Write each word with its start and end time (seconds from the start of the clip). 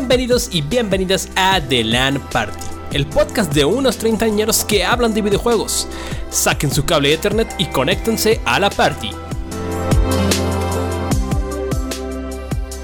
Bienvenidos 0.00 0.48
y 0.50 0.62
bienvenidas 0.62 1.28
a 1.36 1.60
The 1.60 1.84
LAN 1.84 2.18
Party, 2.32 2.64
el 2.94 3.04
podcast 3.04 3.52
de 3.52 3.66
unos 3.66 3.98
treintañeros 3.98 4.64
que 4.64 4.82
hablan 4.82 5.12
de 5.12 5.20
videojuegos. 5.20 5.86
Saquen 6.30 6.70
su 6.70 6.86
cable 6.86 7.10
de 7.10 7.16
Ethernet 7.16 7.54
y 7.58 7.66
conéctense 7.66 8.40
a 8.46 8.58
la 8.58 8.70
party. 8.70 9.10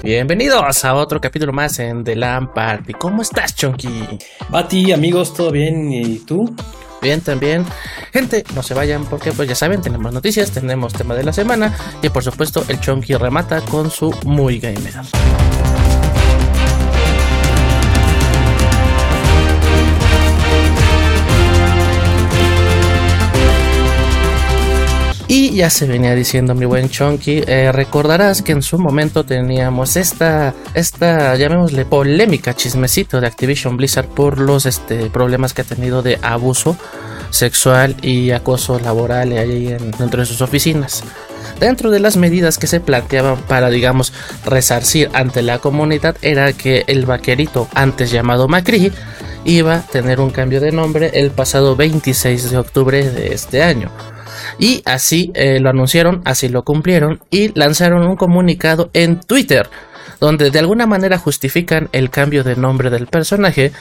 Bienvenidos 0.03 0.85
a 0.85 0.93
otro 0.93 1.19
capítulo 1.19 1.51
más 1.51 1.79
en 1.79 2.03
The 2.03 2.15
LAN 2.15 2.53
Party. 2.53 2.93
¿Cómo 2.93 3.23
estás, 3.23 3.55
Chonky? 3.55 4.19
Bati, 4.49 4.91
amigos, 4.91 5.33
¿todo 5.33 5.49
bien? 5.49 5.91
¿Y 5.91 6.19
tú? 6.19 6.55
Bien, 7.01 7.21
también. 7.21 7.65
Gente, 8.13 8.43
no 8.53 8.61
se 8.61 8.75
vayan 8.75 9.05
porque 9.05 9.31
pues 9.31 9.49
ya 9.49 9.55
saben, 9.55 9.81
tenemos 9.81 10.13
noticias, 10.13 10.51
tenemos 10.51 10.93
tema 10.93 11.15
de 11.15 11.23
la 11.23 11.33
semana 11.33 11.75
y 12.03 12.09
por 12.09 12.23
supuesto 12.23 12.63
el 12.67 12.79
Chonky 12.79 13.15
remata 13.15 13.61
con 13.61 13.89
su 13.89 14.13
muy 14.23 14.59
gamer. 14.59 14.93
Y 25.29 25.51
ya 25.51 25.69
se 25.69 25.85
venía 25.85 26.15
diciendo 26.15 26.55
mi 26.55 26.65
buen 26.65 26.89
Chonky, 26.89 27.43
eh, 27.45 27.71
recordarás 27.73 28.41
que 28.41 28.53
en 28.53 28.61
su 28.61 28.79
momento 28.79 29.25
teníamos 29.25 29.97
esta, 29.97 30.53
esta, 30.73 31.35
llamémosle 31.35 31.83
polémica 31.83 32.53
chismecito 32.53 33.19
de 33.19 33.27
Activision 33.27 33.75
Blizzard 33.75 34.07
por 34.07 34.39
los 34.39 34.65
este, 34.65 35.09
problemas 35.09 35.53
que 35.53 35.63
ha 35.63 35.65
tenido 35.65 36.01
de 36.01 36.17
abuso 36.21 36.77
sexual 37.29 37.97
y 38.01 38.31
acoso 38.31 38.79
laboral 38.79 39.33
ahí 39.33 39.67
en, 39.67 39.91
dentro 39.91 40.21
de 40.21 40.25
sus 40.25 40.41
oficinas. 40.41 41.03
Dentro 41.59 41.91
de 41.91 41.99
las 41.99 42.15
medidas 42.15 42.57
que 42.57 42.67
se 42.67 42.79
planteaban 42.79 43.37
para, 43.49 43.69
digamos, 43.69 44.13
resarcir 44.45 45.09
ante 45.13 45.41
la 45.41 45.59
comunidad 45.59 46.15
era 46.21 46.53
que 46.53 46.85
el 46.87 47.05
vaquerito, 47.05 47.67
antes 47.73 48.11
llamado 48.11 48.47
Macri, 48.47 48.93
iba 49.43 49.75
a 49.75 49.81
tener 49.81 50.21
un 50.21 50.29
cambio 50.29 50.61
de 50.61 50.71
nombre 50.71 51.11
el 51.15 51.31
pasado 51.31 51.75
26 51.75 52.49
de 52.49 52.57
octubre 52.57 53.09
de 53.09 53.33
este 53.33 53.61
año. 53.61 53.91
Y 54.59 54.81
así 54.85 55.31
eh, 55.33 55.59
lo 55.59 55.69
anunciaron, 55.69 56.21
así 56.25 56.49
lo 56.49 56.63
cumplieron 56.63 57.19
y 57.29 57.57
lanzaron 57.57 58.07
un 58.07 58.15
comunicado 58.15 58.89
en 58.93 59.19
Twitter 59.19 59.69
donde 60.19 60.49
de 60.49 60.59
alguna 60.59 60.85
manera 60.85 61.17
justifican 61.17 61.89
el 61.91 62.09
cambio 62.09 62.43
de 62.43 62.55
nombre 62.55 62.89
del 62.89 63.07
personaje 63.07 63.71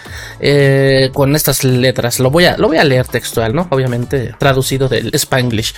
eh, 0.40 1.10
con 1.12 1.34
estas 1.34 1.64
letras. 1.64 2.20
Lo 2.20 2.30
voy, 2.30 2.44
a, 2.44 2.56
lo 2.56 2.68
voy 2.68 2.76
a 2.76 2.84
leer 2.84 3.06
textual, 3.06 3.54
¿no? 3.54 3.66
Obviamente 3.70 4.34
traducido 4.38 4.88
del 4.88 5.14
Spanglish. 5.14 5.74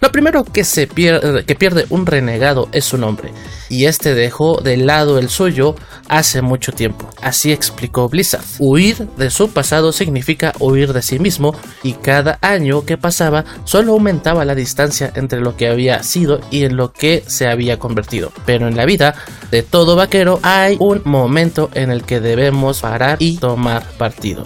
Lo 0.00 0.10
primero 0.10 0.44
que, 0.44 0.64
se 0.64 0.86
pierde, 0.86 1.44
que 1.44 1.54
pierde 1.54 1.86
un 1.90 2.06
renegado 2.06 2.68
es 2.72 2.84
su 2.84 2.98
nombre, 2.98 3.30
y 3.68 3.86
este 3.86 4.14
dejó 4.14 4.60
de 4.60 4.76
lado 4.76 5.18
el 5.18 5.28
suyo 5.28 5.74
hace 6.08 6.42
mucho 6.42 6.72
tiempo. 6.72 7.08
Así 7.22 7.52
explicó 7.52 8.08
Blizzard. 8.08 8.44
Huir 8.58 9.08
de 9.16 9.30
su 9.30 9.50
pasado 9.50 9.92
significa 9.92 10.52
huir 10.58 10.92
de 10.92 11.02
sí 11.02 11.18
mismo, 11.18 11.54
y 11.82 11.94
cada 11.94 12.38
año 12.42 12.84
que 12.84 12.98
pasaba 12.98 13.44
solo 13.64 13.92
aumentaba 13.92 14.44
la 14.44 14.54
distancia 14.54 15.12
entre 15.14 15.40
lo 15.40 15.56
que 15.56 15.68
había 15.68 16.02
sido 16.02 16.40
y 16.50 16.64
en 16.64 16.76
lo 16.76 16.92
que 16.92 17.24
se 17.26 17.46
había 17.46 17.78
convertido. 17.78 18.32
Pero 18.46 18.68
en 18.68 18.76
la 18.76 18.84
vida 18.84 19.14
de 19.50 19.62
todo 19.62 19.96
vaquero 19.96 20.40
hay 20.42 20.76
un 20.80 21.02
momento 21.04 21.70
en 21.74 21.90
el 21.90 22.04
que 22.04 22.20
debemos 22.20 22.80
parar 22.80 23.16
y 23.20 23.36
tomar 23.36 23.84
partido 23.98 24.44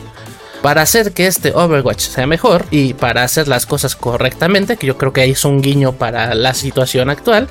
para 0.63 0.83
hacer 0.83 1.13
que 1.13 1.27
este 1.27 1.53
Overwatch 1.55 2.01
sea 2.01 2.27
mejor 2.27 2.67
y 2.71 2.95
para 2.95 3.23
hacer 3.23 3.49
las 3.49 3.67
cosas 3.67 3.95
correctamente, 3.95 4.77
que 4.77 4.87
yo 4.87 4.99
creo 4.99 5.13
que 5.13 5.21
ahí 5.21 5.31
es 5.31 5.45
un 5.45 5.61
guiño 5.61 5.93
para 5.93 6.35
la 6.35 6.55
situación 6.55 7.11
actual, 7.11 7.49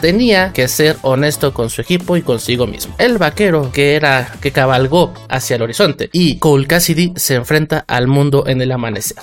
tenía 0.00 0.52
que 0.52 0.68
ser 0.68 0.96
honesto 1.02 1.52
con 1.52 1.70
su 1.70 1.80
equipo 1.80 2.16
y 2.16 2.22
consigo 2.22 2.66
mismo. 2.66 2.94
El 2.98 3.18
vaquero 3.18 3.70
que 3.72 3.94
era 3.94 4.32
que 4.40 4.52
cabalgó 4.52 5.12
hacia 5.28 5.56
el 5.56 5.62
horizonte 5.62 6.08
y 6.12 6.38
Cole 6.38 6.66
Cassidy 6.66 7.12
se 7.16 7.34
enfrenta 7.34 7.84
al 7.86 8.06
mundo 8.06 8.44
en 8.46 8.62
el 8.62 8.72
amanecer. 8.72 9.18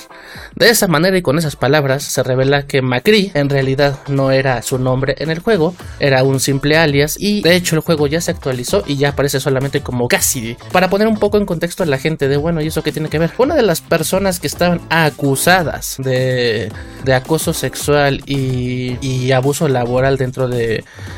De 0.55 0.69
esa 0.69 0.87
manera 0.87 1.17
y 1.17 1.21
con 1.21 1.37
esas 1.37 1.55
palabras 1.55 2.03
se 2.03 2.23
revela 2.23 2.65
que 2.65 2.81
Macri 2.81 3.31
en 3.33 3.49
realidad 3.49 3.99
no 4.07 4.31
era 4.31 4.61
su 4.61 4.77
nombre 4.79 5.15
en 5.19 5.29
el 5.29 5.39
juego, 5.39 5.75
era 5.99 6.23
un 6.23 6.39
simple 6.39 6.77
alias 6.77 7.15
y 7.19 7.41
de 7.41 7.55
hecho 7.55 7.75
el 7.75 7.81
juego 7.81 8.07
ya 8.07 8.21
se 8.21 8.31
actualizó 8.31 8.83
y 8.85 8.97
ya 8.97 9.09
aparece 9.09 9.39
solamente 9.39 9.81
como 9.81 10.07
Cassidy. 10.07 10.57
Para 10.71 10.89
poner 10.89 11.07
un 11.07 11.17
poco 11.17 11.37
en 11.37 11.45
contexto 11.45 11.83
a 11.83 11.85
la 11.85 11.97
gente 11.97 12.27
de 12.27 12.37
bueno, 12.37 12.61
¿y 12.61 12.67
eso 12.67 12.83
qué 12.83 12.91
tiene 12.91 13.09
que 13.09 13.19
ver? 13.19 13.31
Una 13.37 13.55
de 13.55 13.63
las 13.63 13.81
personas 13.81 14.39
que 14.39 14.47
estaban 14.47 14.81
acusadas 14.89 15.95
de, 15.99 16.71
de 17.03 17.13
acoso 17.13 17.53
sexual 17.53 18.21
y, 18.25 18.97
y 19.01 19.31
abuso 19.31 19.67
laboral 19.67 20.17
dentro 20.17 20.47
de 20.47 20.66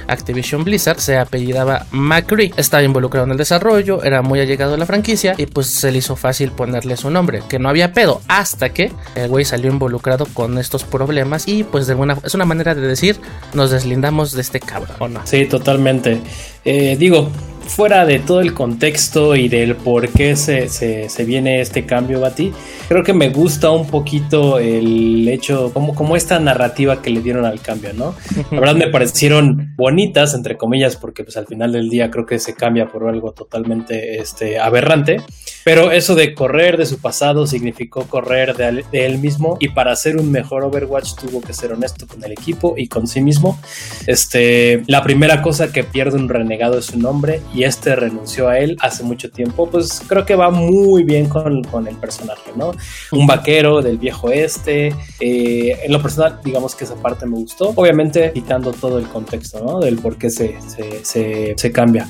Activision 0.08 0.64
Blizzard, 0.64 1.00
se 1.00 1.18
apellidaba 1.18 1.86
McCree, 1.92 2.54
estaba 2.58 2.84
involucrado 2.84 3.26
en 3.26 3.32
el 3.32 3.38
desarrollo, 3.38 4.04
era 4.04 4.22
muy 4.22 4.40
allegado 4.40 4.74
a 4.74 4.78
la 4.78 4.86
franquicia 4.86 5.36
y 5.38 5.46
pues 5.46 5.68
se 5.68 5.92
le 5.92 6.00
hizo 6.00 6.16
fácil 6.16 6.52
ponerle 6.52 6.98
su 6.98 7.10
nombre, 7.10 7.42
que 7.50 7.60
no 7.60 7.70
había 7.70 7.94
pedo, 7.94 8.22
hasta 8.28 8.70
que 8.70 8.92
el 9.16 9.30
güey 9.30 9.46
salió 9.46 9.72
involucrado 9.72 10.26
con 10.34 10.58
estos 10.58 10.84
problemas 10.84 11.48
y 11.48 11.64
pues 11.64 11.88
de 11.88 11.94
alguna 11.94 12.18
es 12.24 12.34
una 12.34 12.46
manera 12.46 12.76
de 12.76 12.82
decir 12.82 13.20
nos 13.54 13.72
deslindamos 13.72 14.34
de 14.34 14.42
este 14.42 14.60
cabrón, 14.60 14.96
¿o 15.00 15.08
no? 15.08 15.22
Sí, 15.26 15.46
totalmente. 15.46 16.22
Eh, 16.66 16.96
digo, 17.00 17.30
fuera 17.70 18.06
de 18.06 18.20
todo 18.20 18.42
el 18.42 18.54
contexto 18.54 19.36
y 19.36 19.48
del 19.48 19.76
por 19.76 20.10
qué 20.10 20.36
se, 20.36 20.68
se, 20.68 21.24
viene 21.24 21.62
este 21.62 21.86
cambio, 21.86 22.20
Bati, 22.20 22.52
creo 22.88 23.04
que 23.04 23.14
me 23.14 23.30
gusta 23.30 23.70
un 23.70 23.88
poquito 23.88 24.60
el 24.60 25.28
hecho, 25.30 25.72
como, 25.72 25.94
como 25.94 26.16
esta 26.16 26.40
narrativa 26.40 27.02
que 27.02 27.12
le 27.12 27.22
dieron 27.22 27.46
al 27.46 27.62
cambio, 27.62 27.94
¿no? 27.94 28.16
La 28.52 28.60
verdad 28.60 28.76
me 28.76 28.88
parecieron 28.88 29.74
bonitas, 29.78 30.34
entre 30.34 30.58
comillas, 30.58 30.96
porque 30.96 31.24
pues 31.24 31.38
al 31.38 31.46
final 31.46 31.72
del 31.72 31.90
día 31.90 32.10
creo 32.10 32.26
que 32.26 32.40
se 32.40 32.56
cambia 32.56 32.88
por 32.88 33.08
algo 33.08 33.32
totalmente 33.32 34.20
este, 34.20 34.60
aberrante. 34.60 35.22
Pero 35.64 35.92
eso 35.92 36.16
de 36.16 36.34
correr 36.34 36.78
de 36.78 36.86
su 36.86 37.00
pasado 37.00 37.46
significó 37.46 38.08
correr 38.08 38.56
de, 38.56 38.84
él 38.92 39.18
mismo 39.20 39.58
y 39.60 39.70
para 39.70 39.92
hacer 39.92 40.18
un 40.18 40.32
mejor 40.32 40.64
Overwatch 40.64 41.16
tuvo 41.16 41.42
que 41.42 41.54
ser 41.54 41.74
honesto 41.74 42.08
con 42.08 42.24
el 42.24 42.32
equipo 42.32 42.76
y 42.78 42.88
con 42.88 43.08
sí 43.08 43.22
mismo. 43.22 43.60
Este, 44.08 44.84
la 44.88 45.04
primera 45.04 45.42
cosa 45.42 45.72
que 45.72 45.84
pierde 45.84 46.18
un 46.18 46.30
renegado 46.30 46.80
es 46.80 46.86
su 46.86 46.98
nombre 46.98 47.42
y 47.54 47.59
este 47.64 47.96
renunció 47.96 48.48
a 48.48 48.60
él 48.60 48.78
hace 48.80 49.04
mucho 49.04 49.30
tiempo, 49.30 49.70
pues 49.70 50.02
creo 50.08 50.26
que 50.26 50.36
va 50.36 50.50
muy 50.50 51.04
bien 51.04 51.28
con, 51.28 51.64
con 51.64 51.88
el 51.88 51.96
personaje, 51.96 52.52
¿no? 52.56 52.72
Un 53.12 53.28
vaquero 53.28 53.82
del 53.82 53.98
viejo 53.98 54.32
este. 54.32 54.94
Eh, 55.20 55.80
en 55.84 55.92
lo 55.92 56.02
personal, 56.02 56.40
digamos 56.44 56.76
que 56.76 56.84
esa 56.86 56.96
parte 56.96 57.26
me 57.26 57.36
gustó. 57.36 57.74
Obviamente 57.76 58.32
quitando 58.34 58.72
todo 58.72 59.00
el 59.00 59.08
contexto, 59.08 59.64
¿no? 59.64 59.80
Del 59.80 59.98
por 59.98 60.18
qué 60.18 60.30
se, 60.30 60.58
se, 61.04 61.54
se, 61.56 61.72
cambia. 61.72 62.08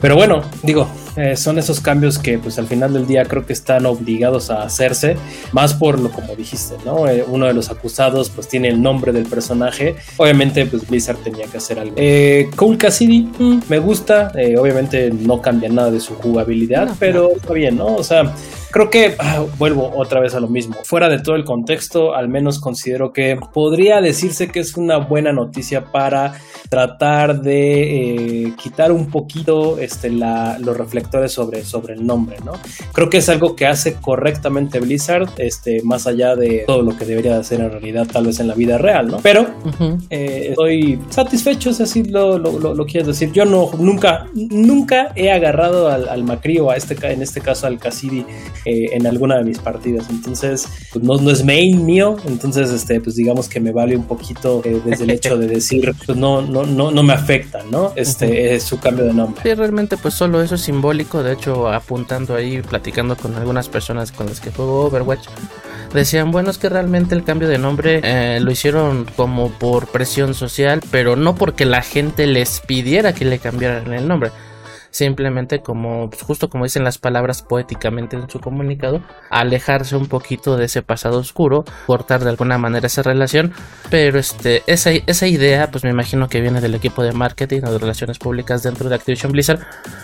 Pero 0.00 0.16
bueno, 0.16 0.42
digo, 0.62 0.88
eh, 1.16 1.36
son 1.36 1.58
esos 1.58 1.80
cambios 1.80 2.18
que 2.18 2.38
pues 2.38 2.58
al 2.58 2.66
final 2.66 2.92
del 2.92 3.06
día 3.06 3.24
creo 3.24 3.44
que 3.44 3.52
están 3.52 3.86
obligados 3.86 4.50
a 4.50 4.62
hacerse, 4.62 5.16
más 5.52 5.74
por 5.74 5.98
lo 5.98 6.10
como 6.10 6.34
dijiste, 6.36 6.76
¿no? 6.84 7.08
Eh, 7.08 7.24
uno 7.26 7.46
de 7.46 7.54
los 7.54 7.70
acusados 7.70 8.30
pues 8.30 8.48
tiene 8.48 8.68
el 8.68 8.80
nombre 8.80 9.12
del 9.12 9.26
personaje, 9.26 9.96
obviamente 10.16 10.66
pues 10.66 10.88
Blizzard 10.88 11.18
tenía 11.18 11.46
que 11.46 11.58
hacer 11.58 11.78
algo. 11.78 11.94
Eh, 11.96 12.50
Cole 12.56 12.78
Cassidy, 12.78 13.28
mm, 13.38 13.62
me 13.68 13.78
gusta, 13.78 14.32
eh, 14.36 14.56
no 14.92 15.40
cambia 15.40 15.68
nada 15.68 15.90
de 15.90 16.00
su 16.00 16.14
jugabilidad, 16.14 16.94
pero 16.98 17.32
está 17.36 17.52
bien, 17.52 17.76
¿no? 17.76 17.96
O 17.96 18.04
sea, 18.04 18.34
creo 18.72 18.90
que 18.90 19.14
ah, 19.18 19.44
vuelvo 19.58 19.92
otra 19.94 20.20
vez 20.20 20.34
a 20.34 20.40
lo 20.40 20.48
mismo. 20.48 20.74
Fuera 20.82 21.08
de 21.08 21.20
todo 21.20 21.36
el 21.36 21.44
contexto, 21.44 22.14
al 22.14 22.28
menos 22.28 22.58
considero 22.58 23.12
que 23.12 23.38
podría 23.52 24.00
decirse 24.00 24.48
que 24.48 24.60
es 24.60 24.76
una 24.76 24.96
buena 24.96 25.32
noticia 25.32 25.92
para 25.92 26.34
tratar 26.68 27.42
de 27.42 28.46
eh, 28.46 28.52
quitar 28.56 28.92
un 28.92 29.10
poquito 29.10 29.78
este, 29.78 30.10
la, 30.10 30.58
los 30.58 30.74
reflectores 30.76 31.30
sobre, 31.30 31.64
sobre 31.64 31.92
el 31.92 32.06
nombre, 32.06 32.38
¿no? 32.44 32.52
Creo 32.92 33.10
que 33.10 33.18
es 33.18 33.28
algo 33.28 33.54
que 33.54 33.66
hace 33.66 33.94
correctamente 33.94 34.80
Blizzard, 34.80 35.28
este, 35.36 35.82
más 35.82 36.06
allá 36.06 36.34
de 36.34 36.64
todo 36.66 36.80
lo 36.80 36.96
que 36.96 37.04
debería 37.04 37.34
de 37.34 37.40
hacer 37.40 37.60
en 37.60 37.70
realidad, 37.70 38.06
tal 38.10 38.24
vez 38.24 38.40
en 38.40 38.48
la 38.48 38.54
vida 38.54 38.78
real, 38.78 39.08
¿no? 39.08 39.18
Pero 39.22 39.48
eh, 40.08 40.48
estoy 40.50 40.98
satisfecho, 41.10 41.74
si 41.74 41.82
así 41.82 42.04
lo, 42.04 42.38
lo, 42.38 42.58
lo, 42.58 42.86
quieres 42.86 43.06
decir. 43.06 43.32
Yo 43.32 43.44
no, 43.44 43.70
nunca, 43.78 44.26
nunca 44.32 45.12
he 45.14 45.30
agarrado 45.30 45.90
al, 45.90 46.08
al 46.08 46.24
Macri 46.24 46.58
o 46.58 46.70
a 46.70 46.76
este, 46.76 46.96
en 47.12 47.20
este 47.20 47.42
caso 47.42 47.66
al 47.66 47.78
Cassidy 47.78 48.24
eh, 48.64 48.86
en 48.92 49.06
alguna 49.06 49.36
de 49.36 49.44
mis 49.44 49.58
partidas, 49.58 50.08
entonces 50.10 50.66
pues, 50.92 51.04
no, 51.04 51.16
no, 51.16 51.30
es 51.30 51.44
main 51.44 51.84
mío, 51.84 52.16
entonces 52.26 52.70
este, 52.70 53.00
pues 53.00 53.16
digamos 53.16 53.48
que 53.48 53.60
me 53.60 53.72
vale 53.72 53.96
un 53.96 54.04
poquito 54.04 54.62
desde 54.84 55.04
el 55.04 55.10
hecho 55.18 55.36
de 55.36 55.48
decir, 55.48 55.94
pues 56.06 56.16
no, 56.16 56.42
no 56.42 56.62
no, 56.64 56.90
no, 56.90 57.02
me 57.02 57.12
afecta, 57.12 57.60
¿no? 57.70 57.92
Este 57.96 58.54
es 58.54 58.62
su 58.62 58.78
cambio 58.78 59.04
de 59.04 59.12
nombre. 59.12 59.42
Sí, 59.42 59.54
realmente 59.54 59.96
pues 59.96 60.14
solo 60.14 60.42
eso 60.42 60.54
es 60.54 60.60
simbólico, 60.62 61.22
de 61.22 61.32
hecho 61.32 61.68
apuntando 61.68 62.34
ahí, 62.34 62.62
platicando 62.62 63.16
con 63.16 63.34
algunas 63.34 63.68
personas 63.68 64.12
con 64.12 64.26
las 64.26 64.40
que 64.40 64.50
juego 64.50 64.86
Overwatch, 64.86 65.26
decían, 65.92 66.30
bueno, 66.30 66.50
es 66.50 66.58
que 66.58 66.68
realmente 66.68 67.14
el 67.14 67.24
cambio 67.24 67.48
de 67.48 67.58
nombre 67.58 68.00
eh, 68.02 68.40
lo 68.40 68.50
hicieron 68.50 69.06
como 69.16 69.50
por 69.50 69.88
presión 69.88 70.34
social, 70.34 70.80
pero 70.90 71.16
no 71.16 71.34
porque 71.34 71.64
la 71.64 71.82
gente 71.82 72.26
les 72.26 72.60
pidiera 72.60 73.12
que 73.12 73.24
le 73.24 73.38
cambiaran 73.38 73.92
el 73.92 74.08
nombre 74.08 74.30
simplemente 74.92 75.60
como 75.60 76.08
pues, 76.08 76.22
justo 76.22 76.48
como 76.48 76.64
dicen 76.64 76.84
las 76.84 76.98
palabras 76.98 77.42
poéticamente 77.42 78.16
en 78.16 78.30
su 78.30 78.38
comunicado, 78.38 79.02
alejarse 79.30 79.96
un 79.96 80.06
poquito 80.06 80.56
de 80.56 80.66
ese 80.66 80.82
pasado 80.82 81.18
oscuro, 81.18 81.64
cortar 81.86 82.22
de 82.22 82.30
alguna 82.30 82.58
manera 82.58 82.86
esa 82.86 83.02
relación, 83.02 83.52
pero 83.90 84.18
este 84.20 84.62
esa, 84.66 84.90
esa 84.92 85.26
idea 85.26 85.70
pues 85.70 85.82
me 85.82 85.90
imagino 85.90 86.28
que 86.28 86.40
viene 86.40 86.60
del 86.60 86.76
equipo 86.76 87.02
de 87.02 87.12
marketing 87.12 87.62
o 87.64 87.72
de 87.72 87.78
relaciones 87.78 88.18
públicas 88.18 88.62
dentro 88.62 88.88
de 88.88 88.94
Activision 88.94 89.32
Blizzard 89.32 89.60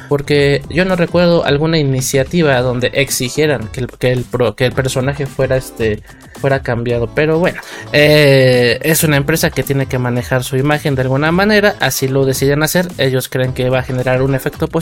porque 0.08 0.62
yo 0.70 0.84
no 0.84 0.96
recuerdo 0.96 1.44
alguna 1.44 1.78
iniciativa 1.78 2.60
donde 2.62 2.90
exigieran 2.94 3.68
que 3.68 3.80
el, 3.80 3.86
que 3.86 4.12
el, 4.12 4.24
que 4.56 4.66
el 4.66 4.72
personaje 4.72 5.26
fuera 5.26 5.56
este 5.56 6.02
fuera 6.38 6.62
cambiado. 6.62 7.08
Pero 7.14 7.38
bueno, 7.38 7.60
eh, 7.92 8.78
es 8.82 9.04
una 9.04 9.16
empresa 9.16 9.50
que 9.50 9.62
tiene 9.62 9.86
que 9.86 9.98
manejar 9.98 10.44
su 10.44 10.56
imagen 10.56 10.94
de 10.94 11.02
alguna 11.02 11.32
manera, 11.32 11.74
así 11.80 12.08
lo 12.08 12.24
deciden 12.24 12.62
hacer. 12.62 12.88
Ellos 12.96 13.28
creen 13.28 13.52
que 13.52 13.68
va 13.68 13.80
a 13.80 13.82
generar 13.82 14.22
un 14.22 14.34
efecto 14.34 14.68
positivo. 14.68 14.77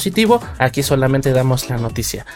Aquí 0.59 0.83
solamente 0.83 1.33
damos 1.33 1.69
la 1.69 1.79
noticia. 1.79 2.27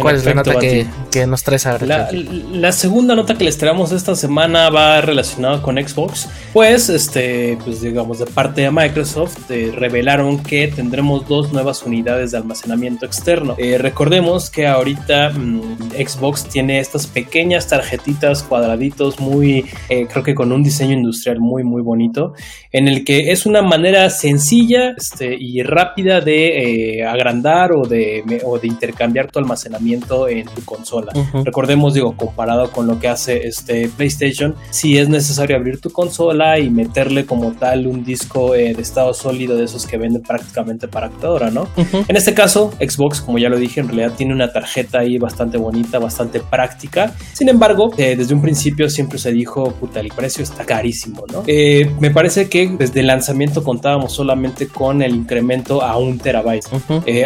¿Cuál 0.00 0.16
es 0.16 0.24
la 0.24 0.34
nota 0.34 0.58
que, 0.58 1.26
nos 1.26 1.42
traes 1.42 1.66
ahora? 1.66 1.86
La, 1.86 2.08
la, 2.12 2.72
segunda 2.72 3.14
nota 3.14 3.36
que 3.36 3.44
les 3.44 3.58
traemos 3.58 3.92
esta 3.92 4.14
semana 4.14 4.70
va 4.70 5.00
relacionada 5.00 5.62
con 5.62 5.76
Xbox. 5.76 6.28
Pues, 6.52 6.88
este, 6.88 7.58
pues 7.64 7.80
digamos, 7.80 8.18
de 8.18 8.26
parte 8.26 8.62
de 8.62 8.70
Microsoft, 8.70 9.50
eh, 9.50 9.72
revelaron 9.74 10.42
que 10.42 10.68
tendremos 10.68 11.28
dos 11.28 11.52
nuevas 11.52 11.82
unidades 11.82 12.32
de 12.32 12.38
almacenamiento 12.38 13.06
externo. 13.06 13.54
Eh, 13.58 13.78
recordemos 13.78 14.50
que 14.50 14.66
ahorita 14.66 15.30
mm, 15.30 15.90
Xbox 16.06 16.48
tiene 16.48 16.80
estas 16.80 17.06
pequeñas 17.06 17.68
tarjetitas 17.68 18.42
cuadraditos, 18.42 19.20
muy, 19.20 19.64
eh, 19.88 20.06
creo 20.10 20.24
que 20.24 20.34
con 20.34 20.52
un 20.52 20.62
diseño 20.62 20.94
industrial 20.94 21.40
muy, 21.40 21.64
muy 21.64 21.82
bonito, 21.82 22.34
en 22.72 22.88
el 22.88 23.04
que 23.04 23.32
es 23.32 23.46
una 23.46 23.62
manera 23.62 24.10
sencilla 24.10 24.94
este, 24.96 25.36
y 25.38 25.62
rápida 25.62 26.20
de 26.20 27.04
agrandar 27.08 27.72
o 27.72 27.86
de, 27.86 28.42
o 28.44 28.58
de 28.58 28.66
intercambiar 28.66 29.30
tu 29.30 29.38
almacenamiento 29.38 29.85
en 29.92 30.46
tu 30.46 30.64
consola. 30.64 31.12
Recordemos, 31.44 31.94
digo, 31.94 32.16
comparado 32.16 32.70
con 32.70 32.86
lo 32.86 32.98
que 32.98 33.08
hace 33.08 33.46
este 33.46 33.88
PlayStation, 33.88 34.54
si 34.70 34.98
es 34.98 35.08
necesario 35.08 35.56
abrir 35.56 35.80
tu 35.80 35.90
consola 35.90 36.58
y 36.58 36.70
meterle 36.70 37.26
como 37.26 37.52
tal 37.52 37.86
un 37.86 38.04
disco 38.04 38.54
eh, 38.54 38.74
de 38.74 38.82
estado 38.82 39.14
sólido 39.14 39.56
de 39.56 39.64
esos 39.64 39.86
que 39.86 39.96
venden 39.96 40.22
prácticamente 40.22 40.88
para 40.88 41.08
computadora, 41.08 41.50
¿no? 41.50 41.68
En 42.08 42.16
este 42.16 42.34
caso, 42.34 42.72
Xbox, 42.78 43.20
como 43.20 43.38
ya 43.38 43.48
lo 43.48 43.58
dije, 43.58 43.80
en 43.80 43.88
realidad 43.88 44.12
tiene 44.16 44.34
una 44.34 44.52
tarjeta 44.52 45.00
ahí 45.00 45.18
bastante 45.18 45.58
bonita, 45.58 45.98
bastante 45.98 46.40
práctica. 46.40 47.14
Sin 47.32 47.48
embargo, 47.48 47.92
eh, 47.96 48.16
desde 48.16 48.34
un 48.34 48.42
principio 48.42 48.88
siempre 48.90 49.18
se 49.18 49.32
dijo, 49.32 49.72
puta, 49.72 50.00
el 50.00 50.08
precio 50.08 50.42
está 50.42 50.64
carísimo, 50.64 51.24
¿no? 51.32 51.42
Eh, 51.46 51.90
me 52.00 52.10
parece 52.10 52.48
que 52.48 52.68
desde 52.78 53.00
el 53.00 53.06
lanzamiento 53.06 53.62
contábamos 53.62 54.12
solamente 54.12 54.68
con 54.68 55.02
el 55.02 55.14
incremento 55.14 55.82
a 55.82 55.96
un 55.96 56.18
terabyte. 56.18 56.66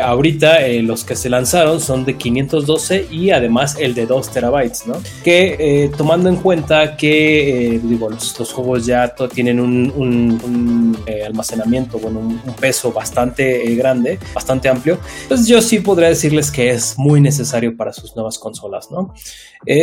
ahorita 0.03 0.59
los 0.83 1.05
que 1.05 1.17
se 1.17 1.29
lanzaron 1.29 1.81
son 1.81 2.05
de 2.05 2.17
500 2.17 2.50
y 3.11 3.31
además 3.31 3.77
el 3.79 3.95
de 3.95 4.07
2 4.07 4.31
terabytes, 4.31 4.87
¿no? 4.87 4.95
Que 5.23 5.57
eh, 5.59 5.91
tomando 5.97 6.29
en 6.29 6.37
cuenta 6.37 6.97
que 6.97 7.75
eh, 7.75 7.81
digo, 7.83 8.11
los, 8.11 8.53
juegos 8.53 8.87
ya 8.87 9.15
tienen 9.33 9.61
un, 9.61 10.97
eh, 11.07 11.25
almacenamiento, 11.25 11.99
bueno, 11.99 12.19
un, 12.21 12.41
peso 12.61 12.93
bastante 12.93 13.75
grande, 13.75 14.19
bastante 14.35 14.69
amplio, 14.69 14.99
pues 15.29 15.47
yo 15.47 15.63
sí 15.63 15.79
podría 15.81 16.09
decirles 16.09 16.51
que 16.51 16.71
es 16.71 16.99
muy 16.99 17.21
necesario 17.21 17.77
para 17.77 17.93
sus 17.93 18.17
nuevas 18.17 18.39
consolas, 18.39 18.91
¿no? 18.91 19.15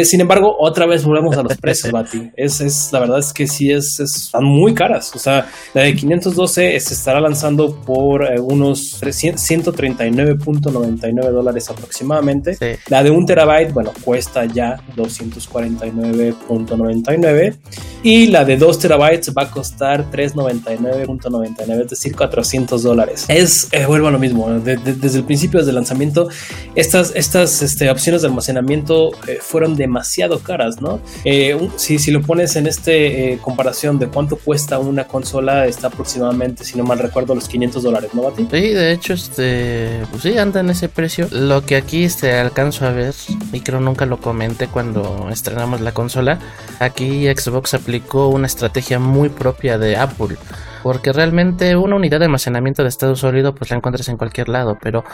sin 0.04 0.22
embargo, 0.22 0.56
otra 0.60 0.88
vez 0.88 1.06
volvemos 1.06 1.38
a 1.38 1.44
los 1.44 1.56
precios, 1.62 1.92
Bati. 1.92 2.31
Es, 2.36 2.62
es, 2.62 2.90
la 2.92 3.00
verdad 3.00 3.19
es 3.19 3.31
que 3.31 3.46
sí 3.46 3.72
es, 3.72 4.00
están 4.00 4.44
muy 4.44 4.74
caras. 4.74 5.16
O 5.16 5.19
sea, 5.19 5.48
la 5.75 5.84
de 5.84 5.96
512 5.96 6.80
se 6.80 6.94
estará 6.96 7.22
lanzando 7.22 7.75
por 7.86 8.24
unos 8.42 9.00
139.99 9.02 11.30
dólares 11.30 11.69
aproximadamente 11.69 12.56
la 12.89 13.04
de 13.04 13.12
un 13.12 13.25
terabyte, 13.25 13.74
bueno, 13.74 13.92
cuesta 14.04 14.45
ya 14.45 14.80
249.99 14.95 17.56
y 18.03 18.27
la 18.27 18.45
de 18.45 18.57
2 18.57 18.79
terabytes 18.79 19.33
va 19.35 19.44
a 19.44 19.51
costar 19.51 20.09
399.99, 20.11 21.81
es 21.81 21.89
decir, 21.89 22.15
400 22.15 22.83
dólares. 22.83 23.25
Es, 23.27 23.67
eh, 23.71 23.85
vuelvo 23.85 24.07
a 24.07 24.11
lo 24.11 24.19
mismo, 24.19 24.49
desde 24.49 25.17
el 25.17 25.23
principio, 25.23 25.59
desde 25.59 25.71
el 25.71 25.75
lanzamiento, 25.75 26.29
estas, 26.75 27.11
estas 27.15 27.61
este, 27.61 27.89
opciones 27.89 28.21
de 28.21 28.27
almacenamiento 28.27 29.11
eh, 29.27 29.39
fueron 29.41 29.75
demasiado 29.75 30.39
caras, 30.39 30.81
¿no? 30.81 30.99
Eh, 31.25 31.57
si, 31.75 31.99
si 31.99 32.11
lo 32.11 32.21
pones 32.21 32.55
en 32.55 32.67
este 32.67 33.39
comparación 33.41 33.99
de 33.99 34.07
cuánto 34.07 34.38
cuesta 34.38 34.79
una 34.79 35.05
consola, 35.07 35.65
está 35.65 35.88
aproximadamente, 35.88 36.63
si 36.63 36.77
no 36.77 36.83
mal 36.83 36.99
recuerdo, 36.99 37.35
los 37.35 37.47
500 37.47 37.83
dólares, 37.83 38.11
¿no, 38.13 38.23
Bati? 38.23 38.47
Sí, 38.51 38.73
de 38.73 38.91
hecho, 38.91 39.13
este, 39.13 40.01
pues 40.11 40.23
sí, 40.23 40.38
anda 40.38 40.59
en 40.59 40.69
ese 40.69 40.89
precio. 40.89 41.27
Lo 41.31 41.65
que 41.65 41.75
aquí 41.75 42.03
este, 42.03 42.33
alcanzo 42.33 42.85
a 42.85 42.91
ver, 42.91 43.13
y 43.51 43.59
creo 43.61 43.79
nunca 43.79 44.05
lo 44.05 44.19
comenté 44.19 44.67
cuando 44.67 45.29
estrenamos 45.31 45.81
la 45.81 45.94
consola, 45.94 46.39
aquí 46.79 47.25
Xbox 47.25 47.73
aplicó 47.88 48.28
una 48.28 48.48
estrategia 48.48 49.00
muy 49.00 49.30
propia 49.30 49.78
de 49.78 49.95
Apple 49.95 50.36
porque 50.84 51.13
realmente 51.13 51.78
una 51.78 51.95
unidad 51.95 52.19
de 52.19 52.25
almacenamiento 52.25 52.84
de 52.84 52.89
estado 52.89 53.16
sólido 53.16 53.56
pues 53.56 53.72
la 53.72 53.78
encuentras 53.78 54.10
en 54.10 54.18
cualquier 54.18 54.50
lado, 54.50 54.78
pero 54.81 55.06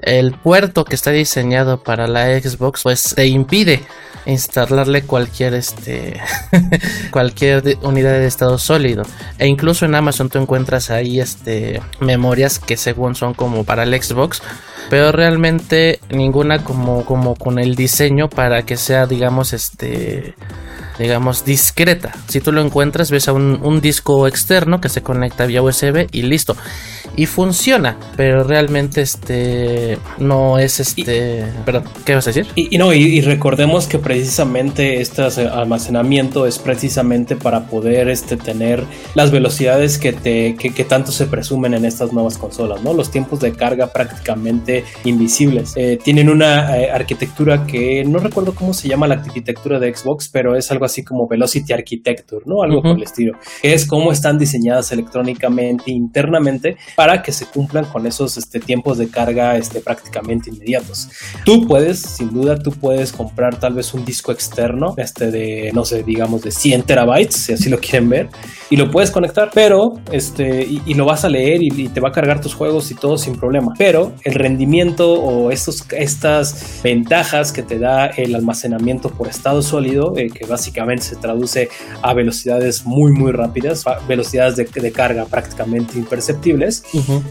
el 0.00 0.32
puerto 0.32 0.84
que 0.84 0.94
está 0.94 1.10
diseñado 1.10 1.82
para 1.82 2.06
la 2.06 2.26
Xbox 2.40 2.84
pues 2.84 3.14
te 3.16 3.26
impide 3.26 3.82
instalarle 4.26 5.02
cualquier 5.02 5.54
este 5.54 6.20
cualquier 7.10 7.78
unidad 7.82 8.12
de 8.12 8.26
estado 8.26 8.58
sólido. 8.58 9.02
E 9.38 9.48
incluso 9.48 9.84
en 9.84 9.96
Amazon 9.96 10.28
tú 10.28 10.38
encuentras 10.38 10.90
ahí 10.90 11.18
este 11.18 11.82
memorias 11.98 12.60
que 12.60 12.76
según 12.76 13.16
son 13.16 13.34
como 13.34 13.64
para 13.64 13.82
el 13.82 14.02
Xbox 14.02 14.40
pero 14.88 15.10
realmente 15.10 16.00
ninguna 16.10 16.62
como 16.62 17.04
como 17.04 17.34
con 17.34 17.58
el 17.58 17.74
diseño 17.74 18.28
para 18.30 18.64
que 18.64 18.76
sea 18.76 19.06
digamos 19.06 19.52
este 19.52 20.34
digamos, 21.00 21.44
discreta. 21.44 22.12
Si 22.28 22.40
tú 22.40 22.52
lo 22.52 22.60
encuentras, 22.60 23.10
ves 23.10 23.28
a 23.28 23.32
un, 23.32 23.80
disco 23.80 24.28
externo 24.28 24.80
que 24.80 24.90
se 24.90 25.02
conecta 25.02 25.46
vía 25.46 25.62
USB 25.62 26.06
y 26.12 26.22
listo. 26.22 26.54
Y 27.16 27.26
funciona, 27.26 27.96
pero 28.16 28.44
realmente 28.44 29.00
este 29.00 29.98
no 30.18 30.58
es 30.58 30.80
este. 30.80 31.46
perdón, 31.64 31.84
¿qué 32.04 32.14
vas 32.14 32.26
a 32.26 32.30
decir? 32.30 32.46
Y, 32.54 32.76
no, 32.76 32.92
y, 32.92 33.20
recordemos 33.22 33.86
que 33.86 33.98
precisamente 33.98 35.00
este 35.00 35.22
almacenamiento 35.22 36.46
es 36.46 36.58
precisamente 36.58 37.36
para 37.36 37.66
poder 37.66 38.08
este, 38.08 38.36
tener 38.36 38.84
las 39.14 39.30
velocidades 39.30 39.98
que, 39.98 40.12
te, 40.12 40.54
que, 40.56 40.84
tanto 40.84 41.10
se 41.10 41.26
presumen 41.26 41.74
en 41.74 41.84
estas 41.86 42.12
nuevas 42.12 42.36
consolas, 42.36 42.82
¿no? 42.82 42.92
Los 42.92 43.10
tiempos 43.10 43.40
de 43.40 43.52
carga 43.52 43.92
prácticamente 43.92 44.84
invisibles. 45.04 45.72
Eh, 45.76 45.98
tienen 46.02 46.28
una 46.28 46.76
eh, 46.76 46.90
arquitectura 46.90 47.66
que 47.66 48.04
no 48.04 48.18
recuerdo 48.18 48.54
cómo 48.54 48.74
se 48.74 48.88
llama 48.88 49.08
la 49.08 49.14
arquitectura 49.14 49.78
de 49.78 49.94
Xbox, 49.94 50.28
pero 50.28 50.54
es 50.56 50.70
algo 50.70 50.84
así 50.90 51.04
como 51.04 51.26
Velocity 51.26 51.72
Architecture, 51.72 52.42
¿no? 52.46 52.62
Algo 52.62 52.82
por 52.82 52.96
el 52.96 53.02
estilo. 53.02 53.38
Es 53.62 53.86
cómo 53.86 54.12
están 54.12 54.38
diseñadas 54.38 54.92
electrónicamente 54.92 55.90
internamente 55.90 56.76
para 56.96 57.22
que 57.22 57.32
se 57.32 57.46
cumplan 57.46 57.84
con 57.86 58.06
esos 58.06 58.36
este, 58.36 58.60
tiempos 58.60 58.98
de 58.98 59.08
carga 59.08 59.56
este, 59.56 59.80
prácticamente 59.80 60.50
inmediatos. 60.50 61.08
Tú 61.44 61.66
puedes, 61.66 62.00
sin 62.00 62.32
duda, 62.32 62.58
tú 62.58 62.72
puedes 62.72 63.12
comprar 63.12 63.58
tal 63.58 63.74
vez 63.74 63.94
un 63.94 64.04
disco 64.04 64.32
externo, 64.32 64.94
este 64.96 65.30
de, 65.30 65.70
no 65.72 65.84
sé, 65.84 66.02
digamos 66.02 66.42
de 66.42 66.50
100 66.50 66.82
terabytes, 66.82 67.36
si 67.36 67.52
así 67.52 67.68
lo 67.68 67.78
quieren 67.78 68.08
ver, 68.08 68.28
y 68.68 68.76
lo 68.76 68.90
puedes 68.90 69.10
conectar, 69.10 69.50
pero, 69.52 69.94
este, 70.12 70.62
y, 70.62 70.94
lo 70.94 71.04
vas 71.04 71.24
a 71.24 71.28
leer 71.28 71.62
y, 71.62 71.88
te 71.88 72.00
va 72.00 72.10
a 72.10 72.12
cargar 72.12 72.40
tus 72.40 72.54
juegos 72.54 72.90
y 72.90 72.94
todo 72.94 73.18
sin 73.18 73.36
problema. 73.36 73.72
Pero 73.78 74.12
el 74.24 74.34
rendimiento 74.34 75.12
o 75.14 75.50
estos, 75.50 75.84
estas 75.92 76.80
ventajas 76.82 77.52
que 77.52 77.62
te 77.62 77.78
da 77.78 78.06
el 78.06 78.34
almacenamiento 78.34 79.10
por 79.10 79.28
estado 79.28 79.62
sólido, 79.62 80.14
eh, 80.16 80.30
que 80.30 80.46
básicamente 80.46 80.79
se 81.00 81.16
traduce 81.16 81.68
a 82.02 82.14
velocidades 82.14 82.84
muy 82.84 83.12
muy 83.12 83.32
rápidas, 83.32 83.84
velocidades 84.08 84.56
de, 84.56 84.90
carga 84.92 85.24
prácticamente 85.26 85.98
imperceptibles, 85.98 86.82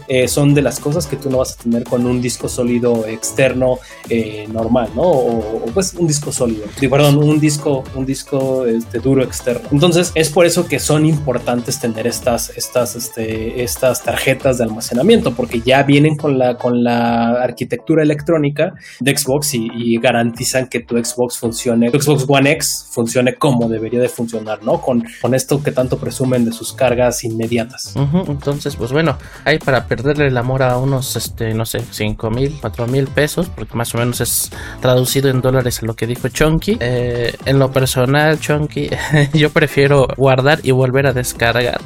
eh, 0.08 0.28
son 0.28 0.54
de 0.54 0.62
las 0.62 0.80
cosas 0.80 1.06
que 1.06 1.16
tú 1.16 1.30
no 1.30 1.38
vas 1.38 1.52
a 1.52 1.62
tener 1.62 1.84
con 1.84 2.06
un 2.06 2.22
disco 2.22 2.48
sólido 2.48 3.06
externo 3.06 3.78
eh, 4.08 4.46
normal, 4.50 4.90
¿no? 4.94 5.02
O, 5.02 5.64
pues 5.74 5.94
un 5.94 6.06
disco 6.06 6.32
sólido, 6.32 6.64
perdón, 6.80 7.18
un 7.18 7.38
disco, 7.38 7.84
un 7.94 8.06
disco 8.06 8.66
este, 8.66 8.98
duro 8.98 9.22
externo. 9.22 9.68
Entonces 9.72 10.12
es 10.14 10.30
por 10.30 10.46
eso 10.46 10.66
que 10.66 10.78
son 10.78 11.06
importantes 11.06 11.80
tener 11.80 12.06
estas, 12.06 12.50
estas, 12.56 12.96
este, 12.96 13.62
estas 13.62 14.02
tarjetas 14.02 14.58
de 14.58 14.64
almacenamiento, 14.64 15.34
porque 15.34 15.60
ya 15.60 15.82
vienen 15.82 16.16
con 16.16 16.38
la, 16.38 16.56
con 16.56 16.82
la 16.82 17.42
arquitectura 17.42 18.02
electrónica 18.02 18.74
de 19.00 19.16
Xbox 19.16 19.54
y, 19.54 19.68
y 19.74 19.98
garantizan 19.98 20.66
que 20.68 20.80
tu 20.80 21.02
Xbox 21.02 21.38
funcione, 21.38 21.90
tu 21.90 22.00
Xbox 22.00 22.24
One 22.28 22.52
X 22.52 22.86
funcione 22.90 23.29
como 23.36 23.68
debería 23.68 24.00
de 24.00 24.08
funcionar, 24.08 24.62
¿no? 24.62 24.80
Con, 24.80 25.04
con 25.20 25.34
esto 25.34 25.62
que 25.62 25.72
tanto 25.72 25.98
presumen 25.98 26.44
de 26.44 26.52
sus 26.52 26.72
cargas 26.72 27.24
inmediatas. 27.24 27.94
Entonces, 28.26 28.76
pues 28.76 28.92
bueno, 28.92 29.16
hay 29.44 29.58
para 29.58 29.86
perderle 29.86 30.26
el 30.26 30.36
amor 30.36 30.62
a 30.62 30.78
unos, 30.78 31.16
este, 31.16 31.54
no 31.54 31.64
sé, 31.64 31.80
5 31.90 32.30
mil, 32.30 32.58
4 32.60 32.86
mil 32.86 33.06
pesos, 33.06 33.48
porque 33.48 33.76
más 33.76 33.94
o 33.94 33.98
menos 33.98 34.20
es 34.20 34.50
traducido 34.80 35.30
en 35.30 35.40
dólares 35.40 35.82
a 35.82 35.86
lo 35.86 35.94
que 35.94 36.06
dijo 36.06 36.28
Chunky. 36.28 36.78
Eh, 36.80 37.34
en 37.44 37.58
lo 37.58 37.70
personal, 37.72 38.38
Chunky, 38.38 38.90
yo 39.34 39.50
prefiero 39.50 40.08
guardar 40.16 40.60
y 40.62 40.70
volver 40.70 41.06
a 41.06 41.12
descargar 41.12 41.80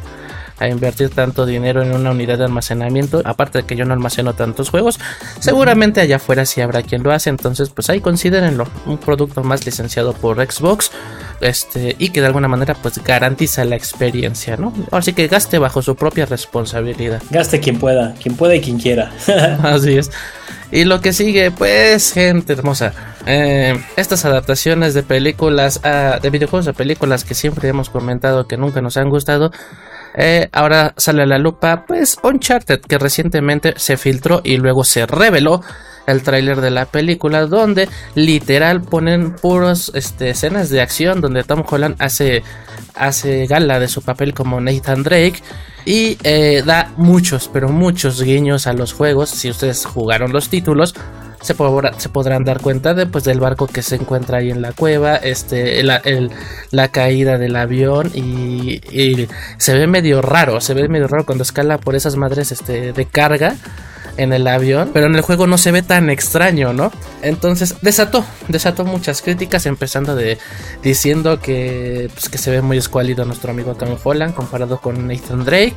a 0.58 0.68
invertir 0.68 1.10
tanto 1.10 1.46
dinero 1.46 1.82
en 1.82 1.92
una 1.92 2.10
unidad 2.10 2.38
de 2.38 2.44
almacenamiento. 2.44 3.22
Aparte 3.24 3.58
de 3.58 3.64
que 3.64 3.76
yo 3.76 3.84
no 3.84 3.94
almaceno 3.94 4.34
tantos 4.34 4.70
juegos, 4.70 4.98
seguramente 5.40 6.00
allá 6.00 6.16
afuera 6.16 6.46
sí 6.46 6.60
habrá 6.60 6.82
quien 6.82 7.02
lo 7.02 7.12
hace. 7.12 7.30
Entonces, 7.30 7.70
pues 7.70 7.90
ahí 7.90 8.00
considérenlo 8.00 8.66
un 8.86 8.98
producto 8.98 9.42
más 9.42 9.64
licenciado 9.66 10.12
por 10.12 10.36
Xbox 10.44 10.90
este, 11.44 11.94
y 11.98 12.08
que 12.08 12.20
de 12.22 12.26
alguna 12.26 12.48
manera 12.48 12.74
pues 12.74 13.02
garantiza 13.04 13.66
la 13.66 13.76
experiencia, 13.76 14.56
¿no? 14.56 14.72
Así 14.90 15.12
que 15.12 15.28
gaste 15.28 15.58
bajo 15.58 15.82
su 15.82 15.94
propia 15.94 16.24
responsabilidad. 16.24 17.22
Gaste 17.30 17.60
quien 17.60 17.78
pueda, 17.78 18.14
quien 18.14 18.34
pueda 18.34 18.54
y 18.54 18.62
quien 18.62 18.78
quiera. 18.78 19.12
Así 19.62 19.98
es. 19.98 20.10
Y 20.72 20.84
lo 20.84 21.02
que 21.02 21.12
sigue, 21.12 21.50
pues, 21.50 22.12
gente 22.12 22.54
hermosa. 22.54 22.92
Eh, 23.26 23.78
estas 23.96 24.24
adaptaciones 24.24 24.94
de 24.94 25.02
películas, 25.02 25.80
ah, 25.84 26.18
de 26.20 26.30
videojuegos 26.30 26.66
a 26.66 26.72
películas 26.72 27.24
que 27.24 27.34
siempre 27.34 27.68
hemos 27.68 27.90
comentado 27.90 28.48
que 28.48 28.56
nunca 28.56 28.80
nos 28.80 28.96
han 28.96 29.10
gustado. 29.10 29.52
Eh, 30.16 30.48
ahora 30.52 30.94
sale 30.96 31.22
a 31.22 31.26
la 31.26 31.38
lupa, 31.38 31.84
pues, 31.86 32.18
Uncharted, 32.22 32.80
que 32.80 32.98
recientemente 32.98 33.74
se 33.76 33.96
filtró 33.96 34.40
y 34.44 34.56
luego 34.56 34.84
se 34.84 35.06
reveló 35.06 35.60
el 36.06 36.22
tráiler 36.22 36.60
de 36.60 36.70
la 36.70 36.86
película 36.86 37.46
donde 37.46 37.88
literal 38.14 38.82
ponen 38.82 39.32
puros 39.32 39.90
este, 39.94 40.30
escenas 40.30 40.68
de 40.68 40.82
acción 40.82 41.20
donde 41.20 41.44
Tom 41.44 41.64
Holland 41.68 41.96
hace, 41.98 42.42
hace 42.94 43.46
gala 43.46 43.80
de 43.80 43.88
su 43.88 44.02
papel 44.02 44.34
como 44.34 44.60
Nathan 44.60 45.02
Drake 45.02 45.42
y 45.86 46.18
eh, 46.22 46.62
da 46.64 46.92
muchos, 46.96 47.50
pero 47.52 47.68
muchos 47.68 48.22
guiños 48.22 48.66
a 48.66 48.72
los 48.72 48.92
juegos. 48.92 49.30
Si 49.30 49.50
ustedes 49.50 49.84
jugaron 49.84 50.32
los 50.32 50.48
títulos, 50.48 50.94
se, 51.44 51.54
se 51.98 52.08
podrán 52.08 52.44
dar 52.44 52.60
cuenta 52.62 52.94
de, 52.94 53.06
pues, 53.06 53.24
del 53.24 53.38
barco 53.38 53.66
que 53.66 53.82
se 53.82 53.96
encuentra 53.96 54.38
ahí 54.38 54.50
en 54.50 54.62
la 54.62 54.72
cueva, 54.72 55.16
este, 55.16 55.82
la 55.82 56.88
caída 56.88 57.36
del 57.36 57.56
avión 57.56 58.10
y, 58.14 58.80
y, 58.90 59.28
se 59.58 59.74
ve 59.74 59.86
medio 59.86 60.22
raro, 60.22 60.60
se 60.62 60.72
ve 60.72 60.88
medio 60.88 61.06
raro 61.06 61.26
cuando 61.26 61.42
escala 61.42 61.76
por 61.76 61.94
esas 61.94 62.16
madres 62.16 62.50
este, 62.50 62.92
de 62.94 63.04
carga 63.04 63.56
en 64.16 64.32
el 64.32 64.46
avión, 64.46 64.90
pero 64.92 65.06
en 65.06 65.14
el 65.14 65.20
juego 65.20 65.46
no 65.46 65.58
se 65.58 65.72
ve 65.72 65.82
tan 65.82 66.10
extraño, 66.10 66.72
¿no? 66.72 66.92
Entonces 67.22 67.76
desató, 67.82 68.24
desató 68.48 68.84
muchas 68.84 69.22
críticas, 69.22 69.66
empezando 69.66 70.14
de 70.14 70.38
diciendo 70.82 71.40
que, 71.40 72.10
pues, 72.12 72.28
que 72.28 72.38
se 72.38 72.50
ve 72.50 72.62
muy 72.62 72.76
escuálido 72.76 73.24
nuestro 73.24 73.50
amigo 73.50 73.74
Tom 73.74 73.96
Holland 74.02 74.34
comparado 74.34 74.80
con 74.80 75.06
Nathan 75.06 75.44
Drake, 75.44 75.76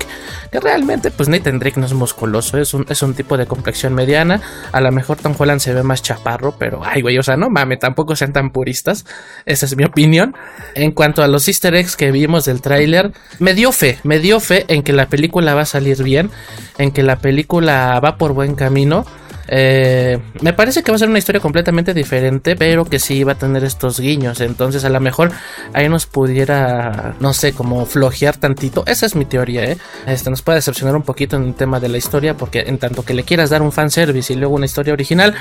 que 0.51 0.60
realmente 0.60 1.12
pues 1.12 1.29
Nathan 1.29 1.60
Drake 1.60 1.79
no 1.79 1.86
es 1.86 1.94
musculoso, 1.94 2.58
es 2.58 2.74
un, 2.74 2.86
es 2.89 3.01
un 3.01 3.13
tipo 3.13 3.38
de 3.38 3.46
complexión 3.46 3.94
mediana, 3.94 4.41
a 4.72 4.82
lo 4.82 4.91
mejor 4.91 5.17
Tom 5.17 5.36
Holland 5.38 5.62
se 5.62 5.74
ve 5.74 5.84
más 5.84 6.01
chaparro, 6.01 6.56
pero 6.58 6.82
ay 6.84 7.01
güey, 7.01 7.17
o 7.17 7.24
sea, 7.24 7.38
no 7.38 7.50
mames, 7.50 7.79
tampoco 7.79 8.15
sean 8.15 8.34
tan 8.34 8.51
puristas, 8.51 9.06
esa 9.46 9.65
es 9.65 9.75
mi 9.75 9.84
opinión. 9.84 10.36
En 10.75 10.91
cuanto 10.91 11.24
a 11.24 11.27
los 11.27 11.48
easter 11.48 11.75
eggs 11.75 11.96
que 11.96 12.12
vimos 12.12 12.46
del 12.46 12.62
tráiler, 12.62 13.12
me 13.39 13.53
dio 13.53 13.72
fe, 13.72 14.00
me 14.03 14.20
dio 14.20 14.39
fe 14.39 14.65
en 14.67 14.84
que 14.84 14.94
la 14.94 15.08
película 15.08 15.53
va 15.53 15.62
a 15.62 15.65
salir 15.65 16.03
bien, 16.03 16.29
en 16.77 16.91
que 16.91 17.03
la 17.03 17.17
película 17.17 18.00
va 18.00 18.17
por 18.28 18.36
buen 18.36 18.56
camino. 18.56 19.06
Eh, 19.48 20.20
me 20.42 20.54
parece 20.54 20.84
que 20.84 20.92
va 20.92 20.96
a 20.96 21.00
ser 21.00 21.10
una 21.10 21.20
historia 21.20 21.39
completamente 21.39 21.94
diferente, 21.94 22.56
pero 22.56 22.86
que 22.86 23.00
sí 23.00 23.24
va 23.24 23.34
a 23.34 23.38
tener 23.38 23.63
estos 23.63 24.00
guiños. 24.00 24.42
Entonces, 24.42 24.84
a 24.86 24.89
lo 24.89 25.00
mejor 25.00 25.32
ahí 25.74 25.89
nos 25.89 26.06
pudiera, 26.06 27.16
no 27.20 27.34
sé, 27.34 27.54
como 27.54 27.86
flojear 27.86 28.38
tantito. 28.38 28.84
Esa 28.88 29.06
es 29.06 29.16
mi 29.16 29.25
teoría, 29.25 29.63
¿eh? 29.63 29.77
Este, 30.06 30.30
nos 30.30 30.42
puede 30.42 30.58
decepcionar 30.58 30.96
un 30.96 31.04
poquito 31.04 31.36
en 31.38 31.44
el 31.44 31.54
tema 31.54 31.80
de 31.80 31.89
la 31.89 31.98
historia, 31.98 32.36
porque 32.36 32.62
en 32.68 32.77
tanto 32.77 33.04
que 33.04 33.13
le 33.13 33.24
quieras 33.24 33.50
dar 33.50 33.62
un 33.62 33.72
fanservice 33.72 34.34
y 34.34 34.36
luego 34.36 34.56
una 34.56 34.66
historia 34.66 34.94
original, 34.94 35.34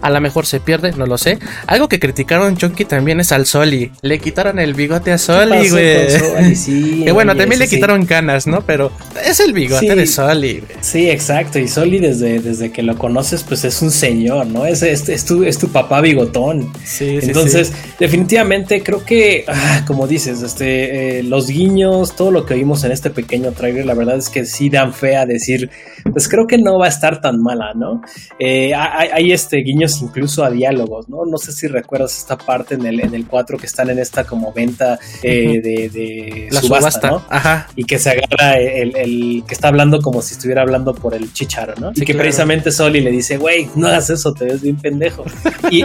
a 0.00 0.10
lo 0.10 0.20
mejor 0.20 0.46
se 0.46 0.60
pierde, 0.60 0.92
no 0.92 1.06
lo 1.06 1.18
sé. 1.18 1.38
Algo 1.66 1.88
que 1.88 1.98
criticaron 1.98 2.56
Chunky 2.56 2.84
también 2.84 3.20
es 3.20 3.32
al 3.32 3.46
Soli. 3.46 3.92
Le 4.02 4.18
quitaron 4.18 4.58
el 4.58 4.74
bigote 4.74 5.12
a 5.12 5.18
Soli, 5.18 5.70
güey. 5.70 6.54
Sí, 6.54 7.02
que 7.04 7.12
bueno, 7.12 7.36
también 7.36 7.58
le 7.58 7.68
quitaron 7.68 8.06
canas, 8.06 8.46
¿no? 8.46 8.62
Pero 8.62 8.92
es 9.24 9.40
el 9.40 9.52
bigote 9.52 9.94
de 9.94 10.06
Soli. 10.06 10.62
Sí, 10.80 11.10
exacto. 11.10 11.58
Y 11.58 11.68
Soli, 11.68 11.98
desde, 11.98 12.40
desde 12.40 12.70
que 12.70 12.82
lo 12.82 12.96
conoces, 12.96 13.42
pues 13.42 13.53
pues 13.54 13.64
es 13.66 13.82
un 13.82 13.92
señor, 13.92 14.48
¿no? 14.48 14.66
Es, 14.66 14.82
es, 14.82 15.24
tu, 15.24 15.44
es 15.44 15.58
tu 15.58 15.68
papá 15.68 16.00
bigotón. 16.00 16.72
Sí, 16.82 17.20
Entonces, 17.22 17.72
definitivamente 18.00 18.82
creo 18.82 19.04
que, 19.04 19.44
ah, 19.46 19.84
como 19.86 20.08
dices, 20.08 20.42
este, 20.42 21.20
eh, 21.20 21.22
los 21.22 21.46
guiños, 21.46 22.16
todo 22.16 22.32
lo 22.32 22.44
que 22.46 22.54
vimos 22.54 22.82
en 22.82 22.90
este 22.90 23.10
pequeño 23.10 23.52
trailer, 23.52 23.86
la 23.86 23.94
verdad 23.94 24.16
es 24.16 24.28
que 24.28 24.44
sí 24.44 24.70
dan 24.70 24.92
fe 24.92 25.16
a 25.16 25.24
decir, 25.24 25.70
pues 26.10 26.28
creo 26.28 26.48
que 26.48 26.58
no 26.58 26.80
va 26.80 26.86
a 26.86 26.88
estar 26.88 27.20
tan 27.20 27.40
mala, 27.40 27.74
¿no? 27.74 28.02
Eh, 28.40 28.74
hay, 28.74 29.30
este 29.30 29.58
guiños 29.58 30.02
incluso 30.02 30.42
a 30.42 30.50
diálogos, 30.50 31.08
¿no? 31.08 31.24
No 31.24 31.38
sé 31.38 31.52
si 31.52 31.68
recuerdas 31.68 32.18
esta 32.18 32.36
parte 32.36 32.74
en 32.74 32.84
el, 32.86 32.98
en 32.98 33.14
el 33.14 33.24
4 33.24 33.56
que 33.56 33.66
están 33.66 33.88
en 33.88 34.00
esta 34.00 34.24
como 34.24 34.52
venta 34.52 34.98
eh, 35.22 35.60
de, 35.62 36.48
la 36.50 36.60
subasta, 36.60 37.08
¿no? 37.08 37.24
Ajá. 37.30 37.68
Y 37.76 37.84
que 37.84 38.00
se 38.00 38.10
agarra 38.10 38.58
el, 38.58 39.44
que 39.46 39.54
está 39.54 39.68
hablando 39.68 40.00
como 40.00 40.22
si 40.22 40.34
estuviera 40.34 40.62
hablando 40.62 40.92
por 40.92 41.14
el 41.14 41.32
chicharo, 41.32 41.74
¿no? 41.80 41.92
y 41.94 42.04
que 42.04 42.14
precisamente 42.16 42.72
Soli 42.72 43.00
le 43.00 43.12
dice, 43.12 43.38
güey, 43.44 43.68
no 43.74 43.88
hagas 43.88 44.08
eso, 44.08 44.32
te 44.32 44.46
ves 44.46 44.62
bien 44.62 44.76
pendejo. 44.76 45.22
Y, 45.70 45.82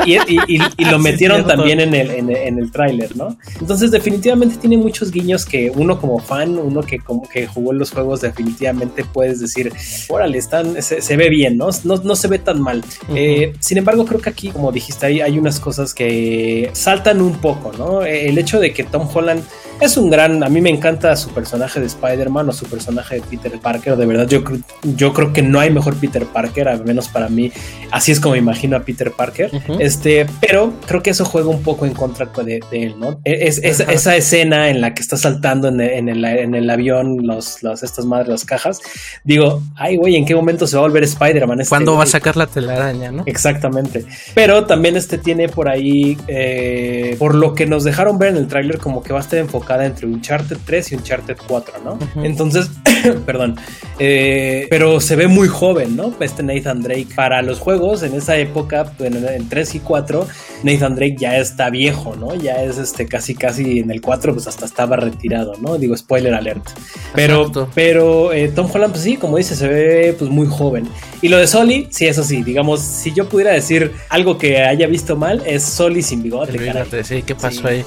lo 0.86 0.98
metieron 1.10 1.46
también 1.46 1.82
en 1.82 1.94
el, 1.94 2.10
en, 2.10 2.58
el 2.58 2.72
tráiler, 2.72 3.18
¿no? 3.18 3.38
Entonces 3.60 3.92
definitivamente 3.92 4.56
tiene 4.56 4.78
muchos 4.78 5.12
guiños 5.12 5.46
que 5.46 5.70
uno 5.70 6.00
como 6.00 6.20
fan, 6.20 6.58
uno 6.58 6.82
que 6.82 7.00
como 7.00 7.28
que 7.28 7.48
jugó 7.48 7.74
en 7.74 7.80
los 7.80 7.92
juegos, 7.92 8.22
definitivamente 8.22 9.04
puedes 9.04 9.42
decir, 9.42 9.74
órale, 10.08 10.38
están, 10.38 10.82
se, 10.82 11.18
ve 11.18 11.28
bien, 11.28 11.58
¿no? 11.58 11.68
¿no? 11.84 12.16
se 12.16 12.28
ve 12.30 12.40
tan 12.40 12.62
mal. 12.62 12.82
Eh, 13.14 13.52
sin 13.60 13.78
embargo, 13.78 14.06
creo 14.06 14.22
que 14.22 14.30
aquí, 14.30 14.52
como 14.52 14.72
dijiste, 14.72 15.08
ahí 15.08 15.20
hay 15.20 15.38
unas 15.38 15.60
cosas 15.60 15.94
que 15.94 16.70
saltan 16.72 17.20
un 17.22 17.42
poco, 17.42 17.74
¿no? 17.78 18.04
El 18.04 18.38
hecho 18.38 18.62
de 18.62 18.72
que 18.72 18.86
Tom 18.86 19.06
Holland 19.14 19.44
es 19.82 19.96
un 19.96 20.10
gran, 20.10 20.44
a 20.44 20.50
mí 20.50 20.60
me 20.62 20.70
encanta 20.70 21.16
su 21.16 21.30
personaje 21.30 21.80
de 21.80 21.86
Spider-Man 21.86 22.50
o 22.50 22.52
su 22.52 22.66
personaje 22.66 23.16
de 23.16 23.22
Peter 23.22 23.60
Parker, 23.60 23.96
de 23.96 24.06
verdad 24.06 24.28
yo, 24.28 24.44
yo 24.84 25.14
creo 25.14 25.32
que 25.32 25.42
no 25.42 25.60
hay 25.60 25.72
mejor 25.72 25.96
Peter 25.96 26.26
Parker, 26.26 26.68
al 26.68 26.84
menos 26.84 27.08
para 27.08 27.30
mí, 27.30 27.49
así 27.92 28.12
es 28.12 28.20
como 28.20 28.36
imagino 28.36 28.78
a 28.78 28.82
Peter 28.82 29.12
Parker, 29.12 29.52
este, 29.80 30.26
pero 30.42 30.74
creo 30.86 31.02
que 31.02 31.12
eso 31.12 31.26
juega 31.26 31.50
un 31.50 31.62
poco 31.64 31.86
en 31.86 31.94
contra 31.94 32.28
de, 32.44 32.62
él, 32.72 32.96
¿no? 33.00 33.20
E, 33.26 33.48
es, 33.48 33.60
esa 33.60 34.16
escena 34.16 34.70
en 34.70 34.82
la 34.82 34.94
que 34.94 35.02
está 35.02 35.18
saltando 35.18 35.68
en 35.68 35.80
el, 35.82 36.26
en 36.26 36.56
el, 36.56 36.70
avión 36.70 37.26
los, 37.26 37.64
estas 37.64 38.06
madres, 38.06 38.30
las 38.30 38.46
cajas, 38.46 38.80
digo, 39.24 39.62
ay 39.76 39.98
güey, 39.98 40.16
¿en 40.16 40.26
qué 40.26 40.36
momento 40.36 40.68
se 40.68 40.76
va 40.76 40.84
a 40.84 40.88
volver 40.88 41.04
Spider-Man? 41.04 41.62
Este 41.62 41.70
¿Cuándo 41.70 41.96
va 41.96 42.04
a 42.04 42.08
sacar 42.08 42.38
la 42.38 42.48
telaraña, 42.48 43.12
no? 43.12 43.24
Exactamente, 43.26 44.06
pero 44.34 44.66
también 44.66 44.96
este 44.96 45.18
tiene 45.18 45.50
por 45.50 45.70
ahí, 45.70 46.18
eh, 46.28 47.16
por 47.18 47.36
lo 47.36 47.54
que 47.54 47.66
nos 47.66 47.84
dejaron 47.84 48.18
ver 48.18 48.30
en 48.30 48.38
el 48.38 48.48
tráiler, 48.48 48.78
como 48.78 49.04
que 49.04 49.14
va 49.14 49.20
a 49.20 49.24
estar 49.24 49.40
enfocado 49.40 49.82
entre 49.84 50.06
un 50.06 50.14
Uncharted 50.16 50.58
3 50.66 50.92
y 50.92 50.96
un 50.96 51.02
Uncharted 51.02 51.38
4, 51.48 51.74
¿no? 51.84 52.24
Entonces, 52.24 52.70
perdón, 53.26 53.56
eh, 53.98 54.68
pero 54.70 55.00
se 55.00 55.16
ve 55.16 55.28
muy 55.28 55.48
joven, 55.48 55.96
¿no? 55.96 56.14
Este 56.20 56.44
Nathan 56.44 56.82
Drake 56.82 57.08
para 57.16 57.39
los 57.42 57.60
juegos 57.60 58.04
en 58.04 58.14
esa 58.16 58.38
época, 58.38 58.92
en, 59.00 59.50
3 59.50 59.76
y 59.76 59.80
4, 59.80 60.28
Nathan 60.64 60.96
Drake 60.96 61.16
ya 61.18 61.38
está 61.38 61.70
viejo, 61.70 62.16
¿no? 62.16 62.36
Ya 62.36 62.64
es 62.64 62.78
este 62.78 63.06
casi 63.06 63.36
casi 63.36 63.80
en 63.80 63.92
el 63.92 64.02
4 64.02 64.34
pues 64.34 64.48
hasta 64.48 64.66
estaba 64.66 64.96
retirado, 64.96 65.54
¿no? 65.62 65.78
Digo, 65.78 65.96
spoiler 65.96 66.34
alert. 66.34 66.66
Pero, 67.14 67.52
pero 67.74 68.34
eh, 68.34 68.50
Tom 68.50 68.70
Holland, 68.72 68.94
pues 68.94 69.04
sí, 69.04 69.18
como 69.18 69.38
dice, 69.38 69.56
se 69.56 69.68
ve 69.68 70.16
pues 70.18 70.30
muy 70.30 70.48
joven. 70.48 70.88
Y 71.22 71.30
lo 71.30 71.38
de 71.38 71.48
Soli, 71.48 71.88
sí, 71.92 72.08
eso 72.08 72.24
sí, 72.24 72.44
digamos, 72.44 72.82
si 72.82 73.14
yo 73.14 73.28
pudiera 73.28 73.52
decir 73.52 73.94
algo 74.10 74.38
que 74.38 74.60
haya 74.60 74.88
visto 74.88 75.16
mal, 75.16 75.44
es 75.46 75.64
Soli 75.64 76.02
sin 76.02 76.24
bigote. 76.24 77.04
sí, 77.04 77.24
¿qué 77.24 77.36
pasó 77.36 77.68
ahí? 77.68 77.84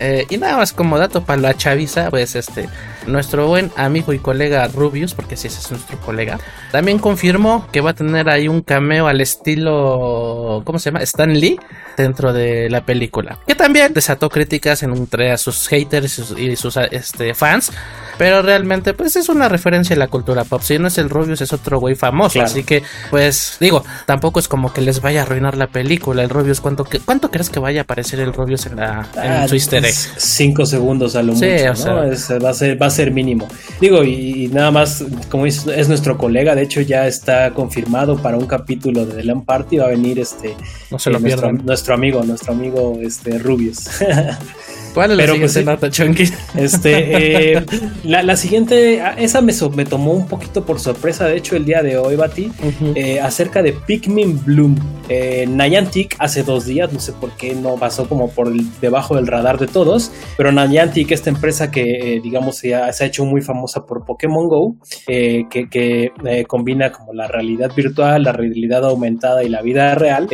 Eh, 0.00 0.26
y 0.30 0.36
nada 0.36 0.56
más 0.56 0.72
como 0.72 0.98
dato 0.98 1.24
para 1.24 1.40
la 1.40 1.54
chaviza, 1.54 2.10
pues 2.10 2.34
este, 2.34 2.68
nuestro 3.06 3.46
buen 3.46 3.70
amigo 3.76 4.12
y 4.12 4.18
colega 4.18 4.66
Rubius, 4.68 5.14
porque 5.14 5.36
si 5.36 5.48
ese 5.48 5.60
es 5.60 5.70
nuestro 5.70 5.98
colega, 5.98 6.38
también 6.70 6.98
confirmó 6.98 7.66
que 7.72 7.80
va 7.80 7.90
a 7.90 7.94
tener 7.94 8.28
ahí 8.28 8.48
un 8.48 8.62
cameo 8.62 9.06
al 9.06 9.20
estilo, 9.20 10.62
¿cómo 10.64 10.78
se 10.78 10.90
llama? 10.90 11.02
Stan 11.02 11.32
Lee 11.32 11.58
dentro 11.96 12.32
de 12.32 12.68
la 12.70 12.84
película. 12.84 13.38
Que 13.46 13.54
también 13.54 13.92
desató 13.92 14.28
críticas 14.28 14.82
entre 14.82 15.32
a 15.32 15.38
sus 15.38 15.68
haters 15.68 16.34
y 16.36 16.56
sus 16.56 16.76
este, 16.76 17.34
fans, 17.34 17.72
pero 18.18 18.42
realmente 18.42 18.94
pues 18.94 19.16
es 19.16 19.28
una 19.28 19.48
referencia 19.48 19.96
a 19.96 19.98
la 19.98 20.08
cultura 20.08 20.44
pop. 20.44 20.62
Si 20.62 20.78
no 20.78 20.88
es 20.88 20.98
el 20.98 21.10
Rubius 21.10 21.40
es 21.40 21.52
otro 21.52 21.80
güey 21.80 21.94
famoso, 21.94 22.40
así 22.40 22.64
que 22.64 22.82
pues 23.10 23.56
digo, 23.60 23.84
tampoco 24.06 24.40
es 24.40 24.48
como 24.48 24.72
que 24.72 24.80
les 24.80 25.00
vaya 25.00 25.20
a 25.20 25.22
arruinar 25.24 25.56
la 25.56 25.66
película. 25.66 26.22
El 26.22 26.30
Rubius, 26.30 26.60
¿cuánto, 26.60 26.86
cuánto 27.04 27.30
crees 27.30 27.50
que 27.50 27.60
vaya 27.60 27.80
a 27.80 27.84
aparecer 27.84 28.20
el 28.20 28.32
Rubius 28.32 28.66
en, 28.66 28.76
la, 28.76 29.08
en 29.16 29.32
ah, 29.32 29.48
su 29.48 29.54
easter 29.54 29.82
Cinco 29.84 30.66
segundos 30.66 31.16
a 31.16 31.22
lo 31.22 31.34
mucho, 31.34 31.46
va, 31.46 32.50
a 32.50 32.54
ser, 32.54 32.80
va 32.80 32.86
a 32.86 32.90
ser 32.90 33.10
mínimo. 33.10 33.48
Digo, 33.80 34.04
y, 34.04 34.48
nada 34.52 34.70
más, 34.70 35.04
como 35.30 35.46
es, 35.46 35.66
es, 35.66 35.88
nuestro 35.88 36.18
colega, 36.18 36.54
de 36.54 36.62
hecho 36.62 36.80
ya 36.80 37.06
está 37.06 37.52
confirmado 37.52 38.16
para 38.20 38.36
un 38.36 38.46
capítulo 38.46 39.04
de 39.06 39.14
The 39.14 39.24
Lamp 39.24 39.44
Party, 39.44 39.78
va 39.78 39.86
a 39.86 39.88
venir 39.88 40.18
este 40.18 40.56
no 40.90 40.98
se 40.98 41.10
lo 41.10 41.18
eh, 41.18 41.20
nuestro, 41.20 41.52
amigo, 41.90 42.22
nuestro 42.22 42.52
amigo 42.52 42.98
este 43.00 43.38
Rubius. 43.38 43.88
¿Cuál 44.94 45.12
es 45.12 45.16
la 45.16 45.34
pues, 45.38 45.52
siguiente 45.52 45.90
Chunky? 45.90 46.24
Este, 46.54 47.54
eh, 47.56 47.66
la, 48.04 48.36
siguiente, 48.36 49.00
ah, 49.00 49.14
esa 49.18 49.40
me, 49.40 49.52
me, 49.74 49.84
tomó 49.84 50.12
un 50.12 50.26
poquito 50.28 50.64
por 50.64 50.80
sorpresa, 50.80 51.26
de 51.26 51.36
hecho, 51.36 51.56
el 51.56 51.64
día 51.64 51.82
de 51.82 51.96
hoy, 51.96 52.16
Bati, 52.16 52.52
eh, 52.94 53.20
acerca 53.20 53.62
de 53.62 53.72
Pikmin 53.72 54.44
Bloom. 54.44 54.76
eh, 55.08 55.46
Niantic 55.48 56.16
hace 56.18 56.42
dos 56.42 56.66
días, 56.66 56.92
no 56.92 57.00
sé 57.00 57.12
por 57.12 57.32
qué 57.32 57.54
no 57.54 57.74
pasó 57.76 58.08
como 58.08 58.30
por 58.30 58.52
debajo 58.80 59.16
del 59.16 59.26
radar 59.26 59.58
de 59.58 59.66
todos, 59.66 60.12
pero 60.36 60.52
Niantic, 60.52 61.10
esta 61.10 61.30
empresa 61.30 61.70
que 61.70 62.20
digamos 62.22 62.56
se 62.56 62.74
ha, 62.74 62.92
se 62.92 63.04
ha, 63.04 63.06
hecho 63.06 63.24
muy 63.24 63.40
famosa 63.40 63.84
por 63.84 64.04
Pokémon 64.04 64.48
Go, 64.48 64.76
que, 65.06 65.46
que 65.48 66.12
combina 66.46 66.92
como 66.92 67.12
la 67.12 67.26
realidad 67.28 67.72
virtual, 67.74 68.22
la 68.22 68.32
realidad 68.32 68.84
aumentada 68.84 69.42
y 69.42 69.48
la 69.48 69.62
vida 69.62 69.94
real, 69.94 70.28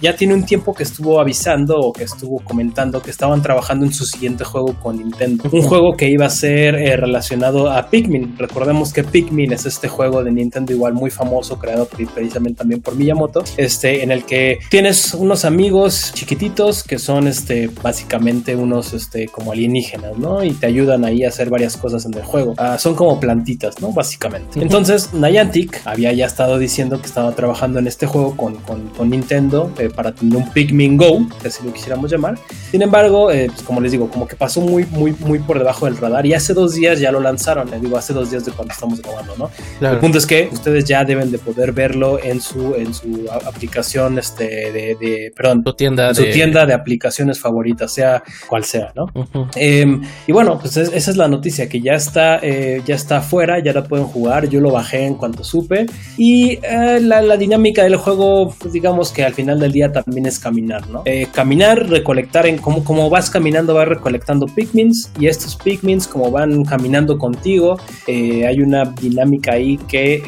ya 0.00 0.16
tiene 0.16 0.34
un 0.34 0.44
tiempo 0.44 0.74
que 0.74 0.82
estuvo 0.82 1.20
avisando 1.20 1.78
o 1.78 1.92
que 1.92 2.04
estuvo 2.04 2.40
comentando 2.40 3.00
que 3.00 3.10
estaban 3.10 3.40
trabajando 3.42 3.51
en 3.70 3.92
su 3.92 4.04
siguiente 4.04 4.44
juego 4.44 4.74
con 4.80 4.98
Nintendo. 4.98 5.44
Un 5.50 5.62
juego 5.62 5.96
que 5.96 6.08
iba 6.08 6.26
a 6.26 6.30
ser 6.30 6.74
relacionado 6.74 7.70
a 7.70 7.88
Pikmin. 7.88 8.36
Recordemos 8.38 8.92
que 8.92 9.04
Pikmin 9.04 9.52
es 9.52 9.66
este 9.66 9.88
juego 9.88 10.22
de 10.22 10.30
Nintendo 10.30 10.72
igual 10.72 10.94
muy 10.94 11.10
famoso, 11.10 11.58
creado 11.58 11.86
precisamente 11.86 12.58
también 12.58 12.80
por 12.80 12.96
Miyamoto, 12.96 13.44
este, 13.56 14.02
en 14.02 14.10
el 14.10 14.24
que 14.24 14.58
tienes 14.70 15.14
unos 15.14 15.44
amigos 15.44 16.12
chiquititos 16.14 16.82
que 16.82 16.98
son 16.98 17.28
este, 17.28 17.70
básicamente 17.82 18.56
unos 18.56 18.92
este, 18.92 19.28
como 19.28 19.52
alienígenas, 19.52 20.16
¿no? 20.18 20.44
Y 20.44 20.52
te 20.52 20.66
ayudan 20.66 21.04
ahí 21.04 21.24
a 21.24 21.28
hacer 21.28 21.50
varias 21.50 21.76
cosas 21.76 22.04
en 22.04 22.14
el 22.14 22.22
juego. 22.22 22.54
Ah, 22.58 22.78
son 22.78 22.94
como 22.94 23.18
plantitas, 23.18 23.80
¿no? 23.80 23.92
Básicamente. 23.92 24.60
Entonces, 24.60 25.12
Niantic 25.12 25.80
había 25.84 26.12
ya 26.12 26.26
estado 26.26 26.58
diciendo 26.58 27.00
que 27.00 27.06
estaba 27.06 27.32
trabajando 27.32 27.78
en 27.78 27.86
este 27.86 28.06
juego 28.06 28.36
con, 28.36 28.56
con, 28.56 29.10
Nintendo 29.10 29.70
eh, 29.78 29.90
para 29.90 30.12
tener 30.12 30.36
un 30.36 30.48
Pikmin 30.50 30.96
Go, 30.96 31.26
que 31.40 31.48
así 31.48 31.62
lo 31.64 31.72
quisiéramos 31.72 32.10
llamar. 32.10 32.38
Sin 32.70 32.82
embargo, 32.82 33.30
eh, 33.30 33.41
pues 33.46 33.62
como 33.62 33.80
les 33.80 33.92
digo, 33.92 34.08
como 34.08 34.26
que 34.26 34.36
pasó 34.36 34.60
muy, 34.60 34.84
muy, 34.86 35.12
muy 35.20 35.38
por 35.38 35.58
debajo 35.58 35.86
del 35.86 35.96
radar 35.96 36.26
y 36.26 36.34
hace 36.34 36.54
dos 36.54 36.74
días 36.74 37.00
ya 37.00 37.10
lo 37.12 37.20
lanzaron, 37.20 37.70
les 37.70 37.80
digo, 37.80 37.96
hace 37.96 38.12
dos 38.12 38.30
días 38.30 38.44
de 38.44 38.52
cuando 38.52 38.72
estamos 38.72 39.00
grabando, 39.00 39.34
¿no? 39.36 39.50
El 39.88 39.98
punto 39.98 40.18
es 40.18 40.26
que 40.26 40.48
ustedes 40.52 40.84
ya 40.84 41.04
deben 41.04 41.30
de 41.30 41.38
poder 41.38 41.72
verlo 41.72 42.22
en 42.22 42.40
su, 42.40 42.74
en 42.74 42.92
su 42.94 43.26
aplicación, 43.30 44.18
este, 44.18 44.44
de, 44.72 45.32
perdón, 45.34 45.62
su 45.64 45.74
tienda, 45.74 46.14
su 46.14 46.22
de... 46.22 46.32
tienda 46.32 46.66
de 46.66 46.74
aplicaciones 46.74 47.38
favoritas, 47.38 47.92
sea 47.92 48.22
cual 48.48 48.64
sea, 48.64 48.92
¿no? 48.94 49.06
Em, 49.54 50.02
y 50.26 50.32
bueno, 50.32 50.58
pues 50.58 50.76
esa 50.76 51.10
es 51.10 51.16
la 51.16 51.28
noticia, 51.28 51.68
que 51.68 51.80
ya 51.80 51.92
está, 51.92 52.38
eh, 52.42 52.82
ya 52.84 52.94
está 52.94 53.18
afuera, 53.18 53.62
ya 53.62 53.72
la 53.72 53.84
pueden 53.84 54.06
jugar, 54.06 54.48
yo 54.48 54.60
lo 54.60 54.70
bajé 54.70 55.06
en 55.06 55.14
cuanto 55.14 55.44
supe, 55.44 55.86
y 56.16 56.58
eh, 56.62 57.00
la, 57.00 57.22
la, 57.22 57.36
dinámica 57.36 57.82
del 57.82 57.96
juego, 57.96 58.54
pues 58.58 58.72
digamos 58.72 59.10
que 59.10 59.24
al 59.24 59.34
final 59.34 59.58
del 59.58 59.72
día 59.72 59.90
también 59.90 60.26
es 60.26 60.38
caminar, 60.38 60.88
¿no? 60.88 61.02
Eh, 61.04 61.26
caminar, 61.32 61.88
recolectar, 61.88 62.46
en 62.46 62.58
como, 62.58 62.84
como 62.84 63.10
vas 63.10 63.30
caminando, 63.32 63.74
vas 63.74 63.88
recolectando 63.88 64.46
Pikmins, 64.46 65.10
y 65.18 65.26
estos 65.26 65.56
Pikmins, 65.56 66.06
como 66.06 66.30
van 66.30 66.64
caminando 66.64 67.18
contigo, 67.18 67.78
hay 68.06 68.60
una 68.60 68.84
dinámica 68.84 69.54
ahí 69.54 69.78
que 69.88 70.22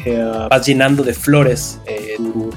vas 0.49 0.65
llenando 0.65 1.03
de 1.03 1.13
flores 1.13 1.79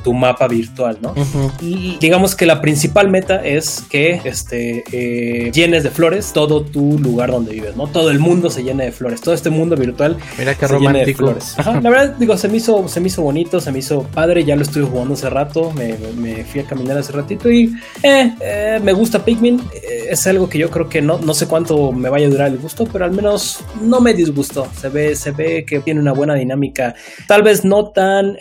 tu, 0.02 0.14
mapa 0.14 0.48
virtual, 0.48 0.98
¿no? 1.00 1.14
Y 1.60 1.96
digamos 2.00 2.34
que 2.34 2.46
la 2.46 2.60
principal 2.60 3.08
meta 3.08 3.44
es 3.44 3.84
que 3.88 4.20
este, 4.24 4.84
eh, 4.92 5.50
llenes 5.52 5.82
de 5.82 5.90
flores 5.90 6.32
todo 6.32 6.62
tu 6.62 6.98
lugar 6.98 7.30
donde 7.30 7.52
vives, 7.52 7.76
¿no? 7.76 7.86
Todo 7.86 8.10
el 8.10 8.18
mundo 8.18 8.50
se 8.50 8.62
llene 8.62 8.86
de 8.86 8.92
flores, 8.92 9.20
todo 9.20 9.34
este 9.34 9.50
mundo 9.50 9.76
virtual 9.76 10.16
Mira 10.38 10.54
qué 10.54 10.66
romántico. 10.66 11.18
flores. 11.18 11.56
la 11.64 11.90
verdad, 11.90 12.16
digo, 12.18 12.36
se 12.36 12.48
me, 12.48 12.56
hizo, 12.56 12.88
se 12.88 13.00
me 13.00 13.08
hizo 13.08 13.22
bonito, 13.22 13.60
se 13.60 13.72
me 13.72 13.80
hizo 13.80 14.02
padre, 14.02 14.44
ya 14.44 14.56
lo 14.56 14.62
estuve 14.62 14.84
jugando 14.84 15.14
hace 15.14 15.30
rato, 15.30 15.72
me, 15.72 15.94
me 16.16 16.44
fui 16.44 16.60
a 16.60 16.64
caminar 16.64 16.98
hace 16.98 17.12
ratito 17.12 17.50
y 17.50 17.74
eh, 18.02 18.34
eh, 18.40 18.80
me 18.82 18.92
gusta 18.92 19.24
Pikmin, 19.24 19.60
es 20.08 20.26
algo 20.26 20.37
que 20.46 20.58
yo 20.58 20.68
creo 20.70 20.90
que 20.90 21.00
no, 21.00 21.18
no 21.18 21.32
sé 21.32 21.46
cuánto 21.46 21.90
me 21.92 22.10
vaya 22.10 22.26
a 22.26 22.30
durar 22.30 22.48
el 22.48 22.58
gusto, 22.58 22.84
pero 22.92 23.06
al 23.06 23.12
menos 23.12 23.64
no 23.80 24.00
me 24.00 24.12
disgustó, 24.12 24.66
se 24.78 24.90
ve, 24.90 25.16
se 25.16 25.30
ve 25.30 25.64
que 25.66 25.80
tiene 25.80 26.00
una 26.00 26.12
buena 26.12 26.34
dinámica, 26.34 26.94
tal 27.26 27.42
vez 27.42 27.64
no 27.64 27.90
tan, 27.92 28.36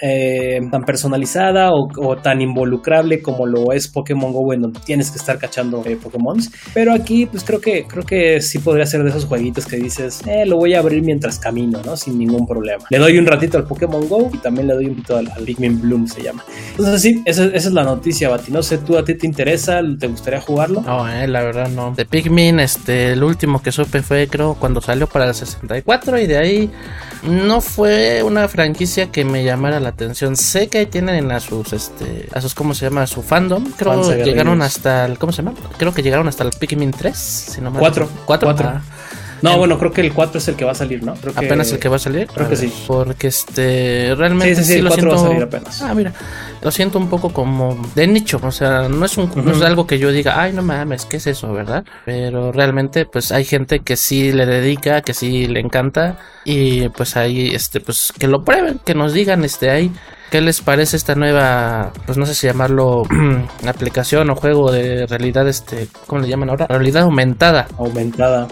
tan 0.69 0.83
personalizada 0.83 1.71
o, 1.71 2.17
tan 2.17 2.41
involucrable 2.41 3.21
como 3.21 3.45
lo 3.45 3.71
es 3.71 3.87
Pokémon 3.87 4.33
Go, 4.33 4.53
en 4.53 4.61
donde 4.61 4.79
tienes 4.81 5.11
que 5.11 5.17
estar 5.17 5.37
cachando 5.37 5.83
eh, 5.85 5.97
Pokémon. 6.01 6.37
Pero 6.73 6.93
aquí, 6.93 7.25
pues 7.25 7.43
creo 7.43 7.61
que, 7.61 7.85
creo 7.85 8.03
que 8.03 8.41
sí 8.41 8.59
podría 8.59 8.85
ser 8.85 9.03
de 9.03 9.09
esos 9.09 9.25
jueguitos 9.25 9.65
que 9.65 9.77
dices, 9.77 10.21
eh, 10.27 10.45
lo 10.45 10.57
voy 10.57 10.73
a 10.73 10.79
abrir 10.79 11.03
mientras 11.03 11.39
camino, 11.39 11.81
¿no? 11.85 11.95
Sin 11.95 12.17
ningún 12.17 12.45
problema. 12.45 12.83
Le 12.89 12.97
doy 12.97 13.17
un 13.17 13.25
ratito 13.25 13.57
al 13.57 13.65
Pokémon 13.65 14.07
Go 14.07 14.29
y 14.33 14.37
también 14.37 14.67
le 14.67 14.73
doy 14.73 14.85
un 14.87 14.95
poquito 14.95 15.17
al, 15.17 15.27
Pikmin 15.45 15.81
Bloom, 15.81 16.07
se 16.07 16.21
llama. 16.21 16.43
Entonces, 16.71 17.01
sí, 17.01 17.21
esa, 17.25 17.45
es 17.45 17.71
la 17.71 17.83
noticia, 17.83 18.29
Bati. 18.29 18.51
No 18.51 18.61
sé, 18.61 18.77
¿tú 18.79 18.97
a 18.97 19.03
ti 19.03 19.15
te 19.15 19.25
interesa? 19.25 19.81
¿Te 19.99 20.07
gustaría 20.07 20.41
jugarlo? 20.41 20.81
No, 20.81 21.07
eh, 21.07 21.27
la 21.27 21.43
verdad 21.43 21.69
no. 21.69 21.86
De 21.95 22.05
Pikmin, 22.05 22.59
este, 22.59 23.13
el 23.13 23.23
último 23.23 23.61
que 23.61 23.71
supe 23.71 24.01
fue, 24.01 24.27
creo, 24.27 24.55
cuando 24.55 24.81
salió 24.81 25.07
para 25.07 25.25
el 25.25 25.33
64 25.33 26.19
y 26.19 26.27
de 26.27 26.37
ahí 26.37 26.71
no 27.23 27.61
fue 27.61 28.23
una 28.23 28.47
franquicia 28.47 29.11
que 29.11 29.25
me 29.25 29.43
llamara 29.43 29.79
la 29.79 29.89
atención. 29.89 30.35
Sé 30.35 30.67
que 30.67 30.85
tienen 30.85 31.31
a 31.31 31.39
sus, 31.39 31.73
este, 31.73 32.29
a 32.33 32.41
sus, 32.41 32.53
¿cómo 32.53 32.73
se 32.73 32.85
llama? 32.85 33.03
A 33.03 33.07
su 33.07 33.21
fandom. 33.21 33.71
Creo 33.77 34.01
que 34.07 34.23
llegaron 34.23 34.61
hasta 34.61 35.05
el, 35.05 35.17
¿cómo 35.17 35.31
se 35.31 35.43
llama? 35.43 35.57
Creo 35.77 35.93
que 35.93 36.03
llegaron 36.03 36.27
hasta 36.27 36.43
el 36.43 36.51
Pikmin 36.51 36.91
3, 36.91 37.17
si 37.17 37.61
no 37.61 37.71
me 37.71 37.79
4. 37.79 38.09
4. 38.25 38.81
No, 39.41 39.57
bueno, 39.57 39.77
creo 39.77 39.91
que 39.91 40.01
el 40.01 40.13
4 40.13 40.37
es 40.37 40.47
el 40.47 40.55
que 40.55 40.65
va 40.65 40.71
a 40.71 40.75
salir, 40.75 41.03
¿no? 41.03 41.13
Creo 41.15 41.33
¿Apenas 41.35 41.71
el 41.71 41.79
que 41.79 41.89
va 41.89 41.97
a 41.97 41.99
salir? 41.99 42.27
Creo 42.27 42.49
que 42.49 42.55
sí. 42.55 42.71
Porque 42.87 43.27
este, 43.27 44.13
realmente 44.15 44.55
sí, 44.55 44.63
sí, 44.63 44.73
sí, 44.73 44.79
el 44.79 44.87
4 44.87 45.09
va 45.09 45.15
a 45.15 45.19
salir 45.19 45.43
apenas. 45.43 45.81
Ah, 45.81 45.93
mira, 45.93 46.13
lo 46.61 46.71
siento 46.71 46.97
un 46.97 47.09
poco 47.09 47.31
como 47.31 47.77
de 47.95 48.07
nicho, 48.07 48.39
o 48.41 48.51
sea, 48.51 48.89
no 48.89 49.05
es, 49.05 49.17
un, 49.17 49.31
no 49.35 49.51
es 49.51 49.61
algo 49.61 49.85
que 49.87 49.99
yo 49.99 50.11
diga, 50.11 50.41
ay, 50.41 50.53
no 50.53 50.61
mames, 50.61 51.05
¿qué 51.05 51.17
es 51.17 51.27
eso, 51.27 51.51
verdad? 51.53 51.85
Pero 52.05 52.51
realmente, 52.51 53.05
pues 53.05 53.31
hay 53.31 53.45
gente 53.45 53.79
que 53.79 53.95
sí 53.95 54.31
le 54.31 54.45
dedica, 54.45 55.01
que 55.01 55.13
sí 55.13 55.47
le 55.47 55.59
encanta 55.59 56.17
y 56.45 56.89
pues 56.89 57.15
ahí, 57.17 57.49
este, 57.53 57.79
pues 57.79 58.13
que 58.17 58.27
lo 58.27 58.43
prueben, 58.43 58.79
que 58.83 58.95
nos 58.95 59.13
digan, 59.13 59.43
este, 59.43 59.69
ahí 59.69 59.91
¿Qué 60.31 60.41
les 60.41 60.61
parece 60.61 60.97
esta 60.97 61.15
nueva, 61.15 61.93
pues 62.05 62.17
no 62.17 62.25
sé 62.25 62.35
si 62.35 62.47
llamarlo 62.47 63.03
aplicación 63.67 64.29
o 64.29 64.35
juego 64.35 64.71
de 64.71 65.07
realidad, 65.07 65.47
este, 65.47 65.87
¿cómo 66.05 66.21
le 66.21 66.27
llaman 66.27 66.49
ahora? 66.49 66.67
Realidad 66.67 67.03
aumentada. 67.03 67.67
Aumentada. 67.77 68.47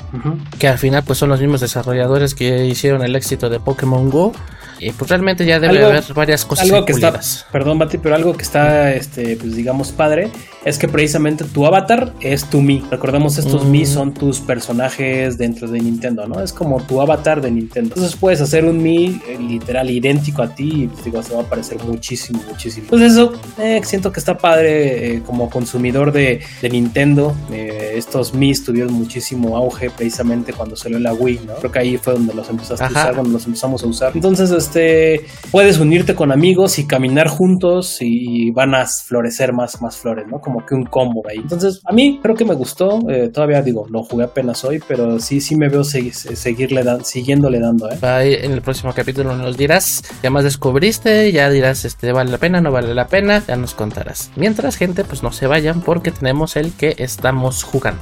Que 0.58 0.70
al 0.70 0.78
final 0.78 1.04
pues 1.06 1.20
son 1.20 1.30
los 1.30 1.42
mismos 1.42 1.62
desarrolladores 1.62 2.34
que 2.34 2.66
hicieron 2.66 3.04
el 3.04 3.16
éxito 3.16 3.50
de 3.50 3.60
Pokémon 3.60 4.10
Go. 4.10 4.32
Y 4.80 4.92
pues 4.92 5.10
realmente 5.10 5.46
ya 5.46 5.60
debe 5.60 5.84
haber 5.84 6.04
varias 6.14 6.44
cosas. 6.46 6.66
Algo 6.66 6.86
que 6.86 6.94
está, 6.94 7.20
perdón, 7.52 7.80
Bati, 7.80 7.98
pero 7.98 8.16
algo 8.16 8.34
que 8.34 8.44
está, 8.44 8.92
este, 8.92 9.38
pues 9.38 9.56
digamos, 9.56 9.92
padre, 9.92 10.30
es 10.66 10.80
que 10.80 10.88
precisamente 10.88 11.46
tu 11.46 11.66
avatar 11.66 12.12
es 12.20 12.50
tu 12.50 12.62
Mi. 12.62 12.84
Recordemos, 12.90 13.38
estos 13.38 13.66
Mi 13.66 13.84
mm. 13.84 13.86
son 13.86 14.14
tus 14.16 14.40
personajes 14.40 15.38
dentro 15.38 15.68
de 15.68 15.80
Nintendo, 15.80 16.28
¿no? 16.28 16.42
Es 16.42 16.52
como 16.52 16.82
tu 16.82 17.00
avatar 17.00 17.40
de 17.40 17.52
Nintendo. 17.52 17.94
Entonces 17.94 18.16
puedes 18.20 18.42
hacer 18.42 18.66
un 18.66 18.82
Mi 18.82 19.22
eh, 19.28 19.38
literal 19.40 19.92
idéntico 19.92 20.42
a 20.42 20.56
ti 20.56 20.84
y 20.84 20.88
pues 20.88 21.06
digo, 21.06 21.22
se 21.22 21.36
va 21.36 21.42
a 21.42 21.46
parecer 21.46 21.78
muchísimo, 21.84 22.42
muchísimo. 22.50 22.88
Pues 22.90 23.04
eso, 23.04 23.34
eh, 23.60 23.80
siento 23.84 24.12
que 24.12 24.20
está 24.20 24.40
padre 24.40 25.18
eh, 25.18 25.22
como 25.24 25.52
consumidor 25.52 26.12
de, 26.12 26.42
de 26.62 26.70
Nintendo. 26.70 27.36
estos 27.52 28.34
Mi 28.34 28.56
tuvieron 28.56 28.94
muchísimo 28.94 29.58
auge 29.58 29.92
precisamente 29.92 30.54
cuando 30.54 30.76
salió 30.76 30.98
la 30.98 31.14
Wii, 31.14 31.42
¿no? 31.46 31.56
Creo 31.56 31.72
que 31.72 31.80
ahí 31.80 31.98
fue 31.98 32.14
donde 32.14 32.34
los 32.34 32.50
empezaste 32.50 32.86
a 32.86 32.88
usar, 32.88 33.14
cuando 33.14 33.34
los 33.34 33.46
empezamos 33.46 33.84
a 33.84 33.88
usar. 33.88 34.12
Entonces, 34.16 34.50
este, 34.50 35.26
puedes 35.52 35.78
unirte 35.78 36.16
con 36.16 36.32
amigos 36.32 36.80
y 36.80 36.88
caminar 36.88 37.28
juntos 37.28 37.98
y 38.00 38.50
van 38.52 38.74
a 38.74 38.86
florecer 38.88 39.54
más, 39.54 39.82
más 39.82 39.98
flores, 39.98 40.26
¿no? 40.28 40.40
Como 40.40 40.55
que 40.64 40.76
un 40.76 40.86
combo 40.86 41.24
ahí. 41.28 41.38
Entonces, 41.38 41.82
a 41.84 41.92
mí 41.92 42.20
creo 42.22 42.36
que 42.36 42.46
me 42.46 42.54
gustó. 42.54 43.00
Eh, 43.10 43.30
todavía 43.34 43.62
digo, 43.62 43.88
lo 43.90 44.04
jugué 44.04 44.26
apenas 44.26 44.64
hoy, 44.64 44.82
pero 44.88 45.20
sí, 45.20 45.42
sí 45.42 45.56
me 45.56 45.70
veo 45.70 45.84
seguirle 45.84 46.84
dando, 46.84 47.04
siguiéndole 47.04 47.60
dando, 47.60 47.90
¿eh? 47.90 47.98
Ahí 48.02 48.34
en 48.34 48.52
el 48.52 48.62
próximo 48.62 48.94
capítulo 48.94 49.36
nos 49.36 49.58
dirás, 49.58 50.04
ya 50.22 50.30
más 50.30 50.44
descubriste, 50.44 51.32
ya 51.32 51.50
dirás, 51.50 51.86
este, 51.86 52.12
vale 52.12 52.32
la 52.32 52.38
pena, 52.38 52.62
no 52.62 52.72
vale 52.72 52.94
la 52.94 53.08
pena, 53.08 53.44
ya 53.48 53.56
nos 53.56 53.74
contarás. 53.74 54.32
Mientras, 54.36 54.76
gente, 54.76 55.04
pues 55.04 55.24
no 55.24 55.32
se 55.32 55.48
vayan 55.48 55.82
porque 55.82 56.12
tenemos 56.12 56.56
el 56.56 56.74
que 56.74 56.96
estamos 56.98 57.64
jugando. 57.64 58.02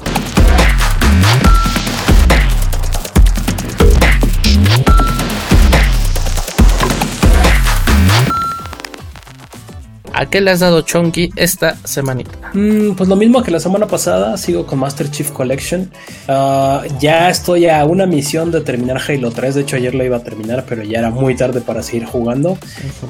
¿A 10.16 10.28
qué 10.28 10.42
le 10.42 10.52
has 10.52 10.60
dado 10.60 10.82
Chonky 10.82 11.32
esta 11.36 11.76
semanita? 11.84 12.32
Mm, 12.54 12.92
pues 12.92 13.10
lo 13.10 13.16
mismo 13.16 13.42
que 13.42 13.50
la 13.50 13.60
semana 13.60 13.88
pasada, 13.88 14.38
sigo 14.38 14.68
con 14.68 14.78
Master 14.78 15.10
Chief 15.10 15.32
Collection. 15.32 15.90
Ah, 16.28 16.84
ya 17.00 17.32
estoy 17.32 17.66
a 17.66 17.84
una 17.86 18.06
misión 18.06 18.52
de 18.52 18.62
terminar 18.62 19.02
Halo 19.08 19.32
3. 19.32 19.56
De 19.56 19.62
hecho, 19.62 19.76
ayer 19.76 19.96
lo 19.96 20.06
iba 20.06 20.18
a 20.18 20.24
terminar, 20.24 20.66
pero 20.70 20.84
ya 20.84 21.00
era 21.00 21.10
muy 21.10 21.36
tarde 21.36 21.62
para 21.62 21.82
seguir 21.82 22.06
jugando. 22.06 22.60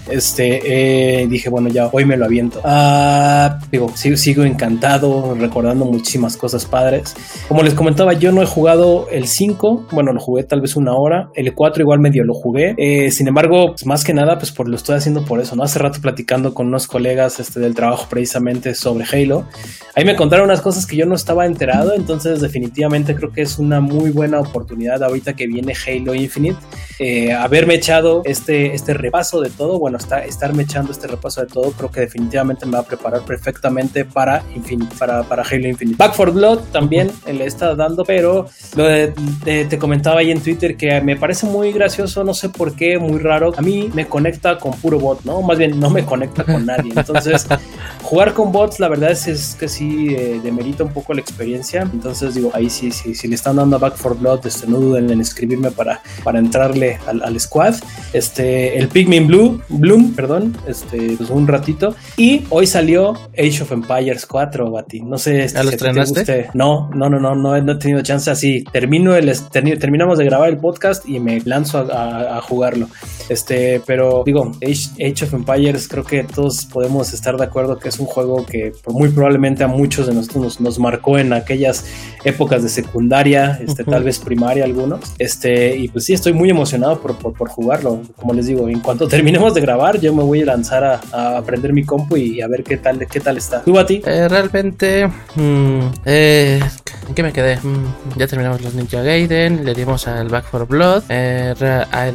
Este, 0.09 1.21
eh, 1.21 1.27
dije, 1.27 1.49
bueno, 1.49 1.67
ya 1.67 1.89
hoy 1.91 2.05
me 2.05 2.15
lo 2.15 2.23
aviento. 2.23 2.61
Uh, 2.63 3.61
digo, 3.69 3.91
sigo, 3.95 4.15
sigo 4.15 4.43
encantado, 4.45 5.35
recordando 5.35 5.83
muchísimas 5.83 6.37
cosas 6.37 6.65
padres. 6.65 7.15
Como 7.49 7.63
les 7.63 7.73
comentaba, 7.73 8.13
yo 8.13 8.31
no 8.31 8.41
he 8.41 8.45
jugado 8.45 9.09
el 9.11 9.27
5. 9.27 9.87
Bueno, 9.91 10.13
lo 10.13 10.21
jugué 10.21 10.43
tal 10.43 10.61
vez 10.61 10.77
una 10.77 10.93
hora. 10.93 11.29
El 11.35 11.53
4 11.53 11.83
igual 11.83 11.99
medio 11.99 12.23
lo 12.23 12.33
jugué. 12.33 12.75
Eh, 12.77 13.11
sin 13.11 13.27
embargo, 13.27 13.71
pues, 13.71 13.85
más 13.85 14.05
que 14.05 14.13
nada, 14.13 14.37
pues 14.37 14.53
por 14.53 14.69
lo 14.69 14.77
estoy 14.77 14.95
haciendo 14.95 15.25
por 15.25 15.41
eso, 15.41 15.57
¿no? 15.57 15.63
Hace 15.63 15.79
rato 15.79 15.99
platicando 15.99 16.53
con 16.53 16.67
unos 16.67 16.87
colegas 16.93 17.39
este, 17.39 17.59
del 17.59 17.73
trabajo 17.73 18.05
precisamente 18.07 18.75
sobre 18.75 19.03
Halo. 19.03 19.47
Ahí 19.95 20.05
me 20.05 20.15
contaron 20.15 20.45
unas 20.45 20.61
cosas 20.61 20.85
que 20.85 20.95
yo 20.95 21.07
no 21.07 21.15
estaba 21.15 21.47
enterado, 21.47 21.95
entonces 21.95 22.39
definitivamente 22.39 23.15
creo 23.15 23.31
que 23.31 23.41
es 23.41 23.57
una 23.57 23.79
muy 23.79 24.11
buena 24.11 24.39
oportunidad 24.39 25.01
ahorita 25.03 25.33
que 25.33 25.47
viene 25.47 25.73
Halo 25.73 26.13
Infinite, 26.13 26.57
eh, 26.99 27.33
haberme 27.33 27.75
echado 27.75 28.21
este, 28.25 28.75
este 28.75 28.93
repaso 28.93 29.41
de 29.41 29.49
todo, 29.49 29.79
bueno, 29.79 29.97
está, 29.97 30.23
estarme 30.23 30.63
echando 30.63 30.91
este 30.91 31.07
repaso 31.07 31.41
de 31.41 31.47
todo, 31.47 31.71
creo 31.71 31.89
que 31.89 32.01
definitivamente 32.01 32.67
me 32.67 32.73
va 32.73 32.79
a 32.79 32.85
preparar 32.85 33.21
perfectamente 33.21 34.05
para, 34.05 34.43
Infinite, 34.55 34.95
para, 34.99 35.23
para 35.23 35.43
Halo 35.43 35.67
Infinite. 35.67 35.97
Back 35.97 36.13
for 36.13 36.31
Blood 36.31 36.59
también 36.71 37.11
le 37.25 37.45
está 37.45 37.73
dando, 37.73 38.03
pero 38.03 38.45
lo 38.75 38.85
te 39.43 39.77
comentaba 39.79 40.19
ahí 40.19 40.29
en 40.29 40.41
Twitter 40.41 40.77
que 40.77 41.01
me 41.01 41.15
parece 41.15 41.47
muy 41.47 41.71
gracioso, 41.71 42.23
no 42.23 42.33
sé 42.33 42.49
por 42.49 42.75
qué, 42.75 42.97
muy 42.97 43.19
raro. 43.19 43.53
A 43.57 43.61
mí 43.61 43.89
me 43.93 44.07
conecta 44.07 44.57
con 44.57 44.73
puro 44.73 44.99
bot, 44.99 45.23
¿no? 45.23 45.41
Más 45.41 45.57
bien 45.57 45.79
no 45.79 45.89
me 45.89 46.05
conecta 46.05 46.43
con 46.43 46.65
nadie. 46.65 46.82
Entonces, 46.95 47.47
jugar 48.01 48.33
con 48.33 48.51
bots, 48.51 48.79
la 48.79 48.89
verdad 48.89 49.11
es, 49.11 49.27
es 49.27 49.55
que 49.59 49.67
sí 49.67 50.07
eh, 50.09 50.39
demerita 50.43 50.83
un 50.83 50.93
poco 50.93 51.13
la 51.13 51.21
experiencia. 51.21 51.81
Entonces, 51.81 52.35
digo, 52.35 52.51
ahí 52.53 52.69
sí, 52.69 52.91
sí, 52.91 53.15
si 53.15 53.27
le 53.27 53.35
están 53.35 53.55
dando 53.55 53.75
a 53.75 53.79
Back 53.79 53.95
for 53.95 54.17
Blood, 54.17 54.45
este, 54.45 54.67
no 54.67 54.79
duden 54.79 55.09
en 55.09 55.21
escribirme 55.21 55.71
para, 55.71 56.01
para 56.23 56.39
entrarle 56.39 56.99
al, 57.07 57.39
squad. 57.39 57.75
Este, 58.13 58.77
el 58.77 58.87
Pikmin 58.87 59.27
Blue, 59.27 59.61
Bloom, 59.69 60.13
perdón, 60.13 60.55
este, 60.67 61.15
pues 61.17 61.29
un 61.29 61.47
ratito. 61.47 61.95
Y 62.17 62.43
hoy 62.49 62.67
salió 62.67 63.13
Age 63.37 63.63
of 63.63 63.71
Empires 63.71 64.25
4, 64.25 64.71
Bati. 64.71 65.01
No 65.01 65.17
sé 65.17 65.49
si 65.49 65.55
te 65.77 66.49
No, 66.53 66.89
no, 66.93 67.09
no, 67.09 67.19
no, 67.19 67.35
no, 67.35 67.55
he 67.55 67.75
tenido 67.75 68.01
chance 68.01 68.29
así. 68.29 68.63
Termino 68.71 69.15
el, 69.15 69.31
terminamos 69.51 70.17
de 70.17 70.25
grabar 70.25 70.49
el 70.49 70.57
podcast 70.57 71.07
y 71.07 71.19
me 71.19 71.41
lanzo 71.41 71.79
a, 71.79 72.41
jugarlo. 72.41 72.87
Este, 73.29 73.81
pero 73.85 74.23
digo, 74.25 74.51
Age, 74.61 75.25
of 75.25 75.33
Empires, 75.33 75.87
creo 75.87 76.03
que 76.03 76.23
todos 76.23 76.65
podemos 76.73 77.13
estar 77.13 77.37
de 77.37 77.43
acuerdo 77.43 77.77
que 77.77 77.89
es 77.89 77.99
un 77.99 78.07
juego 78.07 78.45
que 78.45 78.73
muy 78.87 79.09
probablemente 79.09 79.63
a 79.63 79.67
muchos 79.67 80.07
de 80.07 80.13
nosotros 80.13 80.59
nos, 80.59 80.79
marcó 80.79 81.17
en 81.17 81.31
aquellas 81.31 81.85
épocas 82.23 82.63
de 82.63 82.69
secundaria, 82.69 83.59
este, 83.65 83.83
tal 83.83 84.03
vez 84.03 84.19
primaria 84.19 84.65
algunos. 84.65 85.13
Este, 85.19 85.77
y 85.77 85.87
pues 85.87 86.05
sí, 86.05 86.13
estoy 86.13 86.33
muy 86.33 86.49
emocionado 86.49 86.99
por, 86.99 87.15
por, 87.17 87.49
jugarlo. 87.49 88.01
Como 88.15 88.33
les 88.33 88.47
digo, 88.47 88.67
en 88.67 88.79
cuanto 88.79 89.07
terminemos 89.13 89.53
de 89.53 89.61
grabar, 89.61 89.99
yo 89.99 90.13
me 90.13 90.23
voy 90.23 90.41
a 90.41 90.45
lanzar 90.45 90.83
a, 90.83 91.37
aprender 91.37 91.71
mi 91.73 91.83
compu 91.83 92.17
y, 92.17 92.41
a 92.41 92.47
ver 92.47 92.63
qué 92.63 92.77
tal, 92.77 93.05
qué 93.07 93.19
tal 93.19 93.37
está. 93.37 93.61
¿Tú 93.61 93.77
a 93.77 93.85
ti? 93.85 94.01
Eh, 94.05 94.27
realmente, 94.27 95.07
mm, 95.35 95.79
eh, 96.05 96.59
¿en 97.07 97.13
qué 97.13 97.23
me 97.23 97.31
quedé? 97.31 97.57
Mm, 97.57 98.17
ya 98.17 98.27
terminamos 98.27 98.61
los 98.61 98.73
Ninja 98.73 99.01
Gaiden, 99.01 99.63
le 99.63 99.73
dimos 99.73 100.07
al 100.07 100.29
Back 100.29 100.45
for 100.45 100.67
Blood. 100.67 101.03
Eh, 101.09 101.53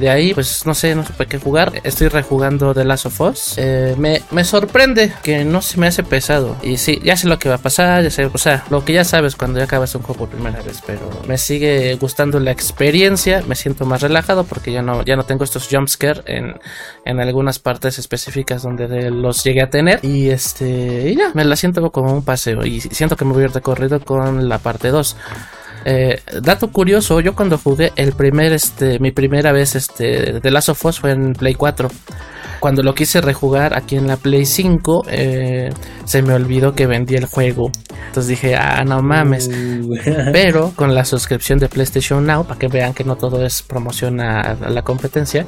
de 0.01 0.11
ahí, 0.11 0.35
pues 0.35 0.66
no 0.66 0.75
sé, 0.75 0.94
no 0.94 1.05
sé 1.05 1.12
qué 1.29 1.38
jugar. 1.38 1.73
Estoy 1.85 2.09
rejugando 2.09 2.75
The 2.75 2.85
Last 2.85 3.07
of 3.07 3.21
Us. 3.21 3.57
Me, 3.97 4.23
me, 4.31 4.44
sorprende 4.49 5.13
que 5.23 5.45
no 5.45 5.63
se 5.63 5.79
me 5.79 5.87
hace 5.87 6.03
pesado. 6.03 6.57
Y 6.63 6.79
sí, 6.79 7.01
ya 7.05 7.17
sé 7.17 7.29
lo 7.29 7.39
que 7.39 7.49
va 7.49 7.57
a 7.57 7.59
pasar, 7.59 8.03
ya 8.03 8.11
sé, 8.11 8.27
o 8.27 8.39
sea, 8.39 8.65
lo 8.71 8.85
que 8.85 8.95
ya 8.95 9.05
sabes 9.05 9.37
cuando 9.37 9.59
ya 9.59 9.67
acabas 9.67 9.95
un 9.95 10.03
juego 10.03 10.21
por 10.21 10.31
primera 10.31 10.61
vez. 10.63 10.83
Pero 10.87 11.09
me 11.27 11.39
sigue 11.39 11.95
gustando 11.97 12.41
la 12.41 12.51
experiencia, 12.51 13.43
me 13.47 13.55
siento 13.55 13.85
más 13.85 14.03
relajado 14.03 14.45
porque 14.45 14.73
ya 14.73 14.83
no, 14.83 15.05
ya 15.05 15.17
no 15.17 15.25
tengo 15.25 15.45
estos 15.45 15.69
jumpscare 15.71 16.23
en, 16.27 16.55
en 17.05 17.21
algunas 17.21 17.59
partes 17.59 17.99
específicas 17.99 18.63
donde 18.63 19.11
los 19.11 19.45
llegué 19.45 19.63
a 19.63 19.71
tener. 19.71 20.01
Y 20.03 20.31
este, 20.31 21.11
y 21.11 21.17
ya, 21.17 21.31
me 21.35 21.45
la 21.45 21.57
siento 21.57 21.91
como 21.91 22.13
un 22.13 22.25
paseo. 22.25 22.65
Y 22.65 22.81
siento 22.81 23.17
que 23.17 23.25
me 23.25 23.33
voy 23.33 23.43
a 23.43 23.47
ir 23.47 23.53
recorrido 23.53 24.01
con 24.01 24.49
la 24.49 24.59
parte 24.59 24.89
2. 24.89 25.17
Eh, 25.85 26.21
dato 26.43 26.71
curioso, 26.71 27.21
yo 27.21 27.35
cuando 27.35 27.57
jugué 27.59 27.93
el 27.97 28.13
primer, 28.13 28.53
este, 28.53 28.99
mi 28.99 29.11
primera 29.11 29.53
vez, 29.53 29.75
este, 29.75 30.41
de 30.41 30.51
Last 30.51 30.71
of 30.71 30.85
Us 30.85 31.01
fue 31.01 31.13
en 31.13 31.35
Play 31.35 31.55
4. 31.55 31.89
Cuando 32.61 32.83
lo 32.83 32.94
quise 32.94 33.21
rejugar 33.21 33.77
aquí 33.77 33.97
en 33.97 34.07
la 34.07 34.16
Play 34.16 34.44
5, 34.44 35.05
eh, 35.09 35.71
se 36.05 36.23
me 36.23 36.35
olvidó 36.35 36.75
que 36.75 36.87
vendía 36.87 37.18
el 37.18 37.27
juego. 37.27 37.71
Entonces 38.07 38.29
dije, 38.29 38.57
ah, 38.57 38.85
no 38.85 39.01
mames. 39.01 39.49
Uh. 39.49 39.94
Pero 40.33 40.73
con 40.75 40.94
la 40.94 41.05
suscripción 41.05 41.59
de 41.59 41.68
PlayStation 41.68 42.27
Now, 42.27 42.44
para 42.44 42.59
que 42.59 42.68
vean 42.68 42.94
que 42.94 43.05
no 43.05 43.16
todo 43.16 43.44
es 43.44 43.62
promoción 43.62 44.21
a, 44.21 44.55
la 44.55 44.83
competencia, 44.83 45.47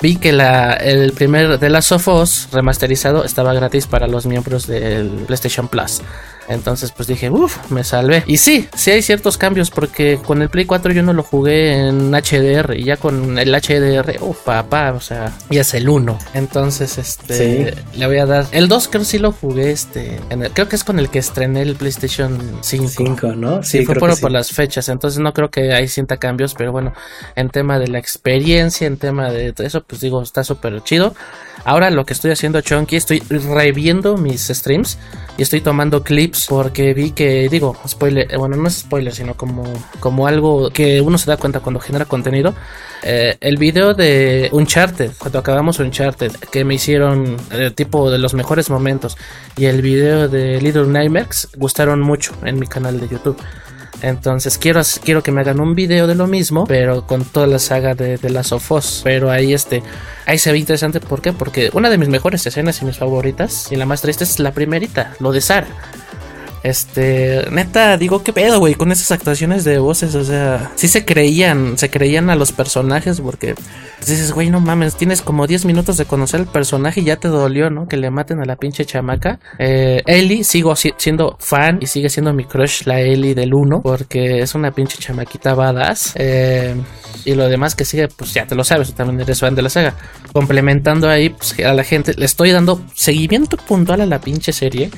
vi 0.00 0.16
que 0.16 0.32
la, 0.32 0.72
el 0.72 1.12
primer 1.12 1.58
de 1.58 1.70
Last 1.70 1.92
of 1.92 2.08
Us 2.08 2.48
remasterizado 2.52 3.24
estaba 3.24 3.54
gratis 3.54 3.86
para 3.86 4.06
los 4.06 4.26
miembros 4.26 4.66
del 4.66 5.08
PlayStation 5.26 5.68
Plus. 5.68 6.02
Entonces 6.50 6.90
pues 6.90 7.06
dije, 7.06 7.30
uff, 7.30 7.70
me 7.70 7.84
salvé. 7.84 8.24
Y 8.26 8.38
sí, 8.38 8.68
sí 8.74 8.90
hay 8.90 9.02
ciertos 9.02 9.38
cambios 9.38 9.70
porque 9.70 10.18
con 10.18 10.42
el 10.42 10.48
Play 10.48 10.64
4 10.64 10.92
yo 10.92 11.02
no 11.02 11.12
lo 11.12 11.22
jugué 11.22 11.88
en 11.88 12.10
HDR 12.10 12.76
y 12.76 12.84
ya 12.84 12.96
con 12.96 13.38
el 13.38 13.54
HDR, 13.54 14.20
uff, 14.20 14.40
papá, 14.40 14.92
o 14.92 15.00
sea, 15.00 15.32
ya 15.48 15.60
es 15.60 15.74
el 15.74 15.88
1. 15.88 16.18
Entonces, 16.34 16.98
este, 16.98 17.74
le 17.94 18.06
voy 18.06 18.18
a 18.18 18.26
dar... 18.26 18.46
El 18.50 18.66
2 18.66 18.88
creo 18.88 19.02
que 19.02 19.06
sí 19.06 19.18
lo 19.18 19.30
jugué, 19.30 19.70
este, 19.70 20.18
creo 20.52 20.68
que 20.68 20.74
es 20.74 20.82
con 20.82 20.98
el 20.98 21.08
que 21.08 21.20
estrené 21.20 21.62
el 21.62 21.76
PlayStation 21.76 22.58
5. 22.60 22.88
5 22.88 23.26
¿no? 23.36 23.62
Sí, 23.62 23.84
fue 23.84 23.94
por, 23.94 24.18
por 24.18 24.32
las 24.32 24.50
fechas, 24.50 24.88
entonces 24.88 25.20
no 25.20 25.32
creo 25.32 25.50
que 25.50 25.72
ahí 25.72 25.86
sienta 25.86 26.16
cambios, 26.16 26.54
pero 26.54 26.72
bueno, 26.72 26.92
en 27.36 27.48
tema 27.50 27.78
de 27.78 27.86
la 27.86 27.98
experiencia, 27.98 28.88
en 28.88 28.96
tema 28.96 29.30
de 29.30 29.54
eso, 29.58 29.84
pues 29.84 30.00
digo, 30.00 30.20
está 30.22 30.42
súper 30.42 30.82
chido. 30.82 31.14
Ahora 31.64 31.90
lo 31.90 32.04
que 32.04 32.12
estoy 32.12 32.30
haciendo, 32.30 32.60
Chunky, 32.60 32.96
estoy 32.96 33.20
reviendo 33.28 34.16
mis 34.16 34.48
streams 34.48 34.98
y 35.36 35.42
estoy 35.42 35.60
tomando 35.60 36.02
clips 36.02 36.46
porque 36.48 36.94
vi 36.94 37.12
que, 37.12 37.48
digo, 37.48 37.76
spoiler, 37.86 38.32
eh, 38.32 38.36
bueno, 38.36 38.56
no 38.56 38.68
es 38.68 38.78
spoiler, 38.78 39.14
sino 39.14 39.34
como, 39.34 39.64
como 40.00 40.26
algo 40.26 40.70
que 40.70 41.00
uno 41.00 41.18
se 41.18 41.30
da 41.30 41.36
cuenta 41.36 41.60
cuando 41.60 41.80
genera 41.80 42.04
contenido. 42.04 42.54
Eh, 43.02 43.36
el 43.40 43.56
video 43.56 43.94
de 43.94 44.48
Uncharted, 44.52 45.12
cuando 45.18 45.38
acabamos 45.38 45.78
Uncharted, 45.78 46.32
que 46.50 46.64
me 46.64 46.74
hicieron 46.74 47.36
eh, 47.52 47.70
tipo 47.70 48.10
de 48.10 48.18
los 48.18 48.34
mejores 48.34 48.70
momentos, 48.70 49.16
y 49.56 49.66
el 49.66 49.82
video 49.82 50.28
de 50.28 50.60
Little 50.60 50.86
Nightmares 50.86 51.48
gustaron 51.56 52.00
mucho 52.00 52.34
en 52.44 52.58
mi 52.58 52.66
canal 52.66 53.00
de 53.00 53.08
YouTube. 53.08 53.38
Entonces 54.02 54.58
quiero, 54.58 54.80
quiero 55.04 55.22
que 55.22 55.32
me 55.32 55.40
hagan 55.40 55.60
un 55.60 55.74
video 55.74 56.06
de 56.06 56.14
lo 56.14 56.26
mismo, 56.26 56.66
pero 56.66 57.06
con 57.06 57.24
toda 57.24 57.46
la 57.46 57.58
saga 57.58 57.94
de, 57.94 58.18
de 58.18 58.30
Last 58.30 58.52
of 58.52 58.70
Us. 58.72 59.00
Pero 59.04 59.30
ahí 59.30 59.52
este, 59.52 59.82
ahí 60.26 60.38
se 60.38 60.52
ve 60.52 60.58
interesante. 60.58 61.00
¿Por 61.00 61.20
qué? 61.20 61.32
Porque 61.32 61.70
una 61.72 61.90
de 61.90 61.98
mis 61.98 62.08
mejores 62.08 62.46
escenas 62.46 62.80
y 62.82 62.84
mis 62.84 62.98
favoritas, 62.98 63.70
y 63.70 63.76
la 63.76 63.86
más 63.86 64.02
triste 64.02 64.24
es 64.24 64.38
la 64.38 64.52
primerita, 64.52 65.14
lo 65.20 65.32
de 65.32 65.40
Sara. 65.40 65.68
Este, 66.62 67.46
neta, 67.50 67.96
digo, 67.96 68.22
qué 68.22 68.32
pedo, 68.32 68.58
güey, 68.58 68.74
con 68.74 68.92
esas 68.92 69.10
actuaciones 69.12 69.64
de 69.64 69.78
voces, 69.78 70.14
o 70.14 70.24
sea, 70.24 70.72
sí 70.74 70.88
se 70.88 71.04
creían, 71.04 71.78
se 71.78 71.90
creían 71.90 72.28
a 72.28 72.36
los 72.36 72.52
personajes 72.52 73.20
porque 73.20 73.54
dices, 74.00 74.32
güey, 74.32 74.50
no 74.50 74.60
mames, 74.60 74.96
tienes 74.96 75.22
como 75.22 75.46
10 75.46 75.64
minutos 75.64 75.96
de 75.96 76.04
conocer 76.04 76.40
el 76.40 76.46
personaje 76.46 77.00
y 77.00 77.04
ya 77.04 77.16
te 77.16 77.28
dolió, 77.28 77.70
¿no? 77.70 77.86
Que 77.86 77.96
le 77.96 78.10
maten 78.10 78.40
a 78.40 78.44
la 78.44 78.56
pinche 78.56 78.84
chamaca. 78.84 79.38
Eh, 79.58 80.02
Ellie, 80.06 80.44
sigo 80.44 80.74
siendo 80.76 81.36
fan 81.38 81.78
y 81.80 81.86
sigue 81.86 82.08
siendo 82.08 82.32
mi 82.32 82.44
crush, 82.44 82.82
la 82.84 83.00
Ellie 83.00 83.34
del 83.34 83.54
1, 83.54 83.80
porque 83.82 84.40
es 84.40 84.54
una 84.54 84.70
pinche 84.70 84.98
chamaquita 84.98 85.54
badass. 85.54 86.12
Eh, 86.16 86.74
y 87.24 87.34
lo 87.34 87.48
demás 87.48 87.74
que 87.74 87.84
sigue, 87.84 88.08
pues 88.08 88.34
ya 88.34 88.46
te 88.46 88.54
lo 88.54 88.64
sabes, 88.64 88.94
también 88.94 89.20
eres 89.20 89.40
fan 89.40 89.54
de 89.54 89.62
la 89.62 89.70
saga. 89.70 89.94
Complementando 90.32 91.08
ahí, 91.08 91.30
pues 91.30 91.58
a 91.60 91.72
la 91.72 91.84
gente, 91.84 92.14
le 92.14 92.24
estoy 92.24 92.50
dando 92.50 92.82
seguimiento 92.94 93.56
puntual 93.56 94.00
a 94.02 94.06
la 94.06 94.20
pinche 94.20 94.52
serie. 94.52 94.90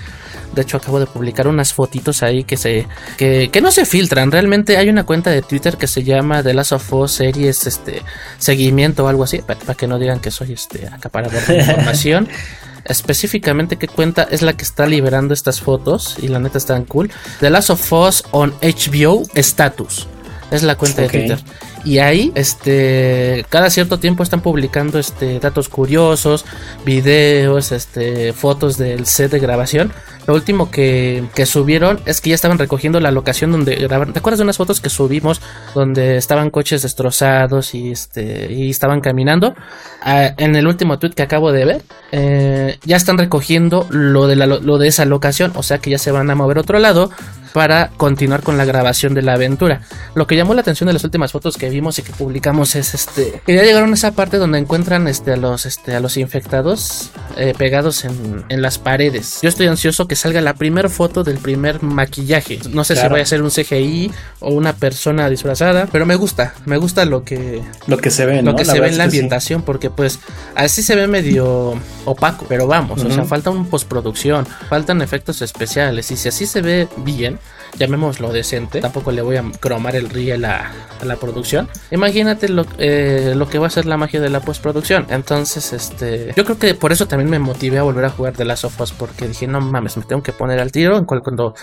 De 0.54 0.62
hecho, 0.62 0.76
acabo 0.76 1.00
de 1.00 1.06
publicar 1.06 1.48
unas 1.48 1.72
fotitos 1.72 2.22
ahí 2.22 2.44
que 2.44 2.56
se. 2.56 2.86
que, 3.16 3.60
no 3.62 3.70
se 3.70 3.86
filtran. 3.86 4.30
Realmente 4.30 4.76
hay 4.76 4.88
una 4.88 5.04
cuenta 5.04 5.30
de 5.30 5.42
Twitter 5.42 5.76
que 5.76 5.86
se 5.86 6.02
llama 6.02 6.42
The 6.42 6.54
Last 6.54 6.72
of 6.72 6.92
Us 6.92 7.12
Series 7.12 7.66
este, 7.66 8.02
Seguimiento 8.38 9.04
o 9.04 9.08
algo 9.08 9.24
así. 9.24 9.38
Para, 9.38 9.74
que 9.74 9.86
no 9.86 9.98
digan 9.98 10.20
que 10.20 10.30
soy 10.30 10.52
este 10.52 10.88
acaparador 10.88 11.44
de 11.46 11.58
información. 11.58 12.28
específicamente 12.84 13.76
qué 13.76 13.86
cuenta 13.86 14.26
es 14.28 14.42
la 14.42 14.54
que 14.54 14.64
está 14.64 14.86
liberando 14.86 15.34
estas 15.34 15.60
fotos 15.60 16.16
y 16.20 16.28
la 16.28 16.38
neta 16.38 16.58
están 16.58 16.84
cool. 16.84 17.10
The 17.40 17.50
Last 17.50 17.70
of 17.70 17.92
Us 17.92 18.24
on 18.32 18.52
HBO 18.60 19.22
Status. 19.34 20.08
Es 20.50 20.62
la 20.62 20.76
cuenta 20.76 21.02
de 21.02 21.08
Twitter. 21.08 21.38
Y 21.84 21.98
ahí, 21.98 22.30
este, 22.36 23.44
cada 23.48 23.68
cierto 23.70 23.98
tiempo 23.98 24.22
están 24.22 24.40
publicando 24.40 24.98
este, 24.98 25.40
datos 25.40 25.68
curiosos, 25.68 26.44
videos, 26.84 27.72
este, 27.72 28.32
fotos 28.32 28.78
del 28.78 29.06
set 29.06 29.32
de 29.32 29.40
grabación. 29.40 29.92
Lo 30.26 30.34
último 30.34 30.70
que, 30.70 31.24
que 31.34 31.44
subieron 31.44 31.98
es 32.06 32.20
que 32.20 32.30
ya 32.30 32.36
estaban 32.36 32.58
recogiendo 32.58 33.00
la 33.00 33.10
locación 33.10 33.50
donde 33.50 33.74
grabaron. 33.74 34.12
¿Te 34.12 34.20
acuerdas 34.20 34.38
de 34.38 34.44
unas 34.44 34.56
fotos 34.56 34.80
que 34.80 34.90
subimos 34.90 35.40
donde 35.74 36.16
estaban 36.16 36.50
coches 36.50 36.82
destrozados 36.82 37.74
y, 37.74 37.90
este, 37.90 38.52
y 38.52 38.70
estaban 38.70 39.00
caminando? 39.00 39.54
Ah, 40.02 40.32
en 40.36 40.54
el 40.54 40.68
último 40.68 41.00
tweet 41.00 41.12
que 41.12 41.22
acabo 41.22 41.50
de 41.50 41.64
ver, 41.64 41.82
eh, 42.12 42.78
ya 42.84 42.96
están 42.96 43.18
recogiendo 43.18 43.88
lo 43.90 44.28
de, 44.28 44.36
la, 44.36 44.46
lo 44.46 44.78
de 44.78 44.86
esa 44.86 45.04
locación, 45.04 45.52
o 45.56 45.64
sea 45.64 45.78
que 45.78 45.90
ya 45.90 45.98
se 45.98 46.12
van 46.12 46.30
a 46.30 46.36
mover 46.36 46.58
a 46.58 46.60
otro 46.60 46.78
lado 46.78 47.10
para 47.52 47.90
continuar 47.96 48.42
con 48.42 48.56
la 48.56 48.64
grabación 48.64 49.14
de 49.14 49.22
la 49.22 49.34
aventura. 49.34 49.82
Lo 50.14 50.26
que 50.26 50.36
llamó 50.36 50.54
la 50.54 50.62
atención 50.62 50.86
de 50.86 50.94
las 50.94 51.04
últimas 51.04 51.32
fotos 51.32 51.56
que 51.56 51.70
vimos 51.72 51.98
y 51.98 52.02
que 52.02 52.12
publicamos 52.12 52.74
es 52.76 52.94
este 52.94 53.40
que 53.44 53.54
ya 53.54 53.62
llegaron 53.62 53.90
a 53.90 53.94
esa 53.94 54.12
parte 54.12 54.36
donde 54.36 54.58
encuentran 54.58 55.08
este 55.08 55.32
a 55.32 55.36
los 55.36 55.66
este 55.66 55.94
a 55.94 56.00
los 56.00 56.16
infectados 56.16 57.10
eh, 57.36 57.54
pegados 57.56 58.04
en, 58.04 58.44
en, 58.48 58.62
las 58.62 58.78
paredes. 58.78 59.38
Yo 59.42 59.48
estoy 59.48 59.66
ansioso 59.66 60.06
que 60.06 60.16
salga 60.16 60.40
la 60.40 60.54
primera 60.54 60.88
foto 60.88 61.24
del 61.24 61.38
primer 61.38 61.82
maquillaje. 61.82 62.58
No 62.70 62.84
sé 62.84 62.94
si 62.94 63.08
vaya 63.08 63.22
a 63.22 63.26
ser 63.26 63.42
un 63.42 63.50
CGI 63.50 64.12
o 64.40 64.50
una 64.50 64.74
persona 64.74 65.28
disfrazada, 65.30 65.88
pero 65.90 66.04
me 66.04 66.14
gusta, 66.14 66.54
me 66.66 66.76
gusta 66.76 67.04
lo 67.04 67.24
que 67.24 67.62
lo 67.86 67.96
que 67.96 68.10
se 68.10 68.26
ve, 68.26 68.42
lo 68.42 68.54
que 68.54 68.64
se 68.64 68.78
ve 68.78 68.88
en 68.88 68.98
la 68.98 69.04
ambientación, 69.04 69.62
porque 69.62 69.90
pues 69.90 70.18
así 70.54 70.82
se 70.82 70.94
ve 70.94 71.06
medio 71.06 71.74
opaco, 72.04 72.46
pero 72.48 72.66
vamos, 72.66 73.02
o 73.02 73.10
sea, 73.10 73.24
falta 73.24 73.50
un 73.50 73.66
postproducción, 73.66 74.46
faltan 74.68 75.02
efectos 75.02 75.42
especiales 75.42 76.10
y 76.10 76.16
si 76.16 76.28
así 76.28 76.46
se 76.46 76.60
ve 76.60 76.88
bien, 76.98 77.38
llamémoslo 77.78 78.32
decente, 78.32 78.80
tampoco 78.80 79.12
le 79.12 79.22
voy 79.22 79.36
a 79.36 79.44
cromar 79.60 79.96
el 79.96 80.10
riel 80.10 80.44
a, 80.44 80.70
la 81.02 81.16
producción. 81.16 81.68
Imagínate 81.90 82.48
lo, 82.48 82.64
eh, 82.78 83.34
lo 83.36 83.48
que 83.48 83.58
va 83.58 83.66
a 83.66 83.70
ser 83.70 83.86
la 83.86 83.96
magia 83.96 84.20
de 84.20 84.30
la 84.30 84.38
postproducción. 84.40 85.06
Entonces, 85.10 85.72
este, 85.72 86.32
yo 86.36 86.44
creo 86.44 86.58
que 86.58 86.74
por 86.74 86.92
eso 86.92 87.08
también 87.08 87.28
me 87.28 87.40
motivé 87.40 87.78
a 87.78 87.82
volver 87.82 88.04
a 88.04 88.10
jugar 88.10 88.36
de 88.36 88.44
Last 88.44 88.64
of 88.64 88.80
Us 88.80 88.92
porque 88.92 89.26
dije, 89.26 89.48
no 89.48 89.60
mames, 89.60 89.96
me 89.96 90.04
tengo 90.04 90.22
que 90.22 90.32
poner 90.32 90.60
al 90.60 90.70
tiro 90.70 90.96
en 90.96 91.04
cual 91.04 91.22
cuando 91.22 91.54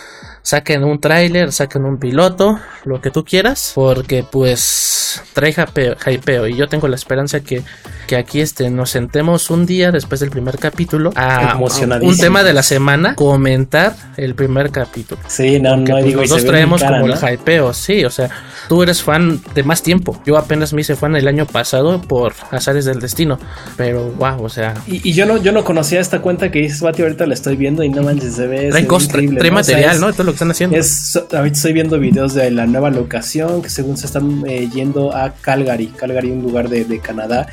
saquen 0.41 0.84
un 0.84 1.00
tráiler, 1.00 1.54
saquen 1.54 1.86
un 1.86 2.00
piloto, 2.00 2.60
lo 2.84 3.00
que 3.00 3.12
tú 3.12 3.24
quieras, 3.24 3.72
porque 3.76 4.26
pues 4.30 5.22
trae 5.34 5.52
hypeo, 5.52 6.48
y 6.48 6.56
yo 6.56 6.67
tengo 6.67 6.88
la 6.88 6.95
esperanza 6.95 7.39
que, 7.39 7.63
que 8.08 8.15
aquí 8.15 8.41
este, 8.41 8.69
nos 8.69 8.89
sentemos 8.89 9.50
un 9.50 9.65
día 9.65 9.91
después 9.91 10.19
del 10.19 10.30
primer 10.30 10.58
capítulo 10.58 11.12
a, 11.15 11.58
un 12.02 12.17
tema 12.17 12.43
de 12.43 12.54
la 12.54 12.63
semana, 12.63 13.15
comentar 13.15 13.95
el 14.17 14.36
primer 14.36 14.72
capítulo. 14.72 15.22
Sí, 15.28 15.60
no, 15.60 15.78
no, 15.78 15.98
pues, 16.01 16.15
los 16.15 16.29
dos 16.29 16.45
traemos 16.45 16.83
como 16.83 17.07
el 17.07 17.13
hypeo, 17.13 17.73
sí, 17.73 18.05
o 18.05 18.09
sea, 18.09 18.29
tú 18.67 18.83
eres 18.83 19.01
fan 19.01 19.41
de 19.53 19.63
más 19.63 19.81
tiempo, 19.83 20.21
yo 20.25 20.38
apenas 20.38 20.73
me 20.73 20.81
hice 20.81 20.95
fan 20.95 21.15
el 21.15 21.27
año 21.27 21.45
pasado 21.45 22.01
por 22.01 22.33
azares 22.51 22.85
del 22.85 22.99
destino, 22.99 23.39
pero 23.77 24.12
wow, 24.17 24.43
o 24.43 24.49
sea... 24.49 24.75
Y, 24.88 25.13
yo 25.13 25.25
no 25.25 25.38
yo 25.38 25.51
no 25.51 25.63
conocía 25.63 25.99
esta 25.99 26.21
cuenta 26.21 26.51
que 26.51 26.59
dices, 26.59 26.81
Bati, 26.81 27.01
ahorita 27.01 27.25
la 27.25 27.33
estoy 27.33 27.55
viendo 27.55 27.83
y 27.83 27.89
no 27.89 28.03
manches, 28.03 28.35
se 28.35 28.47
ve... 28.47 28.69
Trae, 28.69 28.83
increíble, 28.83 29.39
trae 29.39 29.51
material, 29.51 29.99
¿no? 29.99 30.12
Todo 30.13 30.23
lo 30.23 30.31
que 30.31 30.35
están 30.35 30.51
haciendo. 30.51 30.77
Es, 30.77 31.15
ahorita 31.15 31.55
estoy 31.55 31.73
viendo 31.73 31.99
videos 31.99 32.33
de 32.33 32.51
la 32.51 32.65
nueva 32.65 32.89
locación 32.89 33.62
que 33.62 33.69
según 33.69 33.97
se 33.97 34.05
están 34.05 34.43
eh, 34.47 34.69
yendo 34.73 35.15
a 35.15 35.33
Calgary, 35.33 35.88
Calgary, 35.88 36.31
un 36.31 36.41
lugar 36.41 36.69
de, 36.69 36.99
Canadá. 36.99 37.47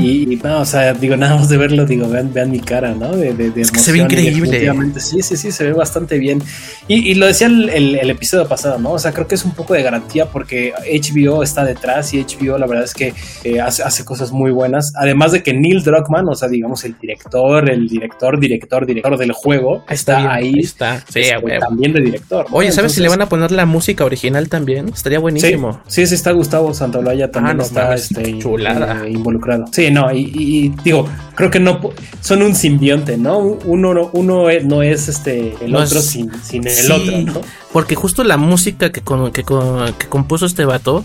y, 0.00 0.38
no, 0.42 0.60
o 0.60 0.64
sea, 0.64 0.92
digo, 0.94 1.16
nada 1.20 1.36
más 1.36 1.48
de 1.48 1.56
verlo, 1.56 1.86
digo, 1.86 2.08
vean, 2.08 2.32
vean 2.32 2.50
mi 2.50 2.60
cara, 2.60 2.94
¿no? 2.94 3.16
De, 3.16 3.32
de, 3.34 3.64
se 3.64 3.92
ve 3.92 3.98
increíble. 3.98 4.72
Sí, 4.98 5.22
sí, 5.22 5.36
sí, 5.36 5.52
se 5.52 5.64
ve 5.64 5.72
bastante 5.72 6.18
bien. 6.18 6.42
Y, 6.88 7.14
lo 7.14 7.26
decía 7.26 7.46
el, 7.46 7.89
episodio 7.94 8.46
pasado, 8.46 8.78
¿no? 8.78 8.92
O 8.92 8.98
sea, 8.98 9.12
creo 9.12 9.26
que 9.26 9.34
es 9.34 9.44
un 9.44 9.52
poco 9.52 9.74
de 9.74 9.82
garantía 9.82 10.26
porque 10.26 10.72
HBO 10.72 11.42
está 11.42 11.64
detrás 11.64 12.12
y 12.14 12.24
HBO 12.24 12.58
la 12.58 12.66
verdad 12.66 12.84
es 12.84 12.94
que 12.94 13.14
eh, 13.44 13.60
hace, 13.60 14.04
cosas 14.04 14.32
muy 14.32 14.50
buenas. 14.50 14.92
Además 14.96 15.32
de 15.32 15.42
que 15.42 15.52
Neil 15.52 15.82
Druckmann, 15.82 16.28
o 16.28 16.34
sea, 16.34 16.48
digamos, 16.48 16.84
el 16.84 16.96
director, 16.98 17.70
el 17.70 17.88
director, 17.88 18.38
director, 18.38 18.86
director 18.86 19.16
del 19.18 19.32
juego, 19.32 19.84
está, 19.88 20.32
ahí. 20.32 20.54
Está, 20.58 21.02
sí, 21.08 21.20
este, 21.20 21.58
también 21.58 21.92
de 21.92 22.00
director. 22.00 22.46
Oye, 22.50 22.72
¿sabes 22.72 22.92
si 22.92 23.00
le 23.00 23.08
van 23.08 23.22
a 23.22 23.28
poner 23.28 23.52
la 23.52 23.66
música 23.66 24.04
original 24.04 24.48
también? 24.48 24.88
Estaría 24.88 25.18
buenísimo. 25.18 25.80
Sí, 25.86 26.06
sí, 26.06 26.14
está 26.14 26.32
Gustavo 26.32 26.72
Santolaya 26.74 27.30
también 27.30 27.60
ah, 27.60 27.62
está 27.62 27.94
este, 27.94 28.38
chulada. 28.38 29.06
Eh, 29.06 29.10
involucrado. 29.10 29.66
Sí, 29.72 29.90
no, 29.90 30.12
y, 30.12 30.72
digo, 30.82 31.08
creo 31.34 31.50
que 31.50 31.60
no 31.60 31.80
son 32.20 32.42
un 32.42 32.54
simbionte, 32.54 33.16
¿no? 33.16 33.38
Uno, 33.38 34.10
uno 34.12 34.46
no 34.64 34.82
es 34.82 35.08
este 35.08 35.54
el 35.60 35.74
otro 35.74 36.00
sin, 36.00 36.30
sin, 36.42 36.66
el 36.66 36.92
otro, 36.92 37.18
¿no? 37.18 37.40
Porque 37.80 37.94
justo 37.94 38.24
la 38.24 38.36
música 38.36 38.92
que, 38.92 39.00
que, 39.00 39.42
que 39.42 40.08
compuso 40.10 40.44
este 40.44 40.66
vato 40.66 41.02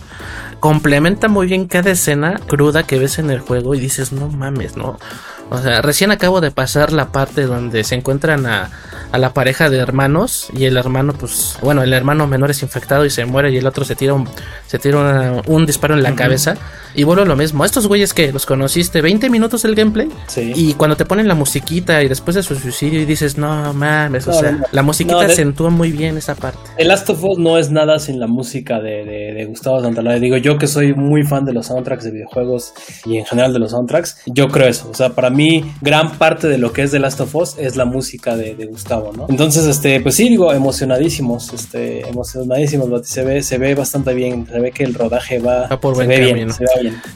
complementa 0.60 1.30
muy 1.30 1.48
bien 1.48 1.68
cada 1.68 1.92
escena 1.92 2.38
cruda 2.50 2.84
que 2.84 3.00
ves 3.00 3.18
en 3.18 3.30
el 3.30 3.40
juego 3.40 3.76
y 3.76 3.80
dices, 3.80 4.12
no 4.12 4.28
mames, 4.28 4.76
¿no? 4.76 5.00
O 5.50 5.58
sea, 5.58 5.82
recién 5.82 6.12
acabo 6.12 6.42
de 6.42 6.52
pasar 6.52 6.92
la 6.92 7.12
parte 7.12 7.44
donde 7.44 7.84
se 7.84 7.96
encuentran 7.96 8.46
a, 8.46 8.70
a 9.12 9.18
la 9.18 9.34
pareja 9.34 9.70
de 9.70 9.78
hermanos 9.78 10.48
y 10.54 10.66
el 10.66 10.76
hermano, 10.76 11.14
pues, 11.14 11.58
bueno, 11.62 11.84
el 11.84 11.94
hermano 11.94 12.28
menor 12.28 12.52
es 12.52 12.62
infectado 12.64 13.06
y 13.06 13.10
se 13.10 13.26
muere 13.26 13.52
y 13.52 13.58
el 13.58 13.66
otro 13.66 13.86
se 13.86 13.96
tira 13.96 14.14
un, 14.14 14.28
se 14.68 14.80
tira 14.80 15.42
un 15.48 15.66
disparo 15.66 15.94
en 15.94 16.04
la 16.04 16.16
cabeza. 16.16 16.56
Y 16.98 17.04
vuelvo 17.04 17.26
lo 17.26 17.36
mismo. 17.36 17.66
Estos 17.66 17.88
güeyes 17.88 18.14
que 18.14 18.32
los 18.32 18.46
conociste 18.46 19.02
20 19.02 19.30
minutos 19.30 19.66
el 19.66 19.76
gameplay 19.76 20.08
y 20.38 20.76
cuando 20.76 20.96
te 20.96 21.04
ponen 21.04 21.28
la 21.28 21.36
musiquita 21.36 22.02
y 22.02 22.08
después 22.08 22.36
de 22.36 22.44
su 22.44 22.56
suicidio 22.56 23.02
y 23.02 23.06
dices, 23.06 23.38
no 23.38 23.74
mames, 23.74 24.28
o 24.30 24.34
sea, 24.34 24.60
la 24.72 24.82
musiquita 24.82 25.26
acentúa 25.26 25.70
muy 25.70 25.92
bien 25.92 26.18
esa 26.18 26.36
parte. 26.36 26.60
El 26.78 26.88
Last 26.88 27.10
of 27.10 27.22
Us 27.22 27.38
no 27.38 27.58
es 27.58 27.70
nada 27.70 28.00
sin 28.00 28.20
la 28.20 28.28
música 28.28 28.80
de, 28.80 29.04
de, 29.04 29.46
Gustavo 29.46 29.82
Santaolalla. 29.82 30.20
Digo, 30.20 30.38
yo 30.38 30.58
que 30.58 30.68
soy 30.68 30.94
muy 30.94 31.24
fan 31.24 31.44
de 31.44 31.52
los 31.54 31.68
soundtracks 31.68 32.06
de 32.06 32.12
videojuegos 32.12 32.74
y 33.06 33.18
en 33.18 33.26
general 33.26 33.52
de 33.52 33.60
los 33.60 33.72
soundtracks, 33.72 34.22
yo 34.28 34.48
creo 34.48 34.70
eso. 34.70 34.90
O 34.90 34.94
sea, 34.94 35.10
para 35.10 35.30
mí, 35.30 35.35
gran 35.82 36.18
parte 36.18 36.48
de 36.48 36.58
lo 36.58 36.74
que 36.74 36.84
es 36.84 36.92
The 36.92 37.00
Last 37.00 37.22
of 37.22 37.36
Us 37.36 37.56
es 37.58 37.76
la 37.76 37.86
música 37.86 38.36
de, 38.36 38.56
de 38.56 38.66
Gustavo, 38.66 39.12
¿no? 39.16 39.28
Entonces, 39.30 39.66
este, 39.66 40.00
pues 40.02 40.16
sí, 40.16 40.30
digo, 40.30 40.54
emocionadísimos, 40.54 41.54
este, 41.54 42.08
emocionadísimos, 42.08 43.08
se 43.08 43.24
ve, 43.24 43.42
se 43.42 43.58
ve 43.58 43.76
bastante 43.76 44.14
bien, 44.14 44.48
se 44.48 44.60
ve 44.60 44.72
que 44.72 44.84
el 44.84 44.94
rodaje 44.94 45.40
va, 45.40 45.70
por 45.80 45.96
buen 45.96 46.10
camino. 46.10 46.54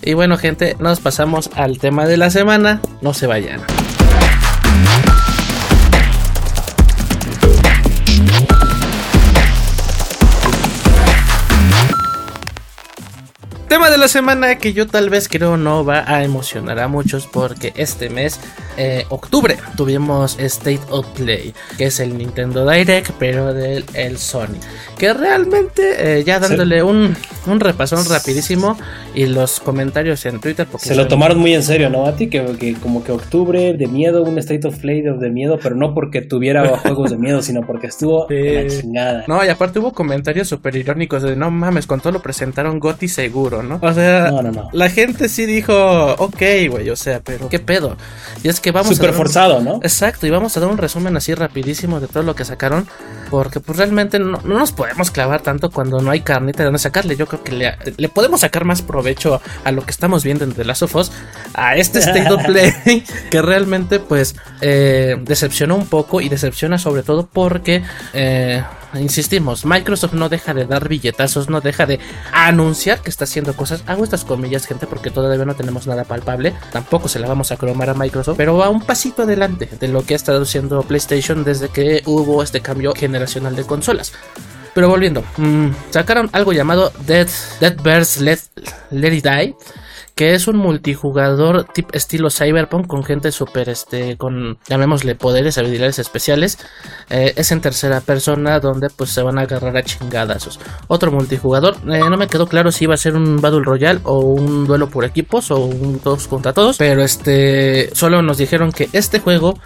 Y 0.02 0.14
bueno, 0.14 0.38
gente, 0.38 0.76
nos 0.80 1.00
pasamos 1.00 1.50
al 1.56 1.80
tema 1.80 2.08
de 2.08 2.18
la 2.18 2.30
semana. 2.30 2.82
No 3.02 3.14
se 3.14 3.28
vayan. 3.28 3.62
Tema 13.70 13.92
de 13.92 14.00
la 14.00 14.08
semana 14.08 14.58
que 14.58 14.74
yo 14.74 14.88
tal 14.88 15.12
vez 15.12 15.30
creo 15.30 15.56
no 15.56 15.86
va 15.86 16.04
a 16.08 16.24
emocionar 16.24 16.80
a 16.80 16.88
muchos 16.88 17.28
porque 17.28 17.72
este 17.76 18.10
mes, 18.10 18.40
eh, 18.78 19.06
octubre, 19.10 19.58
tuvimos 19.78 20.40
State 20.40 20.82
of 20.90 21.06
Play, 21.10 21.54
que 21.78 21.86
es 21.86 22.00
el 22.00 22.18
Nintendo 22.18 22.68
Direct, 22.68 23.12
pero 23.20 23.54
del 23.54 23.86
el 23.94 24.18
Sony. 24.18 24.58
Que 24.98 25.14
realmente, 25.14 26.18
eh, 26.18 26.24
ya 26.24 26.40
dándole 26.40 26.82
un, 26.82 27.16
un 27.46 27.60
repasón 27.60 28.04
rapidísimo 28.10 28.76
y 29.14 29.28
los 29.28 29.60
comentarios 29.60 30.26
en 30.26 30.40
Twitter. 30.40 30.66
Porque 30.70 30.88
Se 30.88 30.96
lo 30.96 31.08
tomaron 31.08 31.38
muy 31.38 31.54
en 31.54 31.62
serio, 31.62 31.92
¿no, 31.92 32.06
Mati? 32.06 32.28
Que, 32.28 32.44
que 32.60 32.74
como 32.74 33.04
que 33.04 33.12
octubre 33.12 33.76
de 33.76 33.88
miedo, 33.88 34.24
un 34.24 34.40
State 34.40 34.68
of 34.68 34.80
Play 34.80 35.04
de 35.04 35.30
miedo, 35.30 35.60
pero 35.62 35.76
no 35.76 35.94
porque 35.94 36.24
tuviera 36.24 36.68
juegos 36.80 37.12
de 37.12 37.18
miedo, 37.18 37.44
sino 37.44 37.62
porque 37.62 37.86
estuvo 37.86 38.26
la 38.28 38.68
chingada. 38.68 39.26
No, 39.28 39.46
y 39.46 39.50
aparte 39.50 39.78
hubo 39.78 39.94
comentarios 39.94 40.48
súper 40.48 40.76
irónicos 40.76 41.22
de 41.22 41.36
no 41.36 41.52
mames, 41.52 41.86
con 41.86 42.02
todo 42.02 42.14
lo 42.14 42.22
presentaron 42.24 42.80
Gotti 42.80 43.08
seguro. 43.08 43.59
O 43.82 43.94
sea, 43.94 44.32
la 44.72 44.90
gente 44.90 45.30
sí 45.30 45.46
dijo, 45.46 45.74
ok, 46.14 46.42
güey, 46.70 46.90
o 46.90 46.96
sea, 46.96 47.22
pero 47.22 47.50
¿qué 47.50 47.60
pedo? 47.60 47.98
Y 48.44 48.50
es 48.50 48.60
que 48.60 48.72
vamos 48.72 48.96
Súper 48.96 49.14
forzado, 49.14 49.62
¿no? 49.62 49.80
Exacto, 49.84 50.28
y 50.28 50.30
vamos 50.30 50.56
a 50.56 50.60
dar 50.60 50.70
un 50.70 50.78
resumen 50.78 51.16
así 51.18 51.34
rapidísimo 51.34 52.00
de 52.00 52.08
todo 52.08 52.24
lo 52.24 52.36
que 52.36 52.46
sacaron, 52.46 52.88
porque 53.30 53.60
pues 53.60 53.78
realmente 53.78 54.20
no, 54.20 54.40
nos 54.44 54.72
podemos 54.72 55.12
clavar 55.12 55.42
tanto 55.42 55.70
cuando 55.70 56.02
no 56.02 56.12
hay 56.12 56.22
carnita 56.22 56.60
de 56.60 56.66
dónde 56.66 56.80
sacarle. 56.80 57.16
Yo 57.16 57.28
creo 57.28 57.44
que 57.44 57.52
le, 57.98 58.10
podemos 58.10 58.42
sacar 58.42 58.66
más 58.66 58.82
provecho 58.82 59.42
a 59.64 59.72
lo 59.72 59.84
que 59.84 59.92
estamos 59.92 60.24
viendo 60.24 60.44
entre 60.44 60.66
las 60.66 60.82
of 60.82 60.96
a 61.54 61.76
este 61.76 62.00
State 62.00 62.32
of 62.32 62.44
Play, 62.46 63.04
que 63.30 63.42
realmente 63.42 64.00
pues 64.00 64.36
eh, 64.62 65.18
decepcionó 65.22 65.76
un 65.76 65.88
poco 65.88 66.22
y 66.22 66.30
decepciona 66.30 66.78
sobre 66.78 67.04
todo 67.04 67.28
porque... 67.32 67.84
Eh, 68.14 68.64
insistimos, 68.94 69.66
Microsoft 69.66 70.14
no 70.14 70.30
deja 70.30 70.54
de 70.54 70.66
dar 70.66 70.88
billetazos, 70.88 71.50
no 71.50 71.62
deja 71.62 71.86
de 71.86 72.00
anunciar 72.32 73.02
que 73.02 73.10
está 73.10 73.26
haciendo 73.26 73.56
cosas. 73.56 73.84
Hago 73.88 74.04
estas 74.04 74.26
comillas, 74.26 74.66
gente, 74.66 74.88
porque 74.88 75.12
todavía 75.12 75.46
no 75.46 75.56
tenemos 75.56 75.88
nada 75.88 76.04
palpable. 76.04 76.54
Tampoco 76.72 77.08
se 77.08 77.20
la 77.20 77.28
vamos 77.28 77.52
a 77.52 77.58
cromar 77.58 77.90
a 77.90 77.94
Microsoft, 77.94 78.38
pero 78.38 78.58
va 78.58 78.70
un 78.70 78.82
pasito 78.82 79.24
adelante 79.24 79.70
de 79.80 79.88
lo 79.88 80.04
que 80.04 80.14
ha 80.14 80.18
estado 80.18 80.42
haciendo 80.42 80.82
PlayStation 80.84 81.44
desde 81.44 81.70
que 81.70 82.02
hubo 82.06 82.42
este 82.44 82.62
cambio 82.62 82.94
generacional 82.96 83.56
de 83.56 83.64
consolas. 83.64 84.14
Pero 84.74 84.90
volviendo, 84.90 85.24
mm, 85.38 85.70
sacaron 85.90 86.30
algo 86.32 86.54
llamado 86.54 86.92
Dead, 87.06 87.28
Dead 87.60 87.76
Bears 87.82 88.22
Let, 88.22 88.40
Let 88.92 89.14
It 89.14 89.24
Die 89.26 89.56
que 90.20 90.34
es 90.34 90.50
un 90.50 90.58
multijugador 90.58 91.64
tipo 91.64 91.92
estilo 91.94 92.30
Cyberpunk 92.30 92.88
con 92.88 93.06
gente 93.06 93.32
súper, 93.32 93.70
este, 93.70 94.18
con, 94.18 94.58
llamémosle 94.68 95.16
poderes, 95.16 95.58
habilidades 95.58 95.98
especiales. 95.98 96.58
Eh, 97.10 97.32
es 97.38 97.54
en 97.54 97.62
tercera 97.62 98.02
persona 98.02 98.60
donde 98.60 98.90
pues 98.90 99.12
se 99.12 99.22
van 99.22 99.40
a 99.40 99.44
agarrar 99.44 99.78
a 99.78 99.82
chingadazos. 99.82 100.60
Otro 100.90 101.14
multijugador, 101.14 101.78
eh, 101.90 102.02
no 102.02 102.18
me 102.18 102.28
quedó 102.28 102.48
claro 102.48 102.74
si 102.74 102.84
iba 102.84 102.96
a 102.96 102.98
ser 102.98 103.16
un 103.16 103.40
Battle 103.40 103.62
Royale 103.64 104.02
o 104.04 104.20
un 104.20 104.68
duelo 104.68 104.90
por 104.90 105.06
equipos 105.06 105.52
o 105.52 105.60
un 105.60 106.00
todos 106.00 106.28
contra 106.28 106.52
todos, 106.52 106.78
pero 106.78 107.02
este, 107.02 107.90
solo 107.96 108.22
nos 108.22 108.40
dijeron 108.40 108.74
que 108.74 108.90
este 108.92 109.22
juego 109.22 109.58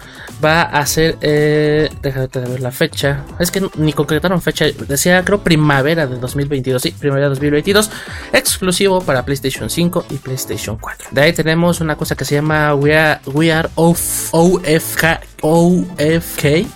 va 0.44 0.62
a 0.62 0.86
ser, 0.86 1.18
eh, 1.20 1.90
déjame 2.00 2.28
ver 2.28 2.60
la 2.60 2.70
fecha, 2.70 3.24
es 3.40 3.50
que 3.50 3.60
ni 3.74 3.92
concretaron 3.92 4.40
fecha, 4.40 4.66
decía 4.86 5.24
creo 5.24 5.42
primavera 5.42 6.06
de 6.06 6.16
2022, 6.16 6.80
sí, 6.80 6.92
primavera 6.92 7.26
de 7.26 7.30
2022, 7.30 7.90
exclusivo 8.32 9.00
para 9.00 9.24
PlayStation 9.24 9.68
5 9.68 10.06
y 10.10 10.14
PlayStation 10.18 10.43
PlayStation 10.46 10.76
4. 10.78 11.08
De 11.10 11.20
ahí 11.22 11.32
tenemos 11.32 11.80
una 11.80 11.96
cosa 11.96 12.14
que 12.14 12.24
se 12.24 12.34
llama 12.34 12.74
We 12.74 12.96
Are, 12.96 13.20
We 13.26 13.52
Are 13.52 13.68
of 13.74 14.00
OFK, 14.32 15.20
OFK 15.40 16.66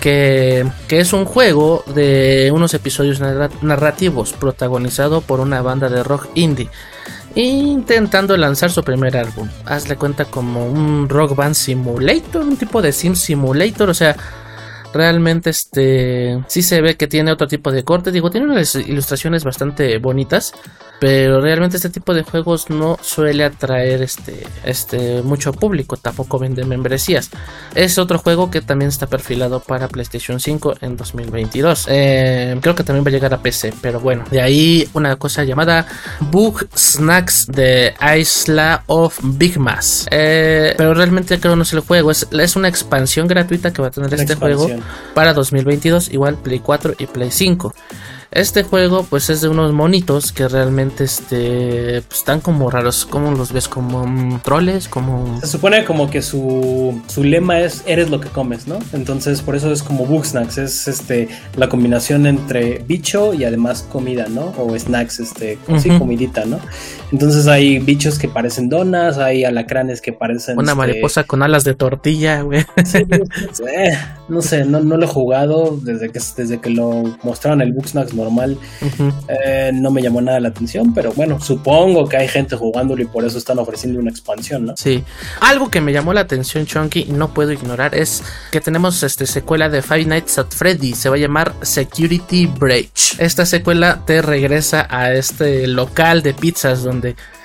que, 0.00 0.66
que 0.88 1.00
es 1.00 1.12
un 1.12 1.24
juego 1.24 1.84
de 1.94 2.50
unos 2.52 2.74
episodios 2.74 3.20
narrativos 3.62 4.32
protagonizado 4.32 5.20
por 5.20 5.38
una 5.38 5.62
banda 5.62 5.88
de 5.88 6.02
rock 6.02 6.28
indie 6.34 6.68
intentando 7.34 8.36
lanzar 8.36 8.70
su 8.70 8.82
primer 8.82 9.16
álbum. 9.16 9.48
Hazle 9.64 9.96
cuenta 9.96 10.26
como 10.26 10.66
un 10.66 11.08
rock 11.08 11.34
band 11.34 11.54
simulator, 11.54 12.42
un 12.42 12.56
tipo 12.56 12.82
de 12.82 12.92
sim 12.92 13.14
simulator, 13.14 13.88
o 13.88 13.94
sea, 13.94 14.16
realmente 14.92 15.50
este 15.50 16.42
sí 16.48 16.62
se 16.62 16.80
ve 16.80 16.96
que 16.96 17.06
tiene 17.06 17.32
otro 17.32 17.46
tipo 17.46 17.70
de 17.70 17.84
corte, 17.84 18.12
digo, 18.12 18.30
tiene 18.30 18.46
unas 18.46 18.74
ilustraciones 18.74 19.44
bastante 19.44 19.98
bonitas. 19.98 20.52
Pero 21.02 21.40
realmente 21.40 21.78
este 21.78 21.90
tipo 21.90 22.14
de 22.14 22.22
juegos 22.22 22.70
no 22.70 22.96
suele 23.02 23.42
atraer 23.42 24.02
este, 24.02 24.46
este 24.64 25.20
mucho 25.22 25.52
público, 25.52 25.96
tampoco 25.96 26.38
vende 26.38 26.64
membresías. 26.64 27.28
Es 27.74 27.98
otro 27.98 28.20
juego 28.20 28.52
que 28.52 28.60
también 28.60 28.88
está 28.88 29.08
perfilado 29.08 29.58
para 29.58 29.88
PlayStation 29.88 30.38
5 30.38 30.76
en 30.80 30.96
2022. 30.96 31.86
Eh, 31.88 32.56
creo 32.62 32.76
que 32.76 32.84
también 32.84 33.04
va 33.04 33.08
a 33.08 33.10
llegar 33.10 33.34
a 33.34 33.42
PC, 33.42 33.74
pero 33.82 33.98
bueno, 33.98 34.22
de 34.30 34.42
ahí 34.42 34.88
una 34.92 35.16
cosa 35.16 35.42
llamada 35.42 35.88
Bug 36.30 36.68
Snacks 36.72 37.48
de 37.48 37.94
Isla 38.16 38.84
of 38.86 39.18
Big 39.24 39.58
Mass. 39.58 40.06
Eh, 40.08 40.72
pero 40.78 40.94
realmente 40.94 41.40
creo 41.40 41.56
no 41.56 41.64
es 41.64 41.72
el 41.72 41.80
juego, 41.80 42.12
es, 42.12 42.28
es 42.30 42.54
una 42.54 42.68
expansión 42.68 43.26
gratuita 43.26 43.72
que 43.72 43.82
va 43.82 43.88
a 43.88 43.90
tener 43.90 44.14
este 44.14 44.36
juego 44.36 44.68
para 45.14 45.34
2022, 45.34 46.12
igual 46.12 46.36
Play 46.36 46.60
4 46.60 46.94
y 46.98 47.06
Play 47.06 47.30
5. 47.30 47.74
Este 48.32 48.62
juego 48.62 49.04
pues 49.04 49.28
es 49.28 49.42
de 49.42 49.48
unos 49.48 49.74
monitos 49.74 50.32
que 50.32 50.48
realmente 50.48 51.04
este, 51.04 52.00
pues, 52.08 52.20
están 52.20 52.40
como 52.40 52.70
raros, 52.70 53.04
como 53.04 53.30
los 53.32 53.52
ves 53.52 53.68
como 53.68 54.04
um, 54.04 54.40
troles, 54.40 54.88
como... 54.88 55.38
Se 55.42 55.46
supone 55.46 55.84
como 55.84 56.08
que 56.10 56.22
su, 56.22 57.02
su, 57.08 57.24
lema 57.24 57.60
es 57.60 57.82
eres 57.84 58.08
lo 58.08 58.20
que 58.20 58.30
comes, 58.30 58.66
¿no? 58.66 58.78
Entonces 58.94 59.42
por 59.42 59.54
eso 59.54 59.70
es 59.70 59.82
como 59.82 60.06
book 60.06 60.24
snacks, 60.24 60.56
es 60.56 60.88
este, 60.88 61.28
la 61.56 61.68
combinación 61.68 62.24
entre 62.24 62.78
bicho 62.78 63.34
y 63.34 63.44
además 63.44 63.86
comida, 63.92 64.26
¿no? 64.30 64.54
O 64.56 64.78
snacks, 64.78 65.20
este, 65.20 65.58
sí, 65.78 65.90
comidita, 65.98 66.46
¿no? 66.46 66.58
Entonces 67.12 67.46
hay 67.46 67.78
bichos 67.78 68.18
que 68.18 68.26
parecen 68.26 68.70
donas, 68.70 69.18
hay 69.18 69.44
alacranes 69.44 70.00
que 70.00 70.14
parecen... 70.14 70.58
Una 70.58 70.72
este, 70.72 70.78
mariposa 70.78 71.24
con 71.24 71.42
alas 71.42 71.62
de 71.62 71.74
tortilla, 71.74 72.40
güey. 72.40 72.64
no 74.28 74.40
sé, 74.40 74.64
no, 74.64 74.80
no, 74.80 74.96
lo 74.96 75.04
he 75.04 75.08
jugado 75.08 75.78
desde 75.82 76.10
que, 76.10 76.20
desde 76.36 76.60
que 76.60 76.70
lo 76.70 77.18
mostraron 77.22 77.60
el 77.60 77.74
snacks 77.84 78.14
normal 78.14 78.56
eh, 79.28 79.70
no 79.74 79.90
me 79.90 80.00
llamó 80.02 80.20
nada 80.22 80.40
la 80.40 80.48
atención, 80.48 80.94
pero 80.94 81.12
bueno, 81.12 81.38
supongo 81.40 82.08
que 82.08 82.16
hay 82.16 82.28
gente 82.28 82.56
jugándolo 82.56 83.02
y 83.02 83.06
por 83.06 83.24
eso 83.24 83.36
están 83.36 83.58
ofreciendo 83.58 84.00
una 84.00 84.10
expansión, 84.10 84.66
¿no? 84.66 84.74
Sí. 84.76 85.04
Algo 85.40 85.70
que 85.70 85.80
me 85.80 85.92
llamó 85.92 86.14
la 86.14 86.22
atención, 86.22 86.64
Chunky, 86.64 87.06
y 87.08 87.12
no 87.12 87.34
puedo 87.34 87.52
ignorar, 87.52 87.94
es 87.94 88.22
que 88.50 88.60
tenemos 88.60 89.02
este 89.02 89.26
secuela 89.26 89.68
de 89.68 89.82
Five 89.82 90.06
Nights 90.06 90.38
at 90.38 90.50
Freddy, 90.50 90.94
se 90.94 91.08
va 91.08 91.16
a 91.16 91.18
llamar 91.18 91.52
Security 91.60 92.46
Breach. 92.46 93.16
Esta 93.18 93.44
secuela 93.44 94.02
te 94.06 94.22
regresa 94.22 94.86
a 94.88 95.12
este 95.12 95.66
local 95.66 96.22
de 96.22 96.32
pizzas 96.32 96.82
donde 96.82 97.01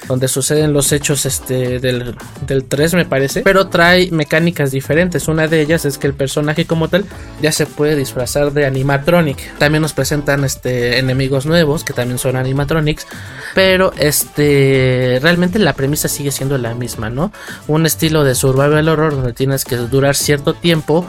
donde 0.08 0.28
suceden 0.28 0.74
los 0.74 0.91
hechos 0.91 1.26
este, 1.26 1.80
del, 1.80 2.15
del 2.46 2.65
3 2.65 2.93
me 2.93 3.06
parece, 3.06 3.41
pero 3.41 3.67
trae 3.67 4.10
mecánicas 4.12 4.72
diferentes. 4.72 5.28
Una 5.28 5.48
de 5.48 5.62
ellas 5.62 5.86
es 5.86 5.98
que 5.98 6.08
el 6.08 6.13
personaje 6.13 6.65
como 6.65 6.88
tal 6.88 7.06
ya 7.41 7.52
se 7.52 7.65
puede 7.65 7.96
disfrazar 7.96 8.54
de 8.54 8.65
animatronic. 8.65 9.58
También 9.58 9.82
nos 9.82 9.93
presentan 9.93 10.43
este, 10.43 11.00
enemigos 11.00 11.46
nuevos 11.46 11.84
que 11.84 11.93
también 11.93 12.20
son 12.20 12.36
animatronics, 12.36 13.08
pero 13.56 13.93
este, 13.98 15.20
realmente 15.22 15.60
la 15.60 15.74
premisa 15.74 16.08
sigue 16.08 16.32
siendo 16.32 16.58
la 16.58 16.74
misma, 16.74 17.10
¿no? 17.10 17.32
Un 17.67 17.86
estilo 17.86 18.24
de 18.24 18.36
survival 18.36 18.89
horror 18.89 19.15
donde 19.15 19.34
tienes 19.34 19.65
que 19.65 19.76
durar 19.76 20.15
cierto 20.15 20.54
tiempo 20.54 21.06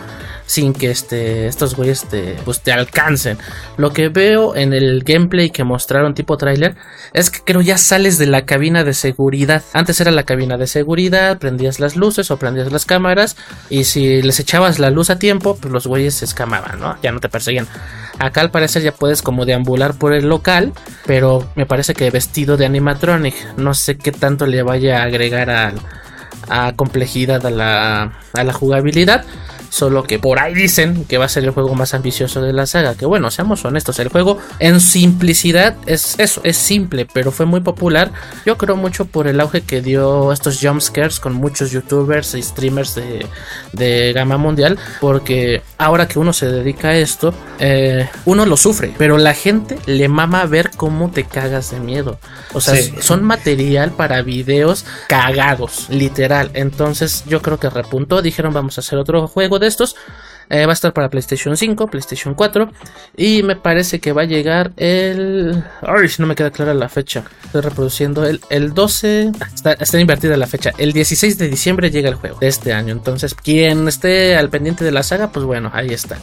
sin 0.49 0.73
que 0.73 0.91
este, 0.91 1.47
estos 1.47 1.77
güeyes 1.77 2.07
te, 2.09 2.35
pues, 2.45 2.63
te 2.63 2.73
alcancen. 2.73 3.39
Lo 3.77 3.93
que 3.93 4.09
veo 4.09 4.57
en 4.57 4.73
el 4.73 5.05
gameplay 5.05 5.51
que 5.51 5.63
mostraron 5.63 6.15
tipo 6.15 6.39
trailer 6.39 6.75
es 7.13 7.29
que 7.31 7.41
creo 7.45 7.61
ya 7.61 7.77
sales 7.77 8.17
de 8.17 8.27
la 8.27 8.47
cabina 8.47 8.83
de 8.83 8.95
seguridad. 8.95 9.63
Antes 9.75 10.01
era 10.01 10.11
la 10.11 10.23
cabina 10.23 10.57
de 10.57 10.67
seguridad, 10.67 11.39
prendías 11.39 11.81
las 11.81 11.97
luces 11.97 12.31
o 12.31 12.39
prendías 12.39 12.73
las 12.73 12.87
cámaras 12.87 13.37
y 13.69 13.85
si 13.85 14.23
les 14.23 14.41
echabas 14.41 14.79
la 14.79 14.91
luz 14.91 15.11
a 15.11 15.19
tiempo, 15.19 15.57
pues 15.57 15.71
los 15.71 15.87
güeyes 15.87 16.15
se 16.15 16.25
escamaban, 16.25 16.81
¿no? 16.81 16.97
Ya 17.03 17.13
no 17.13 17.21
te 17.21 17.29
perseguían. 17.29 17.69
Acá 18.19 18.41
al 18.41 18.51
parecer 18.51 18.83
ya 18.83 18.93
puedes 18.93 19.21
como 19.21 19.45
deambular 19.45 19.95
por 19.99 20.15
el 20.15 20.29
local, 20.31 20.73
pero 21.07 21.47
me 21.57 21.67
parece 21.67 21.93
que 21.93 22.11
vestido 22.11 22.57
de 22.57 22.65
animatronic. 22.65 23.35
No 23.59 23.75
sé 23.75 23.99
qué 23.99 24.13
tanto 24.13 24.47
le 24.47 24.63
vaya 24.63 25.03
a 25.03 25.05
agregar 25.05 25.51
a, 25.51 25.75
a 26.49 26.73
complejidad 26.73 27.45
a 27.45 27.51
la, 27.51 28.19
a 28.33 28.45
la 28.45 28.53
jugabilidad. 28.55 29.25
Solo 29.69 30.05
que 30.05 30.19
por 30.19 30.39
ahí 30.39 30.55
dicen 30.55 31.05
que 31.05 31.19
va 31.19 31.27
a 31.27 31.29
ser 31.29 31.45
el 31.45 31.51
juego 31.51 31.75
más 31.75 31.95
ambicioso 31.95 32.41
de 32.41 32.53
la 32.53 32.67
saga. 32.67 32.95
Que 32.95 33.07
bueno, 33.07 33.31
seamos 33.31 33.65
honestos, 33.65 33.99
el 33.99 34.09
juego 34.09 34.39
en 34.59 34.81
simplicidad 34.81 35.77
es 35.87 36.19
eso, 36.19 36.41
es 36.45 36.57
simple, 36.57 37.07
pero 37.13 37.31
fue 37.33 37.47
muy 37.47 37.61
popular. 37.61 38.13
Yo 38.47 38.57
creo 38.57 38.77
mucho 38.77 39.05
por 39.05 39.27
el 39.27 39.41
auge 39.41 39.63
que 39.63 39.83
dio 39.83 40.33
estos 40.33 40.59
jumpscares 40.61 41.21
con 41.21 41.35
muchos 41.35 41.71
youtubers 41.71 42.35
y 42.35 42.43
streamers 42.43 42.95
de, 42.95 43.27
de 43.73 44.13
gama 44.13 44.37
mundial. 44.39 44.79
Porque 45.01 45.63
ahora 45.77 46.09
que 46.09 46.19
uno 46.19 46.33
se 46.33 46.47
dedica 46.47 46.89
a 46.89 46.97
esto, 46.97 47.35
eh, 47.59 48.09
uno 48.25 48.47
lo 48.47 48.57
sufre, 48.57 48.93
pero 48.99 49.19
la 49.19 49.35
gente 49.35 49.79
le 49.87 50.09
mama 50.09 50.45
ver 50.47 50.71
cómo 50.77 51.11
te 51.11 51.25
cagas 51.25 51.71
de 51.71 51.81
miedo. 51.81 52.19
O 52.53 52.61
sea, 52.61 52.77
son 53.01 53.23
material 53.23 53.93
para 53.93 54.23
videos 54.23 54.85
cagados, 55.09 55.87
literal. 55.89 56.51
Entonces 56.55 57.25
yo 57.27 57.43
creo 57.43 57.59
que 57.59 57.71
repuntó, 57.71 58.23
dijeron 58.23 58.53
vamos 58.53 58.79
a 58.79 58.81
hacer 58.81 58.99
otro 58.99 59.27
juego 59.29 59.58
de 59.59 59.67
estos. 59.67 59.97
Eh, 60.51 60.65
va 60.65 60.73
a 60.73 60.75
estar 60.75 60.95
para 60.95 61.11
PlayStation 61.11 61.57
5, 61.57 61.89
PlayStation 61.89 62.35
4. 62.35 62.71
Y 63.17 63.43
me 63.43 63.57
parece 63.57 64.01
que 64.01 64.13
va 64.13 64.23
a 64.23 64.25
llegar 64.25 64.73
el. 64.77 65.63
Ay, 65.83 66.09
no 66.19 66.27
me 66.27 66.35
queda 66.35 66.51
clara 66.51 66.73
la 66.73 66.89
fecha. 66.89 67.25
Estoy 67.45 67.61
reproduciendo 67.61 68.25
el, 68.25 68.41
el 68.49 68.73
12. 68.73 69.33
Está, 69.55 69.73
está, 69.73 70.01
invertida 70.01 70.37
la 70.37 70.47
fecha. 70.47 70.73
El 70.79 70.93
16 70.93 71.37
de 71.37 71.49
diciembre 71.49 71.91
llega 71.91 72.09
el 72.09 72.15
juego 72.15 72.39
de 72.39 72.49
este 72.49 72.73
año. 72.73 72.93
Entonces, 72.93 73.35
quien 73.35 73.89
esté 73.89 74.37
al 74.37 74.49
pendiente 74.49 74.85
de 74.85 74.93
la 74.93 75.03
saga, 75.03 75.31
pues 75.31 75.45
bueno, 75.45 75.71
ahí 75.75 75.89
está. 75.89 76.17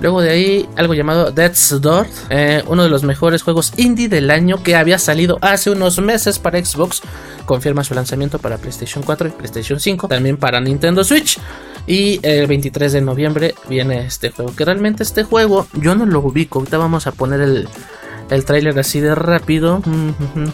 Luego 0.00 0.20
de 0.20 0.30
ahí, 0.30 0.68
algo 0.76 0.94
llamado 0.94 1.30
Death's 1.30 1.80
Door. 1.80 2.06
Eh, 2.28 2.62
uno 2.66 2.82
de 2.82 2.90
los 2.90 3.02
mejores 3.02 3.42
juegos 3.42 3.72
indie 3.76 4.08
del 4.08 4.30
año 4.30 4.62
que 4.62 4.76
había 4.76 4.98
salido 4.98 5.38
hace 5.40 5.70
unos 5.70 5.98
meses 6.00 6.38
para 6.38 6.62
Xbox. 6.62 7.02
Confirma 7.46 7.82
su 7.82 7.94
lanzamiento 7.94 8.38
para 8.38 8.58
PlayStation 8.58 9.02
4 9.02 9.28
y 9.28 9.30
PlayStation 9.30 9.80
5. 9.80 10.08
También 10.08 10.36
para 10.36 10.60
Nintendo 10.60 11.02
Switch. 11.02 11.38
Y 11.86 12.20
el 12.22 12.46
23 12.46 12.92
de 12.92 13.00
noviembre 13.00 13.54
viene 13.68 14.06
este 14.06 14.30
juego. 14.30 14.54
Que 14.54 14.64
realmente 14.64 15.02
este 15.02 15.24
juego 15.24 15.66
yo 15.74 15.94
no 15.94 16.06
lo 16.06 16.20
ubico. 16.20 16.58
Ahorita 16.58 16.78
vamos 16.78 17.06
a 17.06 17.12
poner 17.12 17.40
el, 17.40 17.68
el 18.30 18.44
tráiler 18.44 18.78
así 18.78 19.00
de 19.00 19.14
rápido. 19.14 19.82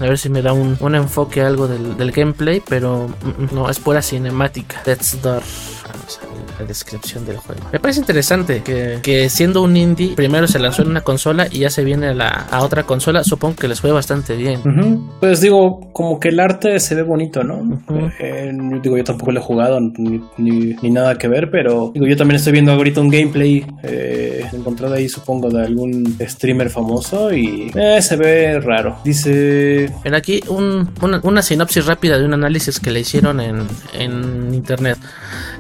A 0.01 0.05
ver 0.05 0.19
si 0.19 0.29
me 0.29 0.43
da 0.43 0.53
un, 0.53 0.77
un 0.81 0.95
enfoque 0.95 1.43
algo 1.43 1.69
del, 1.69 1.97
del, 1.97 2.13
gameplay. 2.13 2.63
Pero 2.67 3.11
no, 3.53 3.69
es 3.69 3.79
pura 3.79 4.03
cinemática. 4.03 4.83
Death's 4.85 5.21
Door. 5.23 5.43
Vamos 5.93 6.19
a 6.23 6.27
ver 6.27 6.61
la 6.61 6.67
descripción 6.67 7.25
del 7.27 7.37
juego. 7.37 7.63
Me 7.73 7.79
parece 7.81 8.01
interesante 8.01 8.63
que, 8.63 8.99
que, 9.03 9.29
siendo 9.29 9.63
un 9.63 9.77
indie, 9.77 10.15
primero 10.15 10.47
se 10.47 10.59
lanzó 10.59 10.83
en 10.83 10.89
una 10.89 11.03
consola 11.03 11.47
y 11.51 11.61
ya 11.61 11.71
se 11.71 11.85
viene 11.85 12.09
a, 12.09 12.15
la, 12.15 12.29
a 12.29 12.63
otra 12.63 12.85
consola. 12.85 13.25
Supongo 13.25 13.57
que 13.57 13.69
les 13.69 13.81
fue 13.81 13.93
bastante 13.93 14.37
bien. 14.37 14.61
Uh 14.61 14.69
-huh. 14.69 15.11
Pues 15.21 15.41
digo, 15.41 15.81
como 15.93 16.19
que 16.19 16.29
el 16.29 16.41
arte 16.41 16.79
se 16.81 16.95
ve 16.95 17.03
bonito, 17.03 17.43
¿no? 17.43 17.59
Uh 17.59 17.79
-huh. 17.89 18.13
eh, 18.19 18.53
digo, 18.83 18.97
yo 18.97 19.05
tampoco 19.05 19.33
lo 19.33 19.41
he 19.41 19.43
jugado 19.43 19.81
ni, 19.81 20.21
ni, 20.39 20.75
ni, 20.83 20.91
nada 20.91 21.17
que 21.17 21.29
ver, 21.29 21.51
pero 21.51 21.91
digo, 21.95 22.07
yo 22.07 22.17
también 22.17 22.37
estoy 22.37 22.53
viendo 22.53 22.73
ahorita 22.73 23.01
un 23.01 23.09
gameplay 23.09 23.65
eh, 23.83 24.45
encontrado 24.53 24.95
ahí, 24.95 25.09
supongo, 25.09 25.51
de 25.51 25.65
algún 25.65 26.17
streamer 26.21 26.71
famoso 26.71 27.33
y 27.33 27.71
eh, 27.75 28.01
se 28.01 28.17
ve 28.17 28.61
raro. 28.61 28.99
Dice. 29.05 29.91
Ven 30.05 30.15
aquí 30.15 30.41
un, 30.49 30.91
una, 31.03 31.21
una, 31.23 31.43
sinopsis 31.43 31.87
rápida 31.87 32.19
de 32.19 32.25
un 32.25 32.35
análisis 32.35 32.81
que 32.81 32.91
le 32.91 33.01
hicieron 33.01 33.41
en, 33.41 33.67
en 33.99 34.55
internet. 34.55 34.99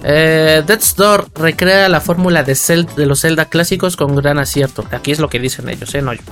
Eh, 0.04 0.62
Death's 0.66 0.94
recrea 1.34 1.88
la 1.88 2.00
fórmula 2.00 2.42
de, 2.42 2.56
de, 2.96 3.06
los 3.06 3.20
Zelda 3.20 3.46
clásicos 3.46 3.96
con 3.96 4.14
gran 4.16 4.38
acierto. 4.38 4.84
Aquí 4.90 5.12
es 5.12 5.18
lo 5.18 5.28
que 5.28 5.38
dicen 5.38 5.68
ellos, 5.68 5.94
¿eh? 5.94 6.02
No 6.02 6.12
yo. 6.12 6.22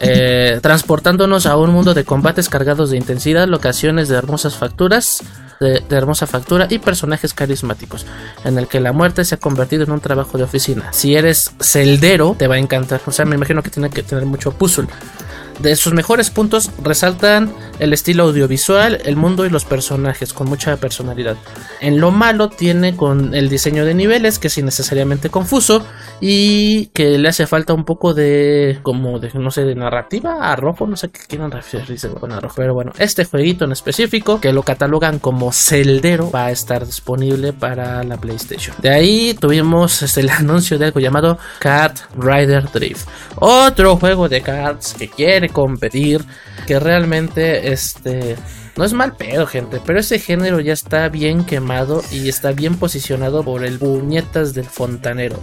Eh, 0.00 0.58
transportándonos 0.62 1.46
a 1.46 1.56
un 1.56 1.70
mundo 1.70 1.94
de 1.94 2.04
combates 2.04 2.48
cargados 2.48 2.90
de 2.90 2.96
intensidad, 2.96 3.48
locaciones 3.48 4.08
de 4.08 4.16
hermosas 4.16 4.56
facturas, 4.56 5.22
de, 5.60 5.80
de, 5.88 5.96
hermosa 5.96 6.26
factura 6.26 6.66
y 6.70 6.78
personajes 6.78 7.34
carismáticos, 7.34 8.06
en 8.44 8.58
el 8.58 8.68
que 8.68 8.80
la 8.80 8.92
muerte 8.92 9.24
se 9.24 9.34
ha 9.34 9.38
convertido 9.38 9.84
en 9.84 9.90
un 9.90 10.00
trabajo 10.00 10.38
de 10.38 10.44
oficina. 10.44 10.92
Si 10.92 11.16
eres 11.16 11.52
celdero, 11.60 12.36
te 12.38 12.46
va 12.46 12.56
a 12.56 12.58
encantar. 12.58 13.00
O 13.06 13.12
sea, 13.12 13.24
me 13.24 13.36
imagino 13.36 13.62
que 13.62 13.70
tiene 13.70 13.90
que 13.90 14.02
tener 14.02 14.24
mucho 14.24 14.52
puzzle. 14.52 14.88
De 15.58 15.76
sus 15.76 15.92
mejores 15.92 16.30
puntos 16.30 16.70
resaltan 16.82 17.52
el 17.78 17.92
estilo 17.92 18.24
audiovisual, 18.24 19.00
el 19.04 19.16
mundo 19.16 19.44
y 19.44 19.50
los 19.50 19.64
personajes 19.64 20.32
con 20.32 20.48
mucha 20.48 20.76
personalidad. 20.76 21.36
En 21.80 22.00
lo 22.00 22.10
malo 22.10 22.48
tiene 22.48 22.96
con 22.96 23.34
el 23.34 23.48
diseño 23.48 23.84
de 23.84 23.94
niveles 23.94 24.38
que 24.38 24.48
es 24.48 24.58
innecesariamente 24.58 25.30
confuso 25.30 25.84
y 26.20 26.86
que 26.86 27.18
le 27.18 27.28
hace 27.28 27.46
falta 27.46 27.74
un 27.74 27.84
poco 27.84 28.14
de 28.14 28.80
como 28.82 29.18
de 29.18 29.30
no 29.34 29.50
sé 29.50 29.74
narrativa, 29.74 30.50
arrojo, 30.50 30.86
no 30.86 30.96
sé 30.96 31.10
qué 31.10 31.20
quieren 31.28 31.50
referirse 31.50 32.08
con 32.08 32.32
arrojo, 32.32 32.54
pero 32.56 32.74
bueno, 32.74 32.92
este 32.98 33.24
jueguito 33.24 33.64
en 33.64 33.72
específico 33.72 34.40
que 34.40 34.52
lo 34.52 34.62
catalogan 34.62 35.18
como 35.18 35.52
celdero 35.52 36.30
va 36.30 36.46
a 36.46 36.50
estar 36.50 36.84
disponible 36.86 37.52
para 37.52 38.02
la 38.04 38.16
PlayStation. 38.16 38.76
De 38.80 38.90
ahí 38.90 39.34
tuvimos 39.34 40.02
este, 40.02 40.20
el 40.20 40.30
anuncio 40.38 40.78
de 40.78 40.86
algo 40.86 41.00
llamado 41.00 41.38
Cat 41.58 41.98
Rider 42.16 42.70
Drift, 42.72 43.08
otro 43.36 43.96
juego 43.96 44.28
de 44.28 44.40
cards 44.40 44.94
que 44.98 45.08
quiere 45.08 45.47
competir, 45.48 46.24
que 46.66 46.78
realmente 46.78 47.72
este 47.72 48.36
no 48.76 48.84
es 48.84 48.92
mal 48.92 49.16
pedo, 49.16 49.46
gente, 49.46 49.80
pero 49.84 49.98
ese 49.98 50.20
género 50.20 50.60
ya 50.60 50.72
está 50.72 51.08
bien 51.08 51.44
quemado 51.44 52.02
y 52.12 52.28
está 52.28 52.52
bien 52.52 52.76
posicionado 52.76 53.42
por 53.42 53.64
el 53.64 53.76
puñetas 53.78 54.54
del 54.54 54.66
fontanero. 54.66 55.40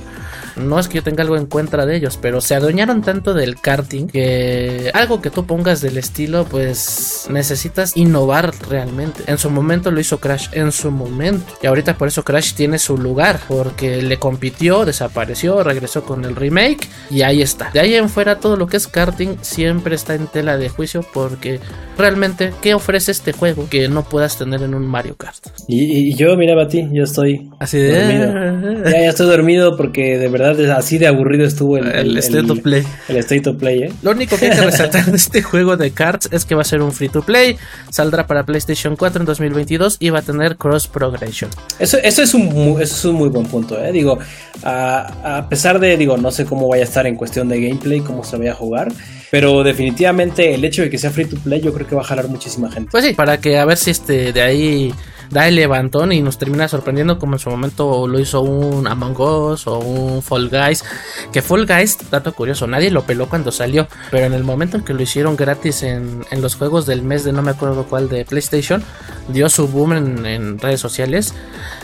No 0.55 0.79
es 0.79 0.87
que 0.87 0.95
yo 0.95 1.03
tenga 1.03 1.23
algo 1.23 1.37
en 1.37 1.45
contra 1.45 1.85
de 1.85 1.95
ellos, 1.95 2.17
pero 2.21 2.41
se 2.41 2.55
adueñaron 2.55 3.01
tanto 3.01 3.33
del 3.33 3.59
karting 3.59 4.07
que 4.07 4.91
algo 4.93 5.21
que 5.21 5.29
tú 5.29 5.45
pongas 5.45 5.81
del 5.81 5.97
estilo, 5.97 6.45
pues 6.45 7.27
necesitas 7.29 7.95
innovar 7.97 8.53
realmente. 8.69 9.23
En 9.27 9.37
su 9.37 9.49
momento 9.49 9.91
lo 9.91 9.99
hizo 9.99 10.19
Crash, 10.19 10.47
en 10.53 10.71
su 10.71 10.91
momento. 10.91 11.45
Y 11.61 11.67
ahorita 11.67 11.97
por 11.97 12.07
eso 12.07 12.23
Crash 12.23 12.53
tiene 12.53 12.79
su 12.79 12.97
lugar, 12.97 13.39
porque 13.47 14.01
le 14.01 14.17
compitió, 14.17 14.85
desapareció, 14.85 15.63
regresó 15.63 16.03
con 16.03 16.25
el 16.25 16.35
remake 16.35 16.87
y 17.09 17.21
ahí 17.21 17.41
está. 17.41 17.69
De 17.71 17.79
ahí 17.79 17.95
en 17.95 18.09
fuera 18.09 18.39
todo 18.39 18.55
lo 18.55 18.67
que 18.67 18.77
es 18.77 18.87
karting 18.87 19.37
siempre 19.41 19.95
está 19.95 20.15
en 20.15 20.27
tela 20.27 20.57
de 20.57 20.69
juicio 20.69 21.05
porque 21.13 21.59
realmente, 21.97 22.53
¿qué 22.61 22.73
ofrece 22.73 23.11
este 23.11 23.31
juego 23.31 23.67
que 23.69 23.87
no 23.87 24.03
puedas 24.03 24.37
tener 24.37 24.61
en 24.61 24.73
un 24.73 24.85
Mario 24.85 25.15
Kart? 25.15 25.47
Y, 25.67 26.15
yo, 26.15 26.35
mira, 26.37 26.55
Bati, 26.55 26.89
yo 26.91 27.03
estoy 27.03 27.49
así 27.59 27.77
de... 27.77 27.99
Dormido. 27.99 28.83
Ya, 28.83 29.01
ya 29.01 29.09
estoy 29.09 29.27
dormido 29.27 29.77
porque 29.77 30.17
de 30.17 30.27
verdad 30.29 30.44
así 30.75 30.97
de 30.97 31.07
aburrido 31.07 31.45
estuvo 31.45 31.77
el, 31.77 31.87
el, 31.87 32.17
State 32.17 32.51
of 32.51 32.59
Play. 32.59 32.83
El 33.07 33.17
State 33.17 33.49
of 33.49 33.57
Play, 33.57 33.83
¿eh? 33.83 33.93
Lo 34.01 34.11
único 34.11 34.37
que 34.37 34.45
hay 34.45 34.57
que 34.57 34.61
resaltar 34.61 35.05
de 35.05 35.17
este 35.17 35.41
juego 35.41 35.77
de 35.77 35.91
cards 35.91 36.29
es 36.31 36.45
que 36.45 36.55
va 36.55 36.61
a 36.61 36.65
ser 36.65 36.81
un 36.81 36.91
free 36.91 37.09
to 37.09 37.21
play, 37.21 37.57
saldrá 37.89 38.27
para 38.27 38.45
PlayStation 38.45 38.95
4 38.95 39.21
en 39.21 39.25
2022 39.25 39.97
y 39.99 40.09
va 40.09 40.19
a 40.19 40.21
tener 40.21 40.57
cross 40.57 40.87
progression. 40.87 41.49
Eso, 41.79 41.97
eso, 42.03 42.21
es, 42.21 42.33
un, 42.33 42.47
eso 42.81 42.95
es 42.95 43.05
un 43.05 43.15
muy 43.15 43.29
buen 43.29 43.45
punto, 43.45 43.81
¿eh? 43.83 43.91
Digo, 43.91 44.19
a, 44.63 45.37
a 45.37 45.49
pesar 45.49 45.79
de, 45.79 45.97
digo, 45.97 46.17
no 46.17 46.31
sé 46.31 46.45
cómo 46.45 46.67
vaya 46.67 46.83
a 46.83 46.85
estar 46.87 47.07
en 47.07 47.15
cuestión 47.15 47.49
de 47.49 47.61
gameplay, 47.61 48.01
cómo 48.01 48.23
se 48.23 48.37
vaya 48.37 48.51
a 48.51 48.55
jugar, 48.55 48.91
pero 49.31 49.63
definitivamente 49.63 50.53
el 50.53 50.63
hecho 50.63 50.81
de 50.81 50.89
que 50.89 50.97
sea 50.97 51.11
free 51.11 51.25
to 51.25 51.37
play 51.37 51.61
yo 51.61 51.73
creo 51.73 51.87
que 51.87 51.95
va 51.95 52.01
a 52.01 52.05
jalar 52.05 52.27
muchísima 52.27 52.71
gente. 52.71 52.89
Pues 52.91 53.05
sí, 53.05 53.13
para 53.13 53.39
que 53.39 53.57
a 53.57 53.65
ver 53.65 53.77
si 53.77 53.91
este 53.91 54.31
de 54.31 54.41
ahí 54.41 54.93
da 55.29 55.47
el 55.47 55.55
levantón 55.55 56.11
y 56.11 56.21
nos 56.21 56.37
termina 56.37 56.67
sorprendiendo 56.67 57.19
como 57.19 57.35
en 57.35 57.39
su 57.39 57.49
momento 57.49 58.07
lo 58.07 58.19
hizo 58.19 58.41
un 58.41 58.87
Among 58.87 59.19
Us 59.19 59.67
o 59.67 59.79
un 59.79 60.21
Fall 60.21 60.49
Guys. 60.49 60.83
Que 61.31 61.41
Fall 61.41 61.65
Guys, 61.65 61.97
dato 62.09 62.33
curioso, 62.33 62.67
nadie 62.67 62.91
lo 62.91 63.03
peló 63.03 63.27
cuando 63.27 63.51
salió, 63.51 63.87
pero 64.11 64.25
en 64.25 64.33
el 64.33 64.43
momento 64.43 64.77
en 64.77 64.83
que 64.83 64.93
lo 64.93 65.01
hicieron 65.01 65.35
gratis 65.35 65.83
en, 65.83 66.25
los 66.35 66.55
juegos 66.55 66.85
del 66.85 67.01
mes 67.01 67.23
de 67.23 67.31
no 67.31 67.41
me 67.41 67.51
acuerdo 67.51 67.85
cuál 67.85 68.09
de 68.09 68.25
PlayStation, 68.25 68.83
dio 69.29 69.49
su 69.49 69.67
boom 69.67 69.93
en, 70.25 70.59
redes 70.59 70.79
sociales. 70.79 71.33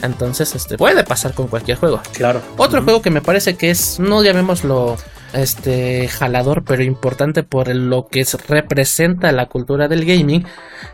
Entonces, 0.01 0.55
este 0.55 0.77
puede 0.77 1.03
pasar 1.03 1.33
con 1.33 1.47
cualquier 1.47 1.77
juego. 1.77 2.01
Claro. 2.13 2.41
Otro 2.57 2.83
juego 2.83 3.01
que 3.01 3.09
me 3.09 3.21
parece 3.21 3.55
que 3.55 3.71
es, 3.71 3.99
no 3.99 4.23
llamémoslo 4.23 4.97
este 5.33 6.07
jalador 6.07 6.63
pero 6.65 6.83
importante 6.83 7.43
por 7.43 7.73
lo 7.73 8.07
que 8.07 8.25
representa 8.47 9.31
la 9.31 9.47
cultura 9.47 9.87
del 9.87 10.05
gaming 10.05 10.45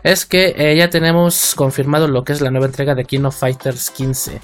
es 0.02 0.26
que 0.26 0.54
eh, 0.56 0.76
ya 0.76 0.90
tenemos 0.90 1.54
confirmado 1.54 2.08
lo 2.08 2.24
que 2.24 2.32
es 2.32 2.40
la 2.40 2.50
nueva 2.50 2.66
entrega 2.66 2.94
de 2.94 3.04
King 3.04 3.24
of 3.24 3.38
Fighters 3.38 3.90
15 3.90 4.40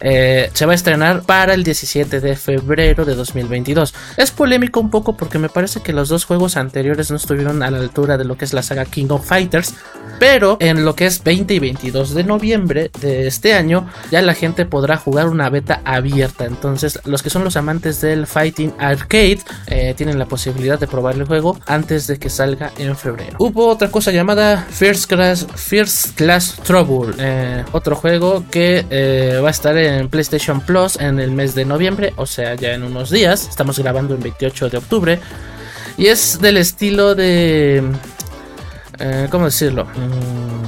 eh, 0.00 0.50
se 0.52 0.66
va 0.66 0.72
a 0.72 0.74
estrenar 0.74 1.22
para 1.22 1.54
el 1.54 1.64
17 1.64 2.20
de 2.20 2.36
febrero 2.36 3.04
de 3.04 3.14
2022 3.14 3.94
es 4.16 4.30
polémico 4.30 4.80
un 4.80 4.90
poco 4.90 5.16
porque 5.16 5.38
me 5.38 5.48
parece 5.48 5.80
que 5.80 5.92
los 5.92 6.08
dos 6.08 6.24
juegos 6.24 6.56
anteriores 6.56 7.10
no 7.10 7.16
estuvieron 7.16 7.62
a 7.62 7.70
la 7.70 7.78
altura 7.78 8.16
de 8.16 8.24
lo 8.24 8.36
que 8.36 8.44
es 8.44 8.52
la 8.52 8.62
saga 8.62 8.84
King 8.84 9.08
of 9.10 9.26
Fighters 9.26 9.74
pero 10.18 10.56
en 10.60 10.84
lo 10.84 10.94
que 10.94 11.06
es 11.06 11.22
20 11.22 11.54
y 11.54 11.58
22 11.58 12.14
de 12.14 12.24
noviembre 12.24 12.90
de 13.00 13.26
este 13.26 13.54
año 13.54 13.88
ya 14.10 14.22
la 14.22 14.34
gente 14.34 14.64
podrá 14.64 14.96
jugar 14.96 15.28
una 15.28 15.50
beta 15.50 15.80
abierta. 15.84 16.44
Entonces 16.44 17.00
los 17.04 17.22
que 17.22 17.30
son 17.30 17.44
los 17.44 17.56
amantes 17.56 18.00
del 18.00 18.26
fighting 18.26 18.72
arcade 18.78 19.33
eh, 19.66 19.94
tienen 19.96 20.18
la 20.18 20.26
posibilidad 20.26 20.78
de 20.78 20.86
probar 20.86 21.14
el 21.14 21.24
juego 21.24 21.58
antes 21.66 22.06
de 22.06 22.18
que 22.18 22.30
salga 22.30 22.72
en 22.78 22.96
febrero. 22.96 23.36
Hubo 23.38 23.68
otra 23.68 23.90
cosa 23.90 24.10
llamada 24.10 24.66
First 24.70 25.06
Class, 25.10 25.46
First 25.54 26.16
Class 26.16 26.56
Trouble, 26.64 27.14
eh, 27.18 27.64
otro 27.72 27.96
juego 27.96 28.44
que 28.50 28.86
eh, 28.90 29.40
va 29.42 29.48
a 29.48 29.50
estar 29.50 29.76
en 29.76 30.08
PlayStation 30.08 30.60
Plus 30.60 31.00
en 31.00 31.20
el 31.20 31.30
mes 31.30 31.54
de 31.54 31.64
noviembre, 31.64 32.12
o 32.16 32.26
sea, 32.26 32.54
ya 32.54 32.72
en 32.72 32.82
unos 32.82 33.10
días. 33.10 33.48
Estamos 33.48 33.78
grabando 33.78 34.14
el 34.14 34.20
28 34.20 34.70
de 34.70 34.78
octubre. 34.78 35.20
Y 35.96 36.06
es 36.06 36.40
del 36.40 36.56
estilo 36.56 37.14
de... 37.14 37.82
¿Cómo 39.30 39.46
decirlo? 39.46 39.86
Mm, 39.86 40.64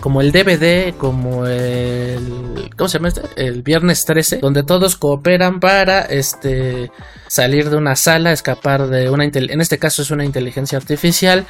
como 0.00 0.20
el 0.20 0.32
DVD, 0.32 0.94
como 0.96 1.46
el. 1.46 2.70
¿Cómo 2.76 2.88
se 2.88 2.98
llama 2.98 3.08
este? 3.08 3.22
El 3.36 3.62
viernes 3.62 4.04
13, 4.04 4.38
donde 4.38 4.62
todos 4.62 4.96
cooperan 4.96 5.60
para 5.60 6.02
este 6.02 6.90
salir 7.34 7.68
de 7.68 7.76
una 7.76 7.96
sala, 7.96 8.30
escapar 8.30 8.86
de 8.86 9.10
una 9.10 9.24
en 9.24 9.60
este 9.60 9.78
caso 9.78 10.02
es 10.02 10.12
una 10.12 10.24
inteligencia 10.24 10.78
artificial. 10.78 11.46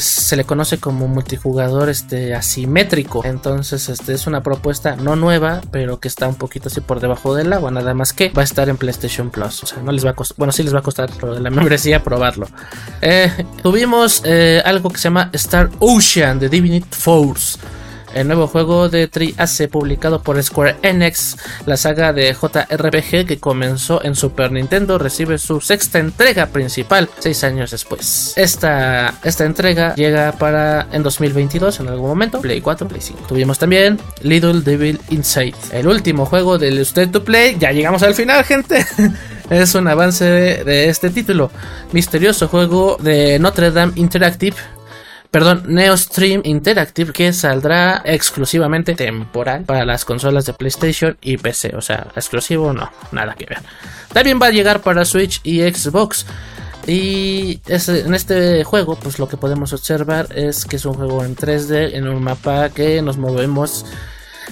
se 0.00 0.36
le 0.36 0.44
conoce 0.44 0.78
como 0.78 1.08
multijugador 1.08 1.88
este 1.88 2.34
asimétrico. 2.34 3.24
Entonces, 3.24 3.88
este 3.88 4.12
es 4.12 4.26
una 4.26 4.42
propuesta 4.42 4.96
no 4.96 5.16
nueva, 5.16 5.62
pero 5.70 5.98
que 5.98 6.08
está 6.08 6.28
un 6.28 6.34
poquito 6.34 6.68
así 6.68 6.82
por 6.82 7.00
debajo 7.00 7.34
del 7.34 7.50
agua. 7.54 7.70
Nada 7.70 7.94
más 7.94 8.12
que 8.12 8.28
va 8.28 8.42
a 8.42 8.44
estar 8.44 8.68
en 8.68 8.76
PlayStation 8.76 9.30
Plus. 9.30 9.62
O 9.62 9.66
sea, 9.66 9.82
no 9.82 9.92
les 9.92 10.04
va 10.04 10.10
a 10.10 10.14
costar. 10.14 10.36
Bueno, 10.36 10.52
sí 10.52 10.62
les 10.62 10.74
va 10.74 10.80
a 10.80 10.82
costar 10.82 11.10
lo 11.22 11.34
de 11.34 11.40
la 11.40 11.50
membresía 11.58 12.02
probarlo. 12.02 12.46
Eh, 13.00 13.46
tuvimos 13.62 14.20
eh, 14.26 14.60
algo 14.62 14.90
que 14.90 14.98
se 14.98 15.04
llama 15.04 15.30
Star 15.32 15.70
Ocean 15.78 16.38
de 16.38 16.50
Divinity 16.50 16.88
Force 16.90 17.58
el 18.14 18.26
nuevo 18.26 18.46
juego 18.46 18.88
de 18.88 19.08
Tri-Ace 19.08 19.68
publicado 19.68 20.22
por 20.22 20.42
Square 20.42 20.76
Enix, 20.82 21.36
la 21.66 21.76
saga 21.76 22.12
de 22.12 22.34
JRPG 22.34 23.26
que 23.26 23.38
comenzó 23.38 24.02
en 24.04 24.14
Super 24.14 24.52
Nintendo, 24.52 24.98
recibe 24.98 25.38
su 25.38 25.60
sexta 25.60 25.98
entrega 25.98 26.46
principal 26.46 27.08
seis 27.18 27.44
años 27.44 27.70
después. 27.70 28.32
Esta, 28.36 29.14
esta 29.24 29.44
entrega 29.44 29.94
llega 29.94 30.32
para 30.32 30.88
en 30.92 31.02
2022 31.02 31.80
en 31.80 31.88
algún 31.88 32.08
momento, 32.08 32.40
Play 32.40 32.60
4, 32.60 32.88
Play 32.88 33.00
5. 33.00 33.20
Tuvimos 33.28 33.58
también 33.58 33.98
Little 34.22 34.60
Devil 34.60 35.00
Inside, 35.10 35.54
el 35.72 35.88
último 35.88 36.26
juego 36.26 36.58
del 36.58 36.78
State 36.78 37.08
to 37.08 37.24
Play. 37.24 37.56
Ya 37.58 37.72
llegamos 37.72 38.02
al 38.02 38.14
final, 38.14 38.44
gente. 38.44 38.84
es 39.50 39.74
un 39.74 39.88
avance 39.88 40.24
de, 40.24 40.88
este 40.88 41.10
título. 41.10 41.50
Misterioso 41.92 42.48
juego 42.48 42.96
de 43.00 43.38
Notre 43.38 43.70
Dame 43.70 43.92
Interactive 43.96 44.56
perdón, 45.30 45.64
Neostream 45.68 46.42
Interactive 46.44 47.12
que 47.12 47.32
saldrá 47.32 48.02
exclusivamente 48.04 48.94
temporal 48.94 49.64
para 49.64 49.84
las 49.84 50.04
consolas 50.04 50.46
de 50.46 50.54
PlayStation 50.54 51.16
y 51.20 51.36
PC. 51.36 51.74
O 51.76 51.80
sea, 51.80 52.08
exclusivo 52.16 52.72
no, 52.72 52.90
nada 53.12 53.34
que 53.34 53.46
ver. 53.46 53.58
También 54.12 54.38
va 54.40 54.46
a 54.46 54.50
llegar 54.50 54.80
para 54.80 55.04
Switch 55.04 55.40
y 55.44 55.60
Xbox. 55.60 56.26
Y 56.86 57.60
en 57.66 58.14
este 58.14 58.64
juego, 58.64 58.96
pues 58.96 59.18
lo 59.18 59.28
que 59.28 59.36
podemos 59.36 59.74
observar 59.74 60.28
es 60.34 60.64
que 60.64 60.76
es 60.76 60.86
un 60.86 60.94
juego 60.94 61.22
en 61.22 61.36
3D, 61.36 61.94
en 61.94 62.08
un 62.08 62.22
mapa 62.22 62.70
que 62.70 63.02
nos 63.02 63.18
movemos 63.18 63.84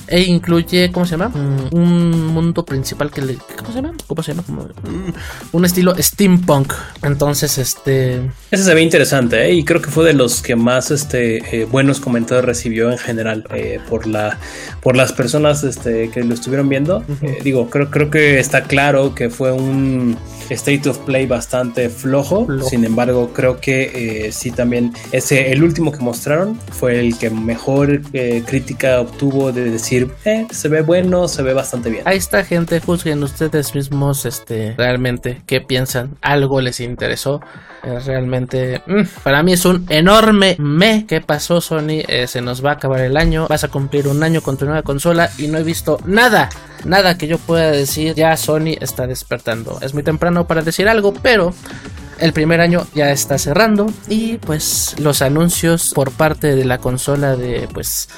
e 0.06 0.22
incluye, 0.22 0.90
¿cómo 0.92 1.06
se 1.06 1.12
llama? 1.12 1.28
Mm, 1.28 1.74
un 1.74 2.26
mundo 2.26 2.64
principal 2.64 3.10
que 3.10 3.22
le... 3.22 3.36
¿Cómo 3.56 3.70
se 3.70 3.76
llama? 3.76 3.94
¿Cómo 4.06 4.22
se 4.22 4.34
llama? 4.34 4.44
Mm, 4.48 5.12
un 5.52 5.64
estilo 5.64 5.94
steampunk. 5.98 6.72
Entonces, 7.02 7.58
este... 7.58 8.30
Ese 8.50 8.64
se 8.64 8.74
ve 8.74 8.82
interesante, 8.82 9.46
¿eh? 9.46 9.52
Y 9.54 9.64
creo 9.64 9.82
que 9.82 9.90
fue 9.90 10.04
de 10.04 10.12
los 10.12 10.42
que 10.42 10.56
más 10.56 10.90
este, 10.90 11.60
eh, 11.60 11.64
buenos 11.64 12.00
comentarios 12.00 12.44
recibió 12.44 12.90
en 12.90 12.98
general 12.98 13.44
eh, 13.54 13.80
por, 13.88 14.06
la, 14.06 14.38
por 14.82 14.96
las 14.96 15.12
personas 15.12 15.64
este, 15.64 16.10
que 16.10 16.22
lo 16.22 16.34
estuvieron 16.34 16.68
viendo. 16.68 17.04
Eh, 17.22 17.38
digo, 17.42 17.68
creo, 17.70 17.90
creo 17.90 18.10
que 18.10 18.38
está 18.38 18.62
claro 18.64 19.14
que 19.14 19.30
fue 19.30 19.52
un 19.52 20.16
state 20.50 20.88
of 20.88 20.98
play 20.98 21.26
bastante 21.26 21.88
flojo. 21.88 22.46
Sin 22.68 22.84
embargo, 22.84 23.32
creo 23.32 23.60
que 23.60 24.30
sí 24.32 24.50
también 24.50 24.92
ese, 25.12 25.50
el 25.52 25.64
último 25.64 25.90
que 25.90 25.98
mostraron 25.98 26.58
fue 26.70 27.00
el 27.00 27.18
que 27.18 27.30
mejor 27.30 28.02
crítica 28.46 29.00
obtuvo 29.00 29.50
de 29.52 29.70
eh, 29.92 30.46
se 30.50 30.68
ve 30.68 30.82
bueno, 30.82 31.28
se 31.28 31.42
ve 31.42 31.52
bastante 31.54 31.90
bien. 31.90 32.02
Ahí 32.06 32.18
está, 32.18 32.44
gente, 32.44 32.80
juzguen 32.80 33.22
ustedes 33.22 33.74
mismos, 33.74 34.24
este, 34.24 34.74
realmente, 34.76 35.42
qué 35.46 35.60
piensan, 35.60 36.16
algo 36.22 36.60
les 36.60 36.80
interesó. 36.80 37.40
Eh, 37.84 38.00
realmente, 38.04 38.82
mm, 38.86 39.02
para 39.22 39.42
mí 39.42 39.52
es 39.52 39.64
un 39.64 39.86
enorme 39.88 40.56
me. 40.58 41.06
¿Qué 41.06 41.20
pasó, 41.20 41.60
Sony? 41.60 42.02
Eh, 42.08 42.26
se 42.26 42.40
nos 42.40 42.64
va 42.64 42.70
a 42.70 42.74
acabar 42.74 43.00
el 43.00 43.16
año, 43.16 43.46
vas 43.48 43.64
a 43.64 43.68
cumplir 43.68 44.08
un 44.08 44.22
año 44.22 44.40
con 44.40 44.56
tu 44.56 44.64
nueva 44.64 44.82
consola 44.82 45.30
y 45.38 45.46
no 45.46 45.58
he 45.58 45.62
visto 45.62 45.98
nada, 46.04 46.48
nada 46.84 47.16
que 47.16 47.28
yo 47.28 47.38
pueda 47.38 47.70
decir, 47.70 48.14
ya 48.14 48.36
Sony 48.36 48.76
está 48.80 49.06
despertando. 49.06 49.78
Es 49.82 49.94
muy 49.94 50.02
temprano 50.02 50.48
para 50.48 50.62
decir 50.62 50.88
algo, 50.88 51.14
pero 51.14 51.54
el 52.18 52.32
primer 52.32 52.60
año 52.60 52.86
ya 52.94 53.10
está 53.10 53.38
cerrando 53.38 53.86
y 54.08 54.38
pues 54.38 54.96
los 54.98 55.22
anuncios 55.22 55.92
por 55.94 56.10
parte 56.10 56.56
de 56.56 56.64
la 56.64 56.78
consola 56.78 57.36
de 57.36 57.68
pues 57.72 58.08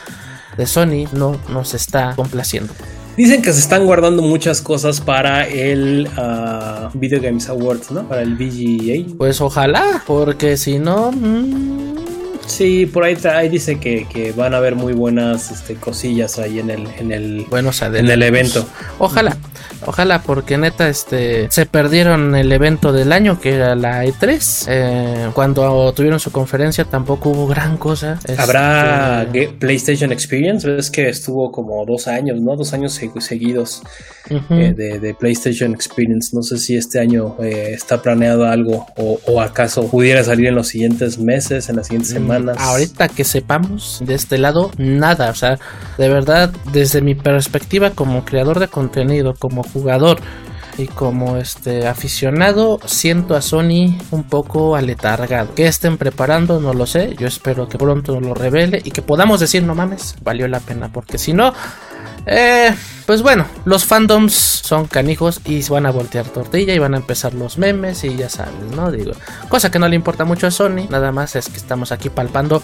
de 0.59 0.67
Sony 0.67 1.09
no 1.13 1.41
nos 1.49 1.73
está 1.73 2.15
complaciendo. 2.15 2.75
Dicen 3.17 3.43
que 3.43 3.53
se 3.53 3.61
están 3.61 3.87
guardando 3.87 4.23
muchas 4.23 4.61
cosas 4.61 5.01
para 5.01 5.49
el 5.49 6.09
uh, 6.19 6.97
Video 6.97 7.21
Games 7.21 7.49
Awards, 7.49 7.91
¿no? 7.91 8.07
Para 8.07 8.23
el 8.23 8.35
VGA. 8.37 9.17
Pues 9.17 9.41
ojalá, 9.41 10.03
porque 10.07 10.57
si 10.57 10.79
no... 10.79 11.11
Mmm... 11.13 11.97
Sí, 12.47 12.87
por 12.87 13.05
ahí, 13.05 13.17
ahí 13.31 13.51
dice 13.51 13.79
que, 13.79 14.07
que, 14.09 14.33
van 14.33 14.55
a 14.55 14.57
haber 14.57 14.75
muy 14.75 14.95
buenas 14.95 15.51
este, 15.51 15.75
cosillas 15.75 16.39
ahí 16.39 16.59
en 16.59 16.71
el, 16.71 16.87
en 16.99 17.13
el, 17.13 17.45
Buenos 17.51 17.83
en 17.83 18.09
el 18.09 18.23
evento. 18.23 18.67
Ojalá, 18.99 19.37
ojalá, 19.87 20.23
porque 20.23 20.59
neta, 20.59 20.89
este, 20.89 21.49
se 21.51 21.67
perdieron 21.67 22.35
el 22.35 22.51
evento 22.53 22.93
del 22.93 23.13
año 23.13 23.41
que 23.41 23.55
era 23.55 23.75
la 23.75 24.05
E3. 24.05 24.67
Eh, 24.69 25.31
cuando 25.35 25.93
tuvieron 25.93 26.21
su 26.21 26.31
conferencia 26.33 26.85
tampoco 26.85 27.31
hubo 27.31 27.47
gran 27.47 27.77
cosa. 27.77 28.19
Habrá 28.37 29.23
este... 29.23 29.49
PlayStation 29.59 30.13
Experience, 30.13 30.69
ves 30.69 30.91
que 30.91 31.09
estuvo 31.09 31.51
como 31.51 31.85
dos 31.87 32.09
años, 32.09 32.41
¿no? 32.41 32.57
Dos 32.57 32.73
años 32.73 33.01
seguidos 33.21 33.83
uh 34.31 34.35
-huh. 34.35 34.45
eh, 34.51 34.75
de, 34.75 34.99
de, 34.99 35.15
PlayStation 35.15 35.73
Experience. 35.73 36.31
No 36.35 36.43
sé 36.43 36.59
si 36.59 36.77
este 36.77 37.01
año 37.01 37.37
eh, 37.41 37.71
está 37.73 38.03
planeado 38.03 38.47
algo 38.47 38.87
o, 38.97 39.21
o, 39.27 39.41
acaso 39.41 39.89
pudiera 39.89 40.23
salir 40.25 40.49
en 40.49 40.55
los 40.55 40.69
siguientes 40.69 41.19
meses, 41.19 41.69
en 41.69 41.77
las 41.77 41.87
siguientes 41.87 42.11
semanas. 42.11 42.57
Ahorita 42.61 43.09
que 43.09 43.25
sepamos 43.25 44.03
de 44.05 44.15
este 44.15 44.39
lado, 44.39 44.71
nada. 44.79 45.31
O 45.31 45.35
sea, 45.35 45.59
de 45.97 46.09
verdad, 46.09 46.53
desde 46.73 47.01
mi 47.01 47.15
perspectiva 47.15 47.91
como 47.91 48.25
creador 48.25 48.59
de 48.61 48.69
contenido, 48.69 49.35
como 49.39 49.48
jugador 49.63 50.21
y 50.79 50.87
como 50.87 51.37
este 51.37 51.89
aficionado, 51.89 52.79
siento 52.87 53.35
a 53.35 53.43
Sony 53.43 53.99
un 54.13 54.23
poco 54.23 54.77
aletargado. 54.77 55.53
Que 55.55 55.67
estén 55.67 55.99
preparando, 55.99 56.61
no 56.61 56.73
lo 56.73 56.87
sé. 56.87 57.17
Yo 57.19 57.27
espero 57.27 57.69
que 57.69 57.79
pronto 57.79 58.21
lo 58.21 58.33
revele 58.33 58.81
y 58.85 58.93
que 58.93 59.03
podamos 59.03 59.41
decir, 59.41 59.65
no 59.65 59.75
mames, 59.75 60.15
valió 60.23 60.47
la 60.47 60.61
pena. 60.61 60.89
Porque 60.93 61.19
si 61.19 61.33
no, 61.33 61.53
eh, 62.27 62.73
pues 63.07 63.23
bueno, 63.23 63.47
los 63.65 63.85
fandoms 63.87 64.35
son 64.35 64.87
canijos 64.87 65.41
y 65.45 65.67
van 65.69 65.87
a 65.87 65.91
voltear 65.91 66.27
tortilla 66.27 66.75
y 66.75 66.79
van 66.79 66.95
a 66.95 66.99
empezar 66.99 67.35
los 67.35 67.59
memes 67.59 68.05
y 68.05 68.15
ya 68.17 68.29
sabes, 68.29 68.55
¿no? 68.77 68.93
Digo, 68.93 69.13
cosa 69.49 69.71
que 69.71 69.79
no 69.79 69.89
le 69.89 69.97
importa 69.97 70.25
mucho 70.25 70.47
a 70.47 70.51
Sony, 70.51 70.87
nada 70.91 71.11
más 71.11 71.35
es 71.35 71.49
que 71.49 71.57
estamos 71.57 71.91
aquí 71.91 72.09
palpando 72.09 72.63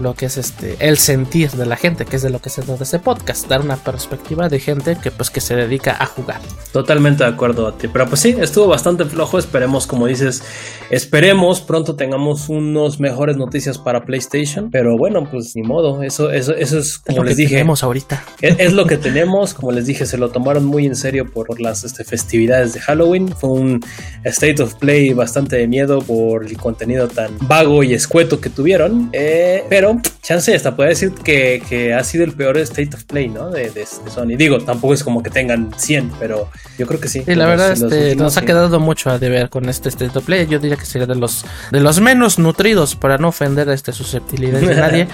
lo 0.00 0.14
que 0.14 0.26
es 0.26 0.36
este 0.36 0.76
el 0.80 0.98
sentir 0.98 1.50
de 1.50 1.66
la 1.66 1.76
gente, 1.76 2.04
que 2.04 2.16
es 2.16 2.22
de 2.22 2.30
lo 2.30 2.40
que 2.40 2.50
se 2.50 2.62
trata 2.62 2.84
este 2.84 2.98
podcast, 2.98 3.48
dar 3.48 3.60
una 3.60 3.76
perspectiva 3.76 4.48
de 4.48 4.60
gente 4.60 4.96
que 5.02 5.10
pues 5.10 5.30
que 5.30 5.40
se 5.40 5.56
dedica 5.56 5.96
a 5.98 6.06
jugar. 6.06 6.40
Totalmente 6.72 7.24
de 7.24 7.30
acuerdo 7.30 7.66
a 7.66 7.76
ti, 7.76 7.88
pero 7.88 8.06
pues 8.06 8.20
sí, 8.20 8.36
estuvo 8.40 8.68
bastante 8.68 9.04
flojo, 9.04 9.38
esperemos 9.38 9.86
como 9.86 10.06
dices, 10.06 10.42
esperemos 10.90 11.60
pronto 11.60 11.96
tengamos 11.96 12.48
unos 12.48 13.00
mejores 13.00 13.36
noticias 13.36 13.78
para 13.78 14.04
PlayStation, 14.04 14.70
pero 14.70 14.96
bueno, 14.96 15.28
pues 15.30 15.54
ni 15.56 15.62
modo, 15.62 16.02
eso 16.02 16.30
eso 16.30 16.54
eso 16.54 16.78
es 16.78 16.98
como 16.98 17.22
es 17.22 17.28
les 17.28 17.36
dije, 17.36 17.54
tenemos 17.54 17.82
ahorita. 17.82 18.24
Es, 18.40 18.56
es, 18.58 18.72
lo 18.72 18.86
que 18.86 18.96
tenemos, 18.96 19.54
como 19.54 19.72
les 19.72 19.86
dije, 19.86 20.06
se 20.06 20.18
lo 20.18 20.30
tomaron 20.30 20.64
muy 20.64 20.86
en 20.86 20.96
serio 20.96 21.30
por 21.30 21.60
las 21.60 21.84
este, 21.84 22.04
festividades 22.04 22.74
de 22.74 22.80
Halloween, 22.80 23.28
fue 23.28 23.50
un 23.50 23.80
state 24.24 24.62
of 24.62 24.74
play 24.74 25.12
bastante 25.12 25.56
de 25.56 25.66
miedo 25.66 26.00
por 26.00 26.44
el 26.44 26.56
contenido 26.56 27.08
tan 27.08 27.36
vago 27.42 27.82
y 27.82 27.94
escueto 27.94 28.40
que 28.40 28.50
tuvieron, 28.50 29.10
eh, 29.12 29.64
pero 29.68 29.87
chance 30.22 30.54
hasta 30.54 30.76
puede 30.76 30.90
decir 30.90 31.12
que, 31.12 31.62
que, 31.68 31.94
ha 31.94 32.02
sido 32.04 32.24
el 32.24 32.32
peor 32.32 32.58
state 32.58 32.90
of 32.94 33.04
play, 33.04 33.28
¿no? 33.28 33.50
De, 33.50 33.70
de, 33.70 33.80
de, 33.80 34.10
Sony. 34.10 34.36
Digo, 34.36 34.58
tampoco 34.58 34.94
es 34.94 35.04
como 35.04 35.22
que 35.22 35.30
tengan 35.30 35.72
100, 35.76 36.12
pero 36.18 36.50
yo 36.78 36.86
creo 36.86 37.00
que 37.00 37.08
sí. 37.08 37.22
Sí, 37.24 37.34
la 37.34 37.46
verdad, 37.46 37.72
este, 37.72 38.16
nos 38.16 38.36
ha 38.36 38.42
quedado 38.42 38.80
mucho 38.80 39.10
a 39.10 39.18
deber 39.18 39.48
con 39.48 39.68
este 39.68 39.88
state 39.88 40.16
of 40.16 40.24
play. 40.24 40.46
Yo 40.46 40.58
diría 40.58 40.76
que 40.76 40.86
sería 40.86 41.06
de 41.06 41.14
los, 41.14 41.44
de 41.70 41.80
los 41.80 42.00
menos 42.00 42.38
nutridos 42.38 42.96
para 42.96 43.18
no 43.18 43.28
ofender 43.28 43.68
a 43.68 43.74
este 43.74 43.92
susceptibilidad 43.92 44.60
de 44.60 44.74
nadie. 44.76 45.08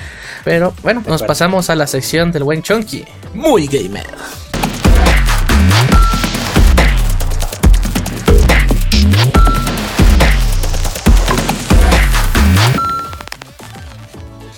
pero 0.45 0.75
bueno, 0.83 1.03
nos 1.07 1.23
pasamos 1.23 1.71
a 1.71 1.75
la 1.75 1.87
sección 1.87 2.33
del 2.33 2.45
buen 2.45 2.63
Chunky. 2.63 3.05
Muy 3.35 3.67
gamer. 3.67 4.07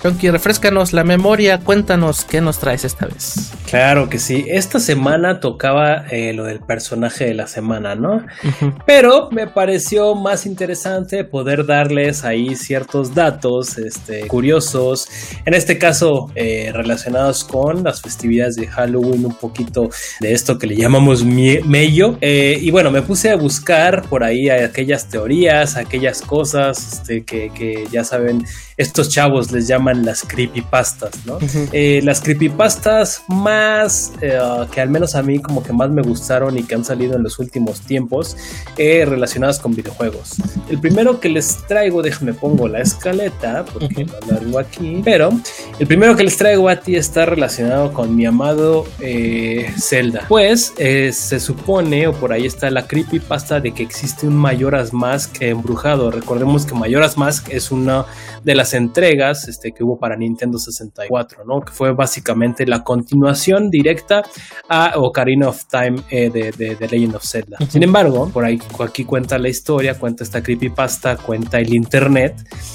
Chonky, 0.07 0.31
refrescanos 0.31 0.93
la 0.93 1.03
memoria, 1.03 1.59
cuéntanos 1.59 2.25
qué 2.25 2.41
nos 2.41 2.61
traes 2.61 2.85
esta 2.85 3.07
vez. 3.07 3.51
Claro 3.69 4.09
que 4.09 4.21
sí, 4.21 4.45
esta 4.47 4.79
semana 4.79 5.41
tocaba 5.41 6.05
eh, 6.13 6.33
lo 6.33 6.45
del 6.45 6.61
personaje 6.61 7.25
de 7.25 7.35
la 7.35 7.49
semana, 7.49 7.97
¿no? 7.97 8.15
Uh 8.15 8.23
-huh. 8.61 8.83
Pero 8.87 9.29
me 9.33 9.49
pareció 9.49 10.15
más 10.15 10.47
interesante 10.47 11.25
poder 11.25 11.67
darles 11.67 12.23
ahí 12.23 12.55
ciertos 12.55 13.17
datos 13.17 13.79
este, 13.79 14.29
curiosos, 14.29 15.09
en 15.45 15.55
este 15.55 15.77
caso 15.77 16.31
eh, 16.37 16.71
relacionados 16.73 17.43
con 17.43 17.83
las 17.83 18.01
festividades 18.01 18.55
de 18.55 18.69
Halloween, 18.69 19.27
un 19.27 19.35
poquito 19.35 19.91
de 20.21 20.33
esto 20.33 20.57
que 20.57 20.69
le 20.69 20.77
llamamos 20.77 21.25
mello. 21.25 22.17
Eh, 22.21 22.61
y 22.63 22.71
bueno, 22.71 22.93
me 22.93 23.03
puse 23.03 23.31
a 23.31 23.37
buscar 23.37 24.03
por 24.09 24.23
ahí 24.23 24.51
aquellas 24.51 25.09
teorías, 25.09 25.77
aquellas 25.77 26.23
cosas 26.23 26.93
este, 26.93 27.25
que, 27.25 27.51
que 27.53 27.89
ya 27.91 28.05
saben, 28.05 28.45
estos 28.77 29.09
chavos 29.09 29.51
les 29.51 29.67
llaman 29.67 29.96
las 30.05 30.23
creepypastas, 30.23 31.25
¿no? 31.27 31.37
Uh 31.37 31.41
-huh. 31.41 31.69
eh, 31.73 32.01
las 32.03 32.21
creepypastas 32.21 33.23
más 33.29 34.13
eh, 34.21 34.39
que 34.73 34.81
al 34.81 34.91
menos 34.91 35.15
a 35.15 35.23
mí 35.23 35.39
como 35.39 35.63
que 35.63 35.73
más 35.73 35.91
me 35.91 36.03
gustaron 36.03 36.59
y 36.59 36.63
que 36.63 36.75
han 36.75 36.85
salido 36.85 37.17
en 37.17 37.23
los 37.23 37.39
últimos 37.39 37.81
tiempos 37.81 38.37
eh, 38.77 39.05
relacionadas 39.05 39.59
con 39.59 39.75
videojuegos. 39.75 40.35
El 40.69 40.81
primero 40.81 41.21
que 41.21 41.29
les 41.29 41.59
traigo, 41.67 42.03
déjame 42.03 42.35
pongo 42.35 42.69
la 42.69 42.81
escaleta 42.81 43.65
porque 43.65 44.05
uh 44.05 44.07
-huh. 44.07 44.61
aquí, 44.61 45.03
pero 45.05 45.31
el 45.79 45.87
primero 45.87 46.17
que 46.17 46.25
les 46.25 46.37
traigo 46.37 46.69
a 46.69 46.77
ti 46.77 46.97
está 46.97 47.27
relacionado 47.27 47.93
con 47.93 48.15
mi 48.15 48.27
amado 48.27 48.87
eh, 49.01 49.73
Zelda. 49.79 50.25
Pues 50.29 50.73
se 50.77 51.41
supone 51.41 52.07
o 52.07 52.13
por 52.13 52.33
ahí 52.33 52.47
está 52.47 52.71
la 52.71 52.87
creepypasta 52.87 53.61
de 53.61 53.73
que 53.73 53.83
existe 53.83 54.27
un 54.27 54.37
Majora's 54.37 54.93
Mask 54.93 55.41
embrujado. 55.41 56.11
Recordemos 56.11 56.67
que 56.67 56.75
Majora's 56.75 57.17
Mask 57.17 57.49
es 57.51 57.71
una 57.71 58.07
de 58.45 58.55
las 58.55 58.75
entregas 58.75 59.49
este, 59.49 59.73
que 59.73 59.83
hubo 59.87 59.99
para 59.99 60.17
Nintendo 60.17 60.59
64, 60.59 61.45
¿no? 61.45 61.61
Que 61.61 61.73
fue 61.73 61.95
básicamente 61.95 62.67
la 62.67 62.83
continuación 62.83 63.71
directa 63.71 64.23
a 64.69 64.93
Ocarina 64.97 65.49
of 65.49 65.65
Time 65.71 66.03
eh, 66.11 66.31
de, 66.31 66.53
de, 66.53 66.75
de, 66.75 66.89
Legend 66.89 67.17
of 67.17 67.25
Zelda. 67.25 67.59
Sin 67.69 67.83
embargo, 67.83 68.29
por 68.33 68.45
ahí 68.45 68.59
aquí 68.85 69.05
cuenta 69.05 69.39
la 69.39 69.49
historia, 69.49 69.99
cuenta 69.99 70.25
esta 70.25 70.43
creepypasta, 70.43 71.17
cuenta 71.17 71.59
el 71.59 71.75
internet, 71.75 72.35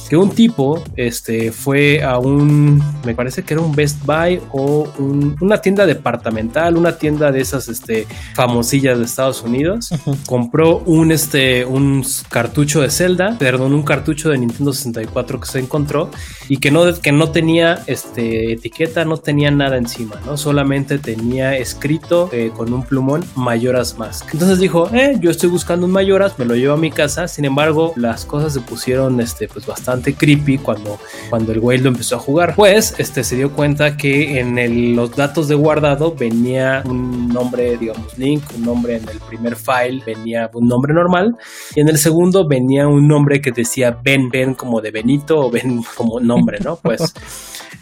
que 0.09 0.17
un 0.17 0.29
tipo 0.29 0.83
este, 0.95 1.51
fue 1.51 2.03
a 2.03 2.17
un, 2.17 2.81
me 3.05 3.15
parece 3.15 3.43
que 3.43 3.53
era 3.53 3.61
un 3.61 3.73
Best 3.73 4.05
Buy 4.05 4.41
o 4.51 4.87
un, 4.99 5.35
una 5.41 5.59
tienda 5.59 5.85
departamental, 5.85 6.77
una 6.77 6.97
tienda 6.97 7.31
de 7.31 7.41
esas 7.41 7.67
este, 7.67 8.07
famosillas 8.33 8.97
de 8.97 9.05
Estados 9.05 9.41
Unidos, 9.41 9.91
uh 9.91 9.95
-huh. 9.95 10.25
compró 10.25 10.79
un, 10.79 11.11
este, 11.11 11.65
un 11.65 12.03
cartucho 12.29 12.81
de 12.81 12.89
Zelda, 12.89 13.35
perdón, 13.37 13.73
un 13.73 13.83
cartucho 13.83 14.29
de 14.29 14.37
Nintendo 14.37 14.73
64 14.73 15.39
que 15.39 15.47
se 15.47 15.59
encontró 15.59 16.09
y 16.49 16.57
que 16.57 16.71
no, 16.71 16.90
que 16.99 17.11
no 17.11 17.31
tenía 17.31 17.83
este, 17.87 18.53
etiqueta, 18.53 19.05
no 19.05 19.17
tenía 19.17 19.51
nada 19.51 19.77
encima, 19.77 20.15
¿no? 20.25 20.37
Solamente 20.37 20.97
tenía 20.99 21.57
escrito 21.57 22.29
eh, 22.31 22.51
con 22.55 22.73
un 22.73 22.83
plumón 22.83 23.23
Mayoras 23.35 23.97
Mask. 23.97 24.29
Entonces 24.33 24.59
dijo, 24.59 24.89
eh, 24.93 25.17
yo 25.19 25.31
estoy 25.31 25.49
buscando 25.49 25.85
un 25.85 25.91
Mayoras, 25.91 26.37
me 26.37 26.45
lo 26.45 26.55
llevo 26.55 26.73
a 26.73 26.77
mi 26.77 26.91
casa. 26.91 27.27
Sin 27.27 27.45
embargo, 27.45 27.93
las 27.95 28.25
cosas 28.25 28.53
se 28.53 28.61
pusieron 28.61 29.19
este, 29.21 29.47
pues 29.47 29.65
bastante 29.65 30.13
creepy 30.13 30.57
cuando, 30.57 30.99
cuando 31.29 31.51
el 31.51 31.59
güey 31.59 31.79
lo 31.79 31.89
empezó 31.89 32.15
a 32.15 32.19
jugar. 32.19 32.55
Pues 32.55 32.95
este, 32.97 33.23
se 33.23 33.35
dio 33.35 33.51
cuenta 33.51 33.97
que 33.97 34.39
en 34.39 34.57
el, 34.57 34.95
los 34.95 35.15
datos 35.15 35.47
de 35.47 35.55
guardado 35.55 36.13
venía 36.13 36.83
un 36.85 37.27
nombre, 37.27 37.77
digamos, 37.77 38.17
link, 38.17 38.43
un 38.55 38.63
nombre 38.63 38.97
en 38.97 39.09
el 39.09 39.19
primer 39.19 39.55
file, 39.55 40.01
venía 40.05 40.49
un 40.53 40.67
nombre 40.67 40.93
normal 40.93 41.35
y 41.75 41.81
en 41.81 41.89
el 41.89 41.97
segundo 41.97 42.47
venía 42.47 42.87
un 42.87 43.07
nombre 43.07 43.41
que 43.41 43.51
decía 43.51 43.97
Ben, 44.03 44.29
Ben 44.29 44.53
como 44.53 44.81
de 44.81 44.91
Benito 44.91 45.39
o 45.39 45.51
Ben 45.51 45.81
como 45.95 46.19
nombre, 46.19 46.59
¿no? 46.59 46.79
Pues, 46.81 47.13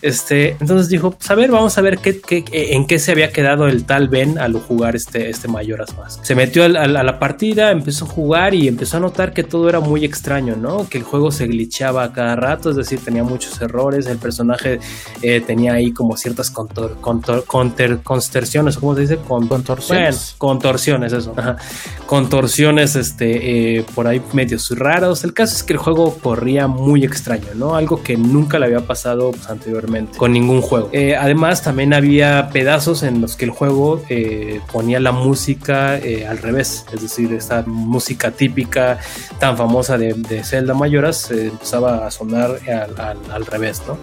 este, 0.02 0.52
entonces 0.62 0.88
dijo, 0.88 1.12
pues 1.12 1.30
a 1.30 1.36
ver, 1.36 1.52
vamos 1.52 1.78
a 1.78 1.82
ver 1.82 1.97
qué, 1.97 2.22
qué, 2.22 2.45
en 2.52 2.88
qué 2.88 3.00
se 3.00 3.12
había 3.12 3.32
quedado 3.32 3.68
el 3.68 3.84
tal 3.84 4.08
Ben 4.08 4.38
al 4.39 4.54
jugar 4.54 4.95
este, 4.95 5.30
este 5.30 5.50
Mayoras 5.50 5.97
Mask. 5.97 6.24
Se 6.24 6.36
metió 6.36 6.64
a, 6.64 6.70
la 6.70 7.20
partida, 7.20 7.72
empezó 7.72 8.06
a 8.06 8.08
jugar 8.08 8.54
y 8.54 8.68
empezó 8.68 8.97
a 8.97 9.00
notar 9.02 9.34
que 9.34 9.43
todo 9.43 9.68
era 9.68 9.82
muy 9.82 10.06
extraño, 10.06 10.56
¿no? 10.56 10.88
Que 10.88 11.00
el 11.00 11.04
juego 11.04 11.32
se 11.32 11.47
glitchaba 11.47 12.04
a 12.04 12.14
cada 12.14 12.38
rato, 12.38 12.70
es 12.70 12.78
decir, 12.78 13.00
tenía 13.04 13.24
muchos 13.24 13.60
errores, 13.62 14.08
el 14.08 14.18
personaje 14.18 14.80
eh, 15.22 15.41
tenía 15.41 15.74
ahí 15.74 15.91
como 15.91 16.16
ciertas 16.16 16.50
contor, 16.50 16.97
contor, 17.02 17.43
conter, 17.45 18.00
constersiones, 18.02 18.78
¿cómo 18.78 18.95
se 18.95 19.02
dice? 19.02 19.18
Con, 19.18 19.47
contorsiones. 19.47 20.36
Bueno, 20.38 20.38
contorsiones, 20.38 21.12
eso. 21.12 21.34
Ajá. 21.36 21.58
Contorsiones, 22.06 22.95
este, 22.95 23.80
eh, 23.80 23.86
por 23.93 24.08
ahí 24.08 24.22
medios 24.32 24.70
raros. 24.78 25.26
El 25.26 25.34
caso 25.34 25.56
es 25.56 25.64
que 25.64 25.74
el 25.74 25.80
juego 25.80 26.18
corría 26.20 26.68
muy 26.68 27.04
extraño, 27.04 27.47
¿no? 27.56 27.76
Algo 27.76 28.02
que 28.02 28.16
nunca 28.16 28.60
le 28.60 28.68
había 28.68 28.82
pasado 28.90 29.30
pues, 29.30 29.48
anteriormente 29.52 30.18
con 30.18 30.32
ningún 30.34 30.62
juego. 30.62 30.90
Eh, 30.92 31.16
además, 31.16 31.62
también 31.62 31.94
había 31.94 32.50
pedazos 32.52 33.04
en 33.04 33.22
los 33.22 33.36
que 33.36 33.46
el 33.46 33.52
juego 33.52 34.02
eh, 34.10 34.62
ponía 34.74 35.00
la 35.00 35.12
música 35.12 36.00
eh, 36.00 36.26
al 36.26 36.40
revés, 36.40 36.86
es 36.92 37.02
decir, 37.04 37.32
esta 37.34 37.62
música 37.68 38.32
típica 38.32 38.98
tan 39.40 39.56
famosa 39.56 39.96
de, 40.00 40.14
de 40.14 40.44
Zelda 40.44 40.74
Mayoras 40.74 41.30
empezaba 41.30 42.08
a 42.08 42.10
sonar 42.10 42.60
al, 42.68 43.18
al 43.32 43.46
revés, 43.46 43.84
¿no? 43.88 44.00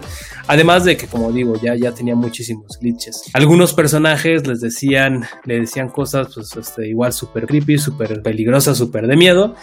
Además 0.48 0.84
de 0.84 0.96
que, 0.96 1.06
como 1.08 1.32
digo, 1.32 1.54
ya, 1.60 1.74
ya 1.74 1.92
tenía 1.92 2.14
muchísimos 2.14 2.78
glitches. 2.80 3.24
Algunos 3.32 3.72
personajes 3.72 4.46
les 4.46 4.60
decían, 4.60 5.24
le 5.44 5.60
decían 5.60 5.88
cosas, 5.88 6.28
pues, 6.32 6.56
este, 6.56 6.88
igual 6.88 7.12
súper 7.12 7.46
creepy, 7.46 7.78
súper 7.78 8.22
peligrosas, 8.22 8.78
súper 8.78 9.08
de 9.08 9.16
miedo. 9.16 9.56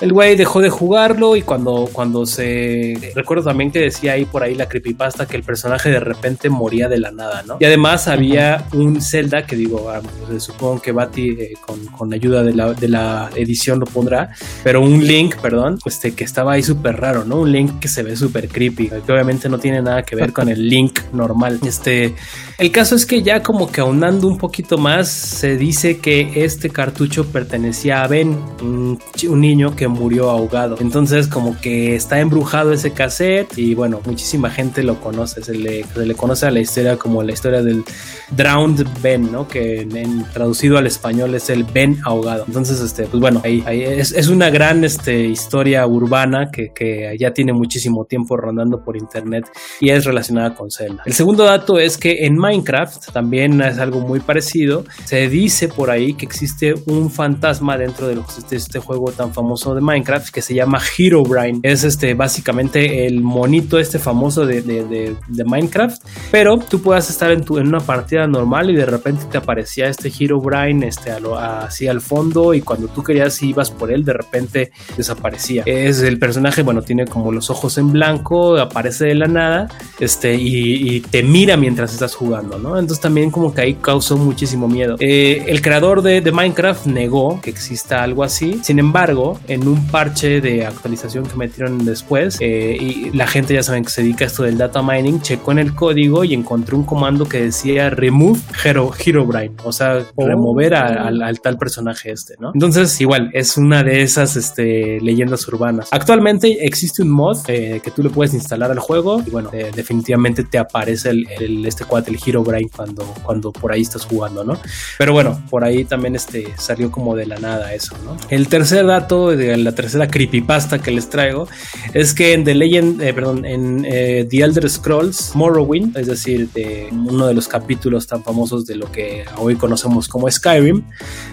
El 0.00 0.12
güey 0.12 0.36
dejó 0.36 0.60
de 0.60 0.68
jugarlo 0.68 1.36
y 1.36 1.42
cuando, 1.42 1.88
cuando 1.90 2.26
se... 2.26 3.12
Recuerdo 3.14 3.44
también 3.44 3.70
que 3.70 3.78
decía 3.78 4.12
ahí 4.12 4.26
por 4.26 4.42
ahí 4.42 4.54
la 4.54 4.65
creepypasta 4.68 5.26
que 5.26 5.36
el 5.36 5.42
personaje 5.42 5.90
de 5.90 6.00
repente 6.00 6.48
moría 6.48 6.88
de 6.88 6.98
la 6.98 7.10
nada, 7.10 7.42
¿no? 7.42 7.56
Y 7.60 7.64
además 7.64 8.08
había 8.08 8.66
un 8.72 9.00
Zelda 9.00 9.46
que 9.46 9.56
digo, 9.56 9.90
ah, 9.90 10.00
pues, 10.26 10.42
supongo 10.42 10.80
que 10.80 10.92
Bati 10.92 11.28
eh, 11.30 11.54
con, 11.64 11.84
con 11.86 12.12
ayuda 12.12 12.42
de 12.42 12.54
la, 12.54 12.72
de 12.72 12.88
la 12.88 13.30
edición 13.34 13.80
lo 13.80 13.86
pondrá, 13.86 14.30
pero 14.62 14.80
un 14.80 15.06
Link, 15.06 15.36
perdón, 15.36 15.78
este, 15.84 16.14
que 16.14 16.24
estaba 16.24 16.52
ahí 16.52 16.62
súper 16.62 16.96
raro, 16.96 17.24
¿no? 17.24 17.40
Un 17.40 17.52
Link 17.52 17.78
que 17.80 17.88
se 17.88 18.02
ve 18.02 18.16
súper 18.16 18.48
creepy, 18.48 18.88
que 18.88 19.12
obviamente 19.12 19.48
no 19.48 19.58
tiene 19.58 19.82
nada 19.82 20.02
que 20.02 20.16
ver 20.16 20.32
con 20.32 20.48
el 20.48 20.68
link 20.68 21.00
normal. 21.12 21.58
Este, 21.64 22.14
el 22.58 22.70
caso 22.70 22.94
es 22.96 23.04
que 23.04 23.22
ya 23.22 23.42
como 23.42 23.70
que 23.70 23.82
aunando 23.82 24.26
un 24.26 24.38
poquito 24.38 24.78
más, 24.78 25.08
se 25.08 25.58
dice 25.58 25.98
que 25.98 26.44
este 26.44 26.70
cartucho 26.70 27.26
pertenecía 27.26 28.02
a 28.02 28.08
Ben, 28.08 28.34
un, 28.62 28.98
niño 29.38 29.76
que 29.76 29.88
murió 29.88 30.30
ahogado. 30.30 30.78
Entonces 30.80 31.28
como 31.28 31.60
que 31.60 31.94
está 31.94 32.18
embrujado 32.18 32.72
ese 32.72 32.92
cassette 32.92 33.58
y 33.58 33.74
bueno, 33.74 34.00
muchísima 34.06 34.48
gente 34.50 34.82
lo 34.82 34.98
conoce, 35.00 35.42
se 35.44 35.54
le, 35.54 35.84
conoce 36.14 36.46
a 36.46 36.50
la 36.50 36.60
historia 36.60 36.96
como 36.96 37.22
la 37.22 37.32
historia 37.32 37.62
del 37.62 37.84
Drowned 38.30 38.86
Ben, 39.02 39.30
¿no? 39.30 39.46
Que 39.46 39.82
en, 39.82 40.24
traducido 40.32 40.78
al 40.78 40.86
español 40.86 41.34
es 41.34 41.50
el 41.50 41.64
Ben 41.64 41.98
ahogado. 42.04 42.44
Entonces, 42.46 42.80
este, 42.80 43.04
pues 43.04 43.20
bueno, 43.20 43.42
ahí, 43.44 43.62
es, 43.66 44.28
una 44.28 44.48
gran 44.48 44.82
este, 44.82 45.26
historia 45.26 45.86
urbana 45.86 46.50
que, 46.50 46.72
que 46.72 47.14
ya 47.18 47.32
tiene 47.32 47.52
muchísimo 47.52 48.06
tiempo 48.06 48.36
rondando 48.38 48.82
por 48.82 48.96
internet 48.96 49.46
y 49.78 49.90
es 49.90 50.06
relacionada 50.06 50.54
con 50.54 50.70
Zelda. 50.70 51.02
El 51.04 51.12
segundo 51.12 51.44
dato 51.44 51.78
es 51.78 51.98
que 51.98 52.24
en 52.24 52.45
Minecraft 52.46 53.12
también 53.12 53.60
es 53.60 53.78
algo 53.78 54.00
muy 54.00 54.20
parecido. 54.20 54.84
Se 55.04 55.28
dice 55.28 55.68
por 55.68 55.90
ahí 55.90 56.14
que 56.14 56.26
existe 56.26 56.74
un 56.86 57.10
fantasma 57.10 57.76
dentro 57.76 58.06
de, 58.08 58.20
este 58.50 58.78
juego 58.78 59.10
tan 59.10 59.32
famoso 59.32 59.74
de 59.74 59.80
Minecraft 59.80 60.30
que 60.30 60.42
se 60.42 60.54
llama 60.54 60.80
Herobrine. 60.96 61.60
Es 61.62 61.84
este 61.84 62.14
básicamente 62.14 63.06
el 63.06 63.20
monito 63.20 63.78
este 63.78 63.98
famoso 63.98 64.46
de, 64.46 64.62
de, 64.62 65.44
Minecraft, 65.44 66.02
pero 66.30 66.58
tú 66.58 66.80
puedas 66.80 67.08
estar 67.10 67.30
en, 67.30 67.44
tu, 67.44 67.58
en 67.58 67.68
una 67.68 67.80
partida 67.80 68.26
normal 68.26 68.70
y 68.70 68.74
de 68.74 68.86
repente 68.86 69.26
te 69.30 69.38
aparecía 69.38 69.88
este 69.88 70.10
Herobrine 70.18 70.86
este, 70.88 71.10
así 71.10 71.86
al 71.86 72.00
fondo 72.00 72.52
y 72.54 72.62
cuando 72.62 72.88
tú 72.88 73.02
querías 73.02 73.40
ibas 73.42 73.70
por 73.70 73.92
él 73.92 74.04
de 74.04 74.12
repente 74.12 74.72
desaparecía. 74.96 75.62
Es 75.66 76.00
el 76.00 76.18
personaje, 76.18 76.62
bueno, 76.62 76.82
tiene 76.82 77.06
como 77.06 77.32
los 77.32 77.50
ojos 77.50 77.78
en 77.78 77.92
blanco, 77.92 78.56
aparece 78.58 79.06
de 79.06 79.14
la 79.14 79.26
nada 79.26 79.68
este, 79.98 80.34
y, 80.34 81.00
te 81.00 81.22
mira 81.22 81.56
mientras 81.56 81.92
estás 81.92 82.14
jugando, 82.14 82.35
¿no? 82.42 82.78
Entonces 82.78 83.00
también 83.00 83.30
como 83.30 83.52
que 83.52 83.60
ahí 83.60 83.74
causó 83.74 84.16
muchísimo 84.16 84.68
miedo. 84.68 84.96
Eh, 85.00 85.44
el 85.46 85.62
creador 85.62 86.02
de, 86.02 86.26
Minecraft 86.36 86.86
negó 86.86 87.40
que 87.40 87.50
exista 87.50 88.02
algo 88.02 88.22
así, 88.22 88.60
sin 88.62 88.78
embargo, 88.78 89.38
en 89.48 89.66
un 89.66 89.86
parche 89.86 90.40
de 90.40 90.66
actualización 90.66 91.24
que 91.24 91.36
metieron 91.36 91.84
después, 91.84 92.38
eh, 92.40 92.76
y 92.78 93.10
la 93.10 93.26
gente 93.26 93.54
ya 93.54 93.62
saben 93.62 93.84
que 93.84 93.90
se 93.90 94.02
dedica 94.02 94.24
a 94.24 94.26
esto 94.26 94.42
del 94.42 94.58
data 94.58 94.82
mining, 94.82 95.20
checó 95.20 95.52
en 95.52 95.60
el 95.60 95.74
código 95.74 96.24
y 96.24 96.34
encontró 96.34 96.76
un 96.76 96.84
comando 96.84 97.26
que 97.26 97.40
decía 97.40 97.90
remove 97.90 98.40
hero, 98.64 98.92
Herobrine, 99.04 99.54
o 99.64 99.72
sea, 99.72 100.04
oh. 100.14 100.26
remover 100.26 100.74
al, 100.74 101.40
tal 101.40 101.58
personaje 101.58 102.10
este, 102.10 102.34
¿no? 102.38 102.50
Entonces, 102.52 103.00
igual, 103.00 103.30
es 103.32 103.56
una 103.56 103.82
de 103.82 104.02
esas 104.02 104.36
este, 104.36 105.00
leyendas 105.00 105.46
urbanas. 105.48 105.88
Actualmente 105.90 106.66
existe 106.66 107.02
un 107.02 107.10
mod 107.10 107.38
eh, 107.48 107.80
que 107.82 107.90
tú 107.90 108.02
le 108.02 108.10
puedes 108.10 108.34
instalar 108.34 108.70
al 108.70 108.78
juego 108.78 109.22
y 109.26 109.30
bueno, 109.30 109.50
definitivamente 109.74 110.44
te 110.44 110.58
aparece 110.58 111.10
el, 111.10 111.64
este 111.66 111.84
cuate, 111.84 112.10
el 112.10 112.16
Hero 112.26 112.42
Brain, 112.42 112.68
cuando, 112.74 113.04
cuando 113.22 113.52
por 113.52 113.72
ahí 113.72 113.82
estás 113.82 114.04
jugando, 114.04 114.44
¿no? 114.44 114.58
Pero 114.98 115.12
bueno, 115.12 115.40
por 115.50 115.64
ahí 115.64 115.84
también 115.84 116.16
este, 116.16 116.54
salió 116.58 116.90
como 116.90 117.14
de 117.14 117.26
la 117.26 117.38
nada 117.38 117.72
eso, 117.72 117.94
¿no? 118.04 118.16
El 118.28 118.48
tercer 118.48 118.86
dato, 118.86 119.30
de 119.30 119.56
la 119.56 119.74
tercera 119.74 120.08
creepypasta 120.08 120.80
que 120.80 120.90
les 120.90 121.08
traigo, 121.08 121.48
es 121.94 122.14
que 122.14 122.32
en 122.32 122.44
The 122.44 122.54
Legend, 122.54 123.02
eh, 123.02 123.14
perdón, 123.14 123.44
en 123.44 123.84
eh, 123.88 124.26
The 124.28 124.38
Elder 124.42 124.68
Scrolls 124.68 125.32
Morrowind, 125.34 125.96
es 125.96 126.06
decir, 126.06 126.48
de 126.50 126.88
uno 126.92 127.26
de 127.26 127.34
los 127.34 127.48
capítulos 127.48 128.06
tan 128.06 128.22
famosos 128.22 128.66
de 128.66 128.76
lo 128.76 128.90
que 128.90 129.24
hoy 129.36 129.56
conocemos 129.56 130.08
como 130.08 130.30
Skyrim, 130.30 130.82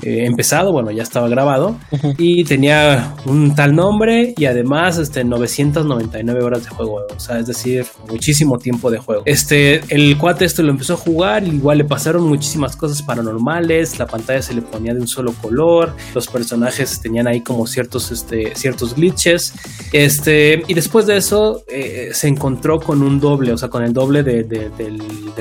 empezado, 0.02 0.72
bueno, 0.72 0.90
ya 0.90 1.02
estaba 1.02 1.28
grabado, 1.28 1.76
y 2.18 2.44
tenía 2.44 3.14
un 3.26 3.54
tal 3.54 3.74
nombre 3.74 4.34
y 4.36 4.44
además 4.46 4.98
este, 4.98 5.24
999 5.24 6.42
horas 6.42 6.64
de 6.64 6.70
juego, 6.70 7.06
o 7.14 7.20
sea, 7.20 7.38
es 7.38 7.46
decir, 7.46 7.84
muchísimo 8.08 8.58
tiempo 8.58 8.90
de 8.90 8.98
juego. 8.98 9.22
Este, 9.24 9.80
el 9.88 10.16
cuate 10.18 10.44
esto 10.44 10.62
lo 10.64 10.70
empezó 10.70 10.94
a 10.94 10.96
jugar, 10.96 11.46
igual 11.46 11.78
le 11.78 11.84
pasaron 11.84 12.24
muchísimas 12.24 12.76
cosas 12.76 13.02
paranormales, 13.02 13.98
la 13.98 14.06
pantalla 14.06 14.42
se 14.42 14.54
le 14.54 14.62
ponía 14.62 14.94
de 14.94 15.00
un 15.00 15.08
solo 15.08 15.32
color, 15.40 15.94
los 16.14 16.26
personajes 16.28 17.00
tenían 17.00 17.26
ahí 17.26 17.40
como 17.40 17.66
ciertos, 17.66 18.10
este, 18.10 18.54
ciertos 18.54 18.94
glitches, 18.94 19.54
este, 19.92 20.62
y 20.66 20.74
después 20.74 21.06
de 21.06 21.16
eso 21.16 21.64
eh, 21.68 22.10
se 22.12 22.28
encontró 22.28 22.80
con 22.80 23.02
un 23.02 23.20
doble, 23.20 23.52
o 23.52 23.58
sea, 23.58 23.68
con 23.68 23.84
el 23.84 23.92
doble 23.92 24.22
del, 24.22 24.72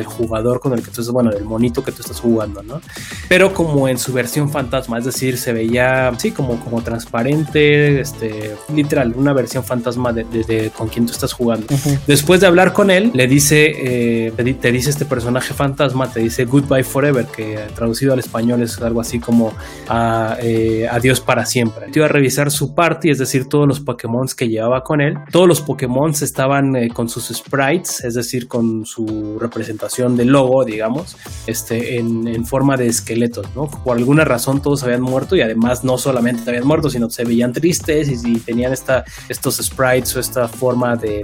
jugador 0.05 0.59
con 0.59 0.73
el 0.73 0.79
que 0.79 0.85
tú 0.85 1.01
estás, 1.01 1.09
bueno, 1.09 1.31
del 1.31 1.45
monito 1.45 1.83
que 1.83 1.91
tú 1.91 2.01
estás 2.01 2.19
jugando, 2.19 2.61
¿no? 2.61 2.81
Pero 3.29 3.53
como 3.53 3.87
en 3.87 3.97
su 3.97 4.11
versión 4.11 4.49
fantasma, 4.49 4.99
es 4.99 5.05
decir, 5.05 5.37
se 5.37 5.53
veía, 5.53 6.11
sí, 6.17 6.31
como, 6.31 6.59
como 6.59 6.83
transparente, 6.83 8.01
este, 8.01 8.55
literal, 8.73 9.13
una 9.15 9.33
versión 9.33 9.63
fantasma 9.63 10.11
de, 10.13 10.71
con 10.77 10.89
quien 10.89 11.05
tú 11.05 11.13
estás 11.13 11.33
jugando. 11.33 11.67
Después 12.05 12.41
de 12.41 12.47
hablar 12.47 12.73
con 12.73 12.91
él, 12.91 13.11
le 13.13 13.27
dice, 13.27 13.73
eh, 13.75 14.33
te 14.35 14.71
dice 14.71 14.89
este 14.89 15.05
personaje 15.13 15.53
fantasma 15.53 16.11
te 16.11 16.21
dice 16.21 16.45
Goodbye 16.45 16.83
Forever, 16.83 17.27
que 17.27 17.59
traducido 17.75 18.13
al 18.13 18.19
español 18.19 18.63
es 18.63 18.81
algo 18.81 18.99
así 18.99 19.19
como 19.19 19.53
a, 19.87 20.37
eh, 20.41 20.87
adiós 20.89 21.19
para 21.19 21.45
siempre. 21.45 21.91
Te 21.91 21.99
iba 21.99 22.07
a 22.07 22.09
revisar 22.09 22.49
su 22.49 22.73
party, 22.73 23.11
es 23.11 23.19
decir, 23.19 23.47
todos 23.47 23.67
los 23.67 23.79
Pokémon 23.79 24.25
que 24.35 24.49
llevaba 24.49 24.81
con 24.81 25.01
él. 25.01 25.13
Todos 25.31 25.47
los 25.47 25.61
Pokémon 25.61 26.09
estaban 26.09 26.75
eh, 26.75 26.89
con 26.89 27.09
sus 27.09 27.27
sprites, 27.27 28.03
es 28.03 28.15
decir, 28.15 28.47
con 28.47 28.87
su 28.87 29.37
representación 29.39 30.17
del 30.17 30.29
logo, 30.29 30.65
digamos, 30.65 31.15
este, 31.45 31.99
en, 31.99 32.43
forma 32.45 32.75
de 32.75 32.87
esqueletos, 32.87 33.45
¿no? 33.55 33.67
Por 33.67 33.97
alguna 33.97 34.25
razón 34.25 34.61
todos 34.61 34.83
habían 34.83 35.01
muerto 35.01 35.35
y 35.35 35.41
además 35.41 35.83
no 35.83 35.97
solamente 35.97 36.49
habían 36.49 36.65
muerto, 36.65 36.89
sino 36.89 37.09
se 37.09 37.23
veían 37.23 37.53
tristes 37.53 38.09
y, 38.25 38.39
tenían 38.39 38.73
esta, 38.73 39.05
estos 39.29 39.57
sprites 39.57 40.15
o 40.15 40.19
esta 40.19 40.47
forma 40.47 40.95
de, 40.95 41.23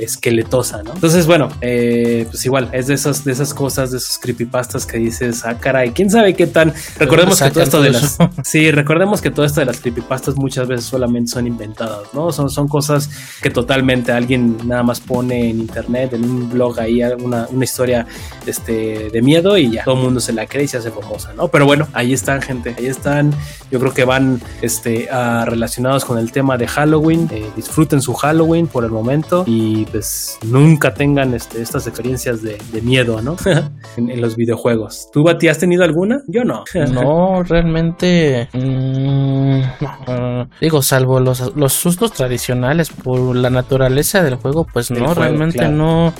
esqueletosa, 0.00 0.82
¿no? 0.82 0.92
Entonces, 0.94 1.26
bueno, 1.26 1.48
eh, 1.60 2.26
pues 2.28 2.44
igual, 2.44 2.68
es 2.72 2.88
de 2.88 2.94
esas, 2.94 3.24
de 3.28 3.34
esas 3.34 3.54
cosas, 3.54 3.92
de 3.92 3.98
esos 3.98 4.18
creepypastas 4.18 4.84
que 4.86 4.98
dices, 4.98 5.44
ah, 5.44 5.58
caray, 5.58 5.90
quién 5.90 6.10
sabe 6.10 6.34
qué 6.34 6.46
tan. 6.46 6.72
Recordemos 6.98 7.40
que 7.40 7.50
todo 7.50 7.62
esto 7.62 7.82
de 7.82 7.90
las. 7.90 8.18
Sí, 8.42 8.70
recordemos 8.70 9.20
que 9.20 9.30
todo 9.30 9.44
esto 9.44 9.60
de 9.60 9.66
las 9.66 9.80
creepypastas 9.80 10.36
muchas 10.36 10.66
veces 10.66 10.86
solamente 10.86 11.30
son 11.30 11.46
inventadas, 11.46 12.12
¿no? 12.12 12.32
Son, 12.32 12.50
son 12.50 12.68
cosas 12.68 13.10
que 13.42 13.50
totalmente 13.50 14.12
alguien 14.12 14.56
nada 14.66 14.82
más 14.82 15.00
pone 15.00 15.50
en 15.50 15.60
internet, 15.60 16.14
en 16.14 16.24
un 16.24 16.48
blog 16.48 16.80
ahí, 16.80 17.02
una, 17.02 17.46
una 17.50 17.64
historia 17.64 18.06
este, 18.46 19.10
de 19.10 19.22
miedo 19.22 19.58
y 19.58 19.70
ya 19.70 19.84
todo 19.84 19.96
el 19.96 20.02
mundo 20.02 20.20
se 20.20 20.32
la 20.32 20.46
cree 20.46 20.64
y 20.64 20.68
se 20.68 20.78
hace 20.78 20.90
famosa, 20.90 21.32
¿no? 21.34 21.48
Pero 21.48 21.66
bueno, 21.66 21.86
ahí 21.92 22.12
están, 22.12 22.40
gente, 22.40 22.74
ahí 22.78 22.86
están. 22.86 23.32
Yo 23.70 23.78
creo 23.78 23.92
que 23.92 24.04
van 24.04 24.40
este, 24.62 25.08
relacionados 25.44 26.04
con 26.04 26.18
el 26.18 26.32
tema 26.32 26.56
de 26.56 26.66
Halloween. 26.66 27.28
Eh, 27.30 27.50
disfruten 27.54 28.00
su 28.00 28.14
Halloween 28.14 28.66
por 28.66 28.84
el 28.84 28.90
momento 28.90 29.44
y 29.46 29.84
pues 29.86 30.38
nunca 30.42 30.94
tengan 30.94 31.34
este, 31.34 31.60
estas 31.60 31.86
experiencias 31.86 32.42
de, 32.42 32.58
miedo, 32.82 33.17
¿no? 33.22 33.36
en, 33.96 34.20
los 34.20 34.36
videojuegos. 34.36 35.08
¿Tú, 35.12 35.22
Bati, 35.22 35.48
has 35.48 35.58
tenido 35.58 35.84
alguna? 35.84 36.22
Yo 36.26 36.44
no. 36.44 36.64
no, 36.92 37.42
realmente. 37.42 38.48
Mm, 38.52 39.62
digo, 40.60 40.82
salvo 40.82 41.20
los, 41.20 41.56
los 41.56 41.72
sustos 41.72 42.12
tradicionales 42.12 42.90
por 42.90 43.36
la 43.36 43.50
naturaleza 43.50 44.22
del 44.22 44.36
juego, 44.36 44.66
pues 44.72 44.90
no, 44.90 45.14
realmente 45.14 45.68
no. 45.68 46.12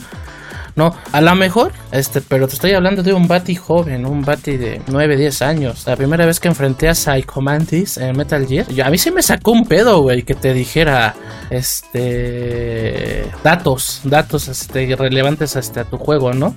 No, 0.78 0.94
a 1.10 1.20
lo 1.20 1.34
mejor, 1.34 1.72
este, 1.90 2.20
pero 2.20 2.46
te 2.46 2.54
estoy 2.54 2.70
hablando 2.70 3.02
de 3.02 3.12
un 3.12 3.26
Bati 3.26 3.56
joven, 3.56 4.06
un 4.06 4.22
Bati 4.22 4.56
de 4.56 4.80
9, 4.86 5.16
10 5.16 5.42
años. 5.42 5.84
La 5.88 5.96
primera 5.96 6.24
vez 6.24 6.38
que 6.38 6.46
enfrenté 6.46 6.88
a 6.88 6.94
Psycho 6.94 7.40
Mantis 7.40 7.98
en 7.98 8.16
Metal 8.16 8.46
Gear, 8.46 8.64
a 8.84 8.88
mí 8.88 8.96
sí 8.96 9.10
me 9.10 9.20
sacó 9.20 9.50
un 9.50 9.66
pedo, 9.66 10.02
güey, 10.02 10.22
que 10.22 10.36
te 10.36 10.54
dijera, 10.54 11.16
este, 11.50 13.26
datos, 13.42 14.02
datos, 14.04 14.46
este, 14.46 14.94
relevantes 14.94 15.56
este, 15.56 15.80
a 15.80 15.84
tu 15.84 15.98
juego, 15.98 16.32
¿no? 16.32 16.54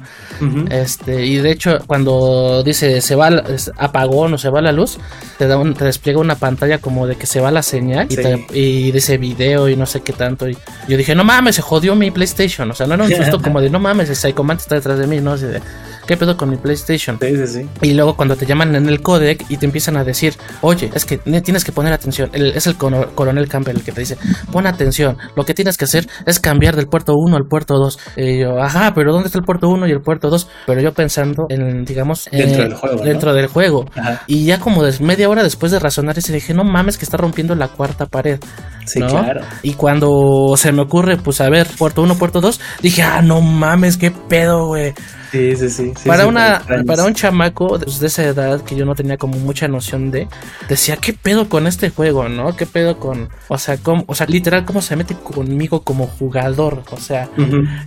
Este, 0.70 1.26
y 1.26 1.38
de 1.38 1.52
hecho, 1.52 1.80
cuando 1.88 2.62
dice 2.64 3.02
se 3.02 3.16
va, 3.16 3.30
apagón 3.78 4.36
o 4.36 4.38
se 4.38 4.50
va 4.50 4.62
la 4.62 4.72
luz, 4.72 5.00
te, 5.40 5.48
da 5.48 5.58
un, 5.58 5.74
te 5.74 5.86
despliega 5.86 6.20
una 6.20 6.36
pantalla 6.36 6.78
como 6.78 7.08
de 7.08 7.16
que 7.16 7.26
se 7.26 7.40
va 7.40 7.50
la 7.50 7.64
señal 7.64 8.08
y, 8.54 8.92
dice 8.92 9.18
video 9.18 9.68
y 9.68 9.76
no 9.76 9.88
sé 9.88 10.02
qué 10.02 10.14
tanto. 10.14 10.48
Y 10.48 10.56
yo 10.88 10.98
dije, 10.98 11.16
no 11.16 11.24
mames, 11.24 11.56
se 11.56 11.64
jodió 11.64 11.96
mi 11.96 12.12
PlayStation. 12.12 12.70
O 12.70 12.76
sea, 12.76 12.86
no 12.86 12.94
era 12.94 13.04
un 13.04 13.12
susto 13.12 13.42
como 13.44 13.62
de 13.62 13.70
no 13.70 13.80
mames, 13.80 14.11
Psycho 14.16 14.44
está 14.52 14.76
detrás 14.76 15.00
de 15.00 15.08
mí, 15.08 15.22
¿no? 15.22 15.34
Así 15.34 15.46
de, 15.46 15.62
¿qué 16.06 16.18
pedo 16.18 16.38
con 16.38 16.50
mi 16.50 16.58
PlayStation? 16.58 17.18
Sí, 17.20 17.36
sí, 17.36 17.48
sí. 17.48 17.70
Y 17.82 17.94
luego 17.94 18.16
cuando 18.16 18.36
te 18.36 18.46
llaman 18.46 18.76
en 18.76 18.88
el 18.88 19.02
codec 19.02 19.46
y 19.50 19.58
te 19.58 19.66
empiezan 19.66 19.98
a 19.98 20.04
decir, 20.04 20.36
oye, 20.62 20.90
es 20.94 21.06
que 21.06 21.18
tienes 21.18 21.64
que 21.64 21.72
poner 21.72 21.94
atención. 21.94 22.30
es 22.34 22.68
el 22.68 22.76
coronel 22.78 23.48
Campbell 23.48 23.78
el 23.78 23.84
que 23.84 23.92
te 23.92 24.02
dice, 24.02 24.18
pon 24.52 24.68
atención. 24.68 25.18
Lo 25.36 25.44
que 25.44 25.54
tienes 25.54 25.78
que 25.78 25.86
hacer 25.86 26.08
es 26.26 26.40
cambiar 26.40 26.76
del 26.76 26.88
puerto 26.88 27.14
1 27.16 27.36
al 27.36 27.46
puerto 27.48 27.76
2. 27.76 28.00
Y 28.18 28.40
yo, 28.40 28.62
ajá, 28.62 28.94
pero 28.94 29.12
¿dónde 29.12 29.28
está 29.28 29.40
el 29.40 29.46
puerto 29.46 29.70
1 29.70 29.88
y 29.88 29.92
el 29.92 30.02
puerto 30.02 30.30
2? 30.30 30.48
Pero 30.68 30.82
yo 30.82 30.94
pensando 30.94 31.46
en, 31.50 31.84
digamos, 31.86 32.28
dentro 32.32 32.64
del 32.64 32.74
juego. 32.74 33.04
Dentro 33.04 33.34
del 33.34 33.48
juego. 33.48 33.86
Y 34.28 34.46
ya 34.46 34.60
como 34.60 34.84
de 34.84 34.98
media 35.00 35.30
hora 35.30 35.44
después 35.44 35.72
de 35.72 35.80
razonar 35.80 36.18
ese 36.18 36.34
dije, 36.34 36.54
no 36.54 36.64
mames 36.64 36.98
que 36.98 37.06
está 37.06 37.18
rompiendo 37.18 37.56
la 37.56 37.68
cuarta 37.68 38.06
pared. 38.06 38.40
Sí, 38.86 39.00
claro. 39.00 39.42
Y 39.62 39.74
cuando 39.74 40.54
se 40.58 40.72
me 40.72 40.82
ocurre, 40.82 41.18
pues 41.18 41.42
a 41.42 41.50
ver, 41.50 41.68
puerto 41.78 42.02
1, 42.02 42.16
puerto 42.16 42.42
2, 42.42 42.60
dije, 42.82 43.04
ah, 43.04 43.22
no 43.22 43.42
mames, 43.42 43.98
qué 43.98 44.12
pedo, 44.12 44.68
güey. 44.68 44.94
Sí, 45.32 45.56
sí, 45.56 45.70
sí. 45.70 45.94
para, 46.06 46.28
una, 46.28 46.62
para 46.86 47.06
un 47.06 47.14
chamaco 47.14 47.78
de, 47.78 47.86
esa 48.06 48.24
edad 48.24 48.62
que 48.62 48.76
yo 48.76 48.86
no 48.86 48.96
tenía 48.96 49.18
como 49.18 49.38
mucha 49.38 49.68
noción 49.68 50.12
de, 50.12 50.28
decía, 50.68 50.98
¿qué 50.98 51.14
pedo 51.14 51.48
con 51.48 51.68
este 51.68 51.90
juego, 51.90 52.28
no? 52.30 52.56
¿Qué 52.56 52.66
pedo 52.66 53.00
con, 53.00 53.30
o 53.48 53.58
sea, 53.58 53.78
cómo, 53.78 54.04
o 54.08 54.16
sea, 54.16 54.28
literal, 54.28 54.66
cómo 54.66 54.82
se 54.82 54.96
mete 54.96 55.16
conmigo 55.16 55.82
como 55.84 56.08
jugador? 56.08 56.84
O 56.92 56.98
sea, 56.98 57.30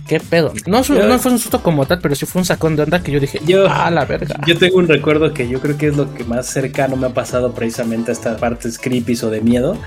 ¿qué 0.07 0.19
pedo? 0.19 0.53
No, 0.65 0.81
no 0.81 1.19
fue 1.19 1.31
un 1.31 1.39
susto 1.39 1.61
como 1.61 1.85
tal, 1.85 1.99
pero 1.99 2.15
sí 2.15 2.25
fue 2.25 2.41
un 2.41 2.45
sacón 2.45 2.75
de 2.75 2.83
onda 2.83 3.03
que 3.03 3.11
yo 3.11 3.19
dije, 3.19 3.39
yo, 3.45 3.67
ah, 3.69 3.91
la 3.91 4.05
verga. 4.05 4.39
Yo 4.47 4.57
tengo 4.57 4.77
un 4.77 4.87
recuerdo 4.87 5.33
que 5.33 5.47
yo 5.47 5.61
creo 5.61 5.77
que 5.77 5.87
es 5.87 5.97
lo 5.97 6.13
que 6.13 6.23
más 6.23 6.47
cercano 6.47 6.95
me 6.95 7.07
ha 7.07 7.13
pasado 7.13 7.53
precisamente 7.53 8.11
a 8.11 8.13
estas 8.13 8.39
partes 8.39 8.79
creepy 8.79 9.15
o 9.23 9.29
de 9.29 9.41
miedo. 9.41 9.77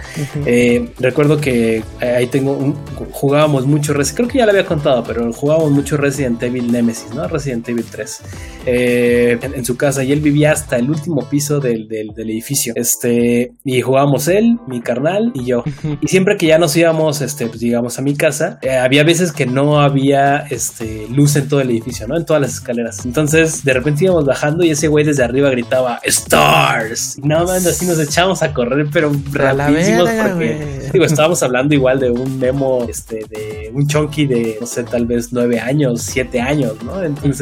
Eh, 0.47 0.93
recuerdo 0.99 1.41
que 1.41 1.83
eh, 2.01 2.17
ahí 2.17 2.27
tengo 2.29 2.53
un, 2.53 2.75
jugábamos 3.11 3.67
mucho 3.67 3.93
Resident, 3.93 4.17
creo 4.17 4.29
que 4.29 4.39
ya 4.39 4.45
lo 4.47 4.53
había 4.53 4.65
contado, 4.65 5.03
pero 5.05 5.33
jugábamos 5.33 5.73
mucho 5.73 5.97
Resident 5.97 6.43
Evil 6.43 6.71
Nemesis, 6.71 7.13
¿no? 7.15 7.27
Resident 7.27 7.48
Evil 7.53 7.85
3 7.91 8.23
eh, 8.67 9.39
en, 9.41 9.65
su 9.65 9.77
casa 9.77 10.05
y 10.05 10.13
él 10.13 10.21
vivía 10.21 10.53
hasta 10.53 10.77
el 10.77 10.91
último 10.91 11.29
piso 11.29 11.61
del, 11.61 11.89
del, 11.89 12.13
edificio. 12.19 12.75
Este, 12.77 13.53
y 13.65 13.81
jugábamos 13.81 14.29
él, 14.29 14.59
mi 14.67 14.81
carnal 14.81 15.33
y 15.35 15.45
yo. 15.45 15.65
Y 16.01 16.09
siempre 16.09 16.37
que 16.37 16.47
ya 16.47 16.59
nos 16.59 16.77
íbamos, 16.77 17.21
este, 17.21 17.47
pues, 17.47 17.61
digamos, 17.61 17.99
a 17.99 18.03
mi 18.03 18.15
casa, 18.15 18.59
eh, 18.63 18.77
había 18.77 19.05
veces 19.05 19.33
que 19.33 19.47
no 19.47 19.81
había 19.81 20.39
este, 20.51 21.07
luz 21.09 21.37
en 21.37 21.49
todo 21.49 21.61
el 21.61 21.71
edificio, 21.71 22.07
¿no? 22.07 22.17
En 22.17 22.25
todas 22.25 22.43
las 22.43 22.55
escaleras. 22.55 23.05
Entonces, 23.05 23.65
de 23.65 23.73
repente 23.73 24.05
íbamos 24.05 24.27
bajando 24.27 24.65
y 24.65 24.71
ese 24.71 24.89
güey 24.89 25.05
desde 25.05 25.25
arriba 25.25 25.51
gritaba 25.51 26.01
¡Stars! 26.05 27.19
Y 27.19 27.27
nada 27.27 27.45
más 27.45 27.65
así 27.67 27.87
nos 27.87 27.99
echamos 27.99 28.43
a 28.43 28.53
correr, 28.53 28.87
pero 28.93 29.13
rapidísimos 29.33 30.11
porque, 30.11 30.91
digo, 30.93 31.05
estábamos 31.05 31.43
hablando 31.43 31.75
igual 31.75 32.01
de 32.01 32.11
un 32.11 32.39
memo, 32.39 32.87
este, 32.89 33.25
de 33.29 33.71
un 33.73 33.87
chunky 33.87 34.27
de, 34.27 34.59
no 34.61 34.67
sé, 34.67 34.85
tal 34.85 35.07
vez 35.07 35.33
nueve 35.33 35.61
años, 35.61 36.03
siete 36.03 36.41
años, 36.41 36.75
¿no? 36.83 37.03
Entonces, 37.03 37.38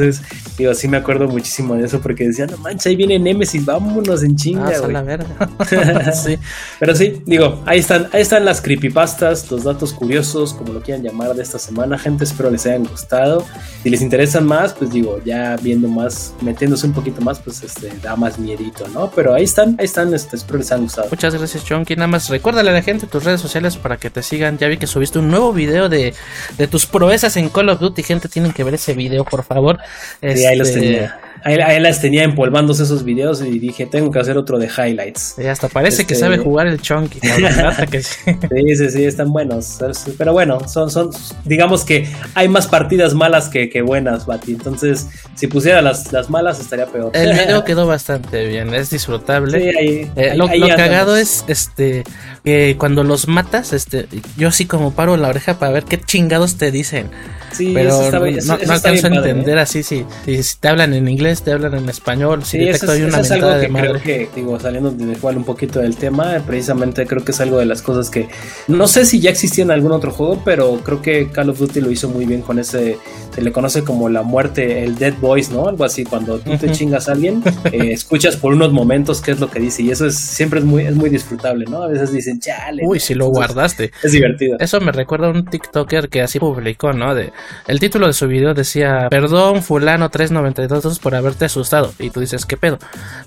digo, 0.57 0.73
sí 0.73 0.87
me 0.87 0.97
acuerdo 0.97 1.27
muchísimo 1.27 1.75
de 1.75 1.85
eso 1.85 1.99
porque 2.01 2.27
decía, 2.27 2.45
no 2.47 2.57
manches, 2.57 2.87
ahí 2.87 2.95
viene 2.95 3.19
Nemesis, 3.19 3.65
vámonos 3.65 4.23
en 4.23 4.35
chinga, 4.35 4.71
ah, 4.83 4.87
la 4.87 5.01
verga. 5.01 6.13
sí. 6.13 6.37
Pero 6.79 6.95
sí, 6.95 7.21
digo, 7.25 7.61
ahí 7.65 7.79
están, 7.79 8.07
ahí 8.13 8.21
están 8.21 8.45
las 8.45 8.61
creepypastas, 8.61 9.49
los 9.51 9.63
datos 9.63 9.93
curiosos, 9.93 10.53
como 10.53 10.73
lo 10.73 10.81
quieran 10.81 11.03
llamar 11.03 11.33
de 11.33 11.43
esta 11.43 11.59
semana, 11.59 11.97
gente, 11.97 12.23
espero 12.23 12.49
les 12.49 12.65
hayan 12.65 12.83
gustado. 12.85 13.45
Si 13.83 13.89
les 13.89 14.01
interesan 14.01 14.45
más, 14.45 14.73
pues 14.73 14.91
digo, 14.91 15.21
ya 15.23 15.55
viendo 15.57 15.87
más, 15.87 16.33
metiéndose 16.41 16.87
un 16.87 16.93
poquito 16.93 17.21
más, 17.21 17.39
pues 17.39 17.63
este, 17.63 17.91
da 18.01 18.15
más 18.15 18.39
miedito, 18.39 18.87
¿no? 18.89 19.11
Pero 19.11 19.33
ahí 19.33 19.43
están, 19.43 19.75
ahí 19.79 19.85
están, 19.85 20.13
este, 20.13 20.35
espero 20.35 20.59
les 20.59 20.71
hayan 20.71 20.83
gustado. 20.83 21.07
Muchas 21.09 21.35
gracias, 21.35 21.63
Chonky. 21.63 21.95
Nada 21.95 22.07
más 22.07 22.29
recuérdale 22.29 22.69
a 22.69 22.73
la 22.73 22.81
gente 22.81 23.07
tus 23.07 23.23
redes 23.23 23.41
sociales 23.41 23.77
para 23.77 23.97
que 23.97 24.09
te 24.09 24.21
sigan. 24.23 24.57
Ya 24.57 24.67
vi 24.67 24.77
que 24.77 24.87
subiste 24.87 25.19
un 25.19 25.29
nuevo 25.29 25.53
video 25.53 25.89
de, 25.89 26.13
de 26.57 26.67
tus 26.67 26.85
proezas 26.85 27.37
en 27.37 27.49
Call 27.49 27.69
of 27.69 27.79
Duty, 27.79 28.03
gente, 28.03 28.29
tienen 28.29 28.53
que 28.53 28.63
ver 28.63 28.75
ese 28.75 28.93
video, 28.93 29.23
por 29.23 29.43
favor. 29.43 29.79
Sí, 30.21 30.45
ahí 30.45 30.57
los 30.57 30.69
este, 30.69 30.79
tenía. 30.81 31.19
Ahí, 31.47 31.79
las 31.79 32.01
tenía 32.01 32.23
empolvándose 32.23 32.83
esos 32.83 33.05
videos 33.05 33.41
y 33.41 33.57
dije, 33.57 33.85
tengo 33.85 34.11
que 34.11 34.19
hacer 34.19 34.37
otro 34.37 34.59
de 34.59 34.67
highlights. 34.67 35.35
Y 35.37 35.45
hasta 35.45 35.69
parece 35.69 36.05
que 36.05 36.13
este, 36.13 36.25
sabe 36.25 36.39
jugar 36.39 36.67
el 36.67 36.81
Chunky. 36.81 37.19
sí, 38.01 38.75
sí, 38.75 38.89
sí, 38.91 39.05
están 39.05 39.31
buenos. 39.31 39.77
Pero 40.17 40.33
bueno, 40.33 40.67
son, 40.67 40.91
son, 40.91 41.09
digamos 41.45 41.85
que 41.85 42.09
hay 42.33 42.49
más 42.49 42.67
partidas 42.67 43.13
malas 43.13 43.47
que, 43.47 43.81
buenas, 43.81 44.25
Bati. 44.25 44.51
Entonces, 44.51 45.07
si 45.35 45.47
pusiera 45.47 45.81
las, 45.81 46.11
las 46.11 46.29
malas, 46.29 46.59
estaría 46.59 46.85
peor. 46.87 47.11
El 47.13 47.31
video 47.39 47.63
quedó 47.63 47.87
bastante 47.87 48.45
bien, 48.45 48.73
es 48.73 48.89
disfrutable. 48.89 49.59
Sí, 49.59 49.77
ahí, 49.77 50.11
eh, 50.17 50.35
lo, 50.35 50.47
cagado 50.75 51.15
es 51.15 51.45
este 51.47 52.03
que 52.43 52.75
cuando 52.77 53.03
los 53.03 53.27
matas, 53.27 53.71
este, 53.71 54.07
yo 54.35 54.49
así 54.49 54.65
como 54.65 54.91
paro 54.93 55.15
la 55.15 55.29
oreja 55.29 55.59
para 55.59 55.71
ver 55.71 55.85
qué 55.85 55.99
chingados 55.99 56.57
te 56.57 56.71
dicen. 56.71 57.09
Sí, 57.51 57.71
pero 57.73 58.11
no, 58.11 58.53
alcanzo 58.53 59.07
a 59.07 59.15
entender 59.15 59.57
¿eh? 59.57 59.61
así 59.61 59.83
si, 59.83 60.05
si, 60.25 60.41
te 60.59 60.67
hablan 60.67 60.93
en 60.93 61.07
inglés, 61.07 61.36
te 61.43 61.51
hablan 61.51 61.75
en 61.75 61.89
español, 61.89 62.43
si 62.43 62.57
sí, 62.57 62.67
eso 62.67 62.91
hay 62.91 63.03
una 63.03 63.19
es 63.19 63.31
algo 63.31 63.59
que 63.59 63.67
creo 63.67 64.01
que, 64.01 64.29
digo, 64.35 64.59
saliendo 64.59 64.91
de 64.91 65.13
igual 65.13 65.37
un 65.37 65.43
poquito 65.43 65.79
del 65.79 65.95
tema, 65.95 66.41
precisamente 66.45 67.05
creo 67.05 67.23
que 67.23 67.31
es 67.31 67.41
algo 67.41 67.57
de 67.57 67.65
las 67.65 67.81
cosas 67.81 68.09
que 68.09 68.27
no 68.67 68.87
sé 68.87 69.05
si 69.05 69.19
ya 69.19 69.29
existía 69.29 69.63
en 69.63 69.71
algún 69.71 69.91
otro 69.91 70.11
juego, 70.11 70.41
pero 70.43 70.79
creo 70.83 71.01
que 71.01 71.29
Call 71.31 71.49
of 71.49 71.59
Duty 71.59 71.81
lo 71.81 71.91
hizo 71.91 72.09
muy 72.09 72.25
bien 72.25 72.41
con 72.41 72.59
ese, 72.59 72.97
se 73.33 73.41
le 73.41 73.51
conoce 73.51 73.83
como 73.83 74.09
la 74.09 74.23
muerte, 74.23 74.83
el 74.83 74.95
dead 74.95 75.13
voice, 75.19 75.53
¿no? 75.53 75.67
Algo 75.67 75.83
así, 75.83 76.03
cuando 76.03 76.39
tú 76.39 76.57
te 76.57 76.71
chingas 76.71 77.09
a 77.09 77.13
alguien, 77.13 77.43
eh, 77.71 77.91
escuchas 77.91 78.35
por 78.35 78.53
unos 78.53 78.71
momentos 78.71 79.21
qué 79.21 79.31
es 79.31 79.39
lo 79.39 79.49
que 79.49 79.59
dice 79.59 79.83
y 79.83 79.91
eso 79.91 80.05
es 80.05 80.17
siempre 80.17 80.59
es 80.59 80.65
muy, 80.65 80.83
es 80.83 80.95
muy 80.95 81.09
disfrutable, 81.09 81.65
¿no? 81.69 81.83
A 81.83 81.87
veces 81.87 82.11
dicen, 82.11 82.39
chale. 82.39 82.83
Uy, 82.85 82.99
si 82.99 83.13
lo 83.13 83.27
guardaste. 83.29 83.91
Es 84.03 84.11
divertido. 84.11 84.57
Eso 84.59 84.79
me 84.81 84.91
recuerda 84.91 85.27
a 85.27 85.31
un 85.31 85.45
TikToker 85.45 86.09
que 86.09 86.21
así 86.21 86.39
publicó, 86.39 86.93
¿no? 86.93 87.15
De, 87.15 87.31
el 87.67 87.79
título 87.79 88.07
de 88.07 88.13
su 88.13 88.27
video 88.27 88.53
decía, 88.53 89.07
perdón 89.09 89.63
fulano 89.63 90.09
392 90.09 90.99
por 90.99 91.15
haberte 91.17 91.45
asustado. 91.45 91.93
Y 91.99 92.09
tú 92.09 92.19
dices, 92.19 92.45
¿qué 92.45 92.57
pedo? 92.57 92.79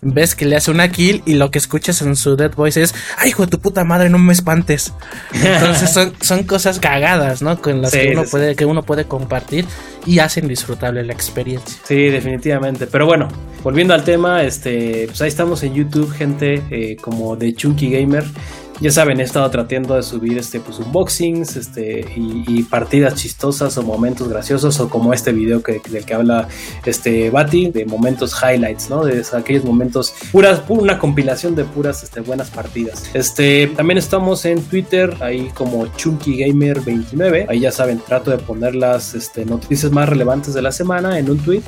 Ves 0.02 0.34
que 0.34 0.46
le 0.46 0.56
hace 0.56 0.70
una 0.70 0.90
kill 0.90 1.22
y 1.26 1.34
lo 1.34 1.50
que 1.50 1.58
escuchas 1.58 2.02
en 2.02 2.16
su 2.16 2.36
dead 2.36 2.54
voice 2.54 2.82
es, 2.82 2.94
ay, 3.18 3.30
hijo 3.30 3.44
de 3.44 3.50
tu 3.50 3.60
puta 3.60 3.84
madre, 3.84 4.08
no 4.08 4.18
me 4.18 4.32
espantes. 4.32 4.92
Entonces 5.32 5.92
son, 5.92 6.12
son 6.20 6.44
cosas 6.44 6.78
cagadas, 6.78 7.42
¿no? 7.42 7.60
Con 7.60 7.82
las 7.82 7.92
que, 7.92 8.12
uno 8.12 8.24
puede, 8.24 8.56
que 8.56 8.64
uno 8.64 8.82
puede 8.82 9.04
compartir 9.04 9.66
y 10.06 10.18
hacen 10.18 10.48
disfrutable 10.48 11.02
la 11.04 11.12
experiencia. 11.12 11.78
Sí, 11.84 12.08
definitivamente. 12.08 12.86
Pero 12.86 13.06
bueno, 13.06 13.28
volviendo 13.62 13.94
al 13.94 14.04
tema, 14.04 14.42
este, 14.42 15.06
pues 15.06 15.20
ahí 15.22 15.28
estamos 15.28 15.62
en 15.62 15.74
YouTube, 15.74 16.10
gente 16.12 16.62
eh, 16.70 16.96
como 17.00 17.36
de 17.36 17.54
Chunky 17.54 17.90
Gamer. 17.90 18.24
Ya 18.80 18.90
saben, 18.90 19.20
he 19.20 19.24
estado 19.24 19.50
tratando 19.50 19.94
de 19.94 20.02
subir 20.02 20.38
este, 20.38 20.58
pues, 20.58 20.78
unboxings 20.78 21.54
este, 21.56 22.02
y, 22.16 22.62
partidas 22.62 23.14
chistosas 23.14 23.76
o 23.76 23.82
momentos 23.82 24.26
graciosos 24.28 24.80
o 24.80 24.88
como 24.88 25.12
este 25.12 25.32
video 25.32 25.62
que, 25.62 25.82
del 25.90 26.06
que 26.06 26.14
habla 26.14 26.48
este 26.86 27.28
Bati, 27.28 27.70
de 27.70 27.84
momentos 27.84 28.34
highlights, 28.42 28.88
¿no? 28.88 29.04
De 29.04 29.22
aquellos 29.34 29.64
momentos 29.64 30.14
puras, 30.32 30.62
una 30.68 30.98
compilación 30.98 31.54
de 31.54 31.64
puras 31.64 32.02
este, 32.02 32.20
buenas 32.20 32.48
partidas. 32.48 33.04
Este, 33.12 33.66
también 33.66 33.98
estamos 33.98 34.46
en 34.46 34.62
Twitter, 34.62 35.14
ahí 35.20 35.50
como 35.52 35.86
Chunky 35.96 36.38
Gamer 36.38 36.80
29. 36.80 37.48
Ahí 37.50 37.60
ya 37.60 37.72
saben, 37.72 38.00
trato 38.00 38.30
de 38.30 38.38
poner 38.38 38.74
las 38.74 39.14
este, 39.14 39.44
noticias 39.44 39.92
más 39.92 40.08
relevantes 40.08 40.54
de 40.54 40.62
la 40.62 40.72
semana 40.72 41.18
en 41.18 41.28
un 41.28 41.38
tweet. 41.38 41.62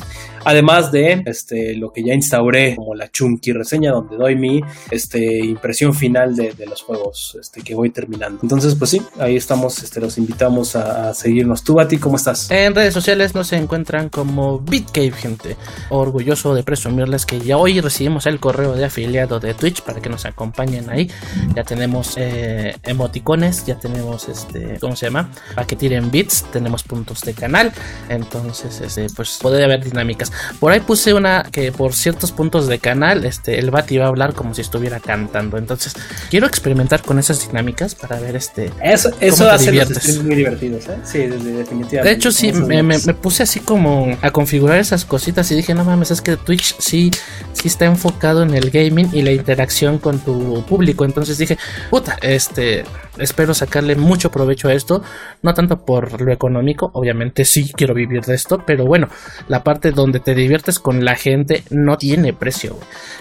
Además 0.44 0.90
de 0.90 1.22
este, 1.26 1.76
lo 1.76 1.92
que 1.92 2.02
ya 2.02 2.14
instauré 2.14 2.74
como 2.74 2.94
la 2.94 3.10
Chunky 3.10 3.52
reseña, 3.52 3.92
donde 3.92 4.16
doy 4.16 4.34
mi 4.34 4.60
este, 4.90 5.44
impresión 5.44 5.94
final 5.94 6.34
de 6.34 6.66
los 6.66 6.82
juegos 6.82 7.01
este, 7.10 7.62
que 7.62 7.74
voy 7.74 7.90
terminando. 7.90 8.40
Entonces, 8.42 8.74
pues 8.74 8.90
sí, 8.90 9.02
ahí 9.18 9.36
estamos, 9.36 9.82
este, 9.82 10.00
los 10.00 10.18
invitamos 10.18 10.76
a, 10.76 11.14
seguirnos. 11.14 11.62
Tú, 11.62 11.74
Bati, 11.74 11.98
¿cómo 11.98 12.16
estás? 12.16 12.50
En 12.50 12.74
redes 12.74 12.94
sociales 12.94 13.34
nos 13.34 13.52
encuentran 13.52 14.08
como 14.08 14.58
BitCave, 14.58 15.12
gente. 15.12 15.56
Orgulloso 15.90 16.54
de 16.54 16.62
presumirles 16.62 17.26
que 17.26 17.40
ya 17.40 17.56
hoy 17.56 17.80
recibimos 17.80 18.26
el 18.26 18.40
correo 18.40 18.74
de 18.74 18.84
afiliado 18.84 19.40
de 19.40 19.54
Twitch 19.54 19.82
para 19.82 20.00
que 20.00 20.08
nos 20.08 20.24
acompañen 20.24 20.88
ahí. 20.90 21.10
Ya 21.54 21.64
tenemos 21.64 22.14
eh, 22.16 22.76
emoticones, 22.82 23.66
ya 23.66 23.78
tenemos 23.78 24.28
este, 24.28 24.78
¿cómo 24.80 24.96
se 24.96 25.06
llama? 25.06 25.30
Para 25.54 25.66
que 25.66 25.76
tiren 25.76 26.10
bits, 26.10 26.44
tenemos 26.52 26.82
puntos 26.82 27.20
de 27.22 27.34
canal. 27.34 27.72
Entonces, 28.08 28.80
este, 28.80 29.06
pues 29.14 29.38
puede 29.40 29.64
haber 29.64 29.84
dinámicas. 29.84 30.32
Por 30.60 30.72
ahí 30.72 30.80
puse 30.80 31.14
una 31.14 31.42
que 31.50 31.72
por 31.72 31.94
ciertos 31.94 32.32
puntos 32.32 32.66
de 32.68 32.78
canal, 32.78 33.24
este, 33.24 33.58
el 33.58 33.70
Bati 33.70 33.98
va 33.98 34.06
a 34.06 34.08
hablar 34.08 34.34
como 34.34 34.54
si 34.54 34.60
estuviera 34.60 35.00
cantando. 35.00 35.58
Entonces, 35.58 35.94
quiero 36.30 36.46
experimentar 36.46 36.91
con 37.00 37.18
esas 37.18 37.46
dinámicas 37.46 37.94
para 37.94 38.20
ver 38.20 38.36
este. 38.36 38.70
Eso, 38.82 39.10
eso 39.20 39.48
hace 39.48 39.72
los 39.72 40.18
muy 40.22 40.34
divertidos, 40.34 40.86
¿eh? 40.88 40.98
Sí, 41.04 41.18
definitivamente. 41.20 42.02
De 42.02 42.12
hecho, 42.12 42.30
sí, 42.30 42.52
me, 42.52 42.82
me, 42.82 42.98
puse 42.98 43.44
así 43.44 43.60
como 43.60 44.16
a 44.20 44.30
configurar 44.30 44.78
esas 44.78 45.04
cositas 45.04 45.50
y 45.50 45.54
dije, 45.54 45.74
no 45.74 45.84
mames, 45.84 46.10
es 46.10 46.20
que 46.20 46.36
Twitch 46.36 46.76
sí, 46.78 47.10
sí 47.52 47.68
está 47.68 47.86
enfocado 47.86 48.42
en 48.42 48.54
el 48.54 48.70
gaming 48.70 49.08
y 49.12 49.22
la 49.22 49.32
interacción 49.32 49.98
con 49.98 50.18
tu 50.18 50.64
público. 50.66 51.04
Entonces 51.04 51.38
dije, 51.38 51.56
puta, 51.90 52.18
este, 52.20 52.84
espero 53.18 53.54
sacarle 53.54 53.96
mucho 53.96 54.30
provecho 54.30 54.68
a 54.68 54.74
esto. 54.74 55.02
No 55.42 55.54
tanto 55.54 55.84
por 55.84 56.20
lo 56.20 56.32
económico, 56.32 56.90
obviamente 56.94 57.44
sí 57.44 57.72
quiero 57.74 57.94
vivir 57.94 58.22
de 58.22 58.34
esto, 58.34 58.62
pero 58.66 58.84
bueno, 58.84 59.08
la 59.48 59.62
parte 59.62 59.90
donde 59.90 60.20
te 60.20 60.34
diviertes 60.34 60.78
con 60.78 61.04
la 61.04 61.16
gente 61.16 61.64
no 61.70 61.98
tiene 61.98 62.32
precio. 62.32 62.78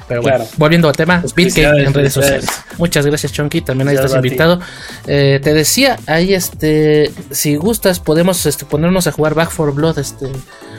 Pero 0.07 0.21
bueno, 0.21 0.45
volviendo 0.57 0.87
al 0.87 0.95
tema, 0.95 1.23
BitCake 1.35 1.85
en 1.85 1.93
redes 1.93 2.13
sociales. 2.13 2.47
Muchas 2.77 3.05
gracias, 3.05 3.31
Chonky 3.31 3.61
también 3.61 3.87
ahí 3.87 3.95
estás 3.95 4.15
invitado. 4.15 4.59
Eh, 5.07 5.39
te 5.41 5.53
decía, 5.53 5.97
ahí 6.07 6.33
este, 6.33 7.11
si 7.31 7.55
gustas, 7.55 7.99
podemos 7.99 8.45
este, 8.45 8.65
ponernos 8.65 9.07
a 9.07 9.11
jugar 9.11 9.35
Back 9.35 9.51
for 9.51 9.73
Blood 9.73 9.99
este, 9.99 10.27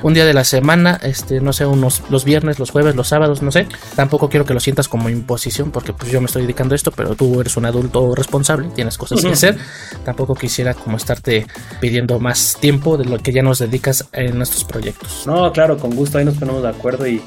un 0.03 0.15
día 0.15 0.25
de 0.25 0.35
la 0.35 0.45
semana, 0.45 0.99
este, 1.03 1.41
no 1.41 1.53
sé, 1.53 1.67
unos 1.67 2.03
los 2.11 2.25
viernes, 2.25 2.59
los 2.59 2.71
jueves, 2.71 2.97
los 2.97 3.09
sábados, 3.09 3.43
no 3.43 3.53
sé. 3.53 3.67
Tampoco 3.95 4.29
quiero 4.29 4.45
que 4.45 4.55
lo 4.55 4.61
sientas 4.61 4.89
como 4.89 5.09
imposición, 5.09 5.71
porque 5.71 5.93
pues 5.93 6.11
yo 6.11 6.21
me 6.21 6.27
estoy 6.27 6.43
dedicando 6.43 6.75
a 6.75 6.77
esto, 6.77 6.91
pero 6.91 7.15
tú 7.15 7.41
eres 7.41 7.57
un 7.57 7.67
adulto 7.67 8.15
responsable, 8.15 8.69
tienes 8.75 8.99
cosas 9.03 9.25
que 9.25 9.33
hacer. 9.33 9.57
Tampoco 10.05 10.35
quisiera 10.35 10.75
como 10.75 10.97
estarte 10.97 11.47
pidiendo 11.81 12.19
más 12.19 12.57
tiempo 12.61 12.97
de 12.97 13.05
lo 13.05 13.19
que 13.19 13.33
ya 13.33 13.43
nos 13.43 13.59
dedicas 13.59 14.09
en 14.13 14.37
nuestros 14.37 14.65
proyectos. 14.65 15.25
No, 15.27 15.53
claro, 15.53 15.77
con 15.79 15.95
gusto 15.95 16.19
ahí 16.19 16.25
nos 16.25 16.37
ponemos 16.37 16.63
de 16.63 16.69
acuerdo 16.69 17.07
y 17.07 17.21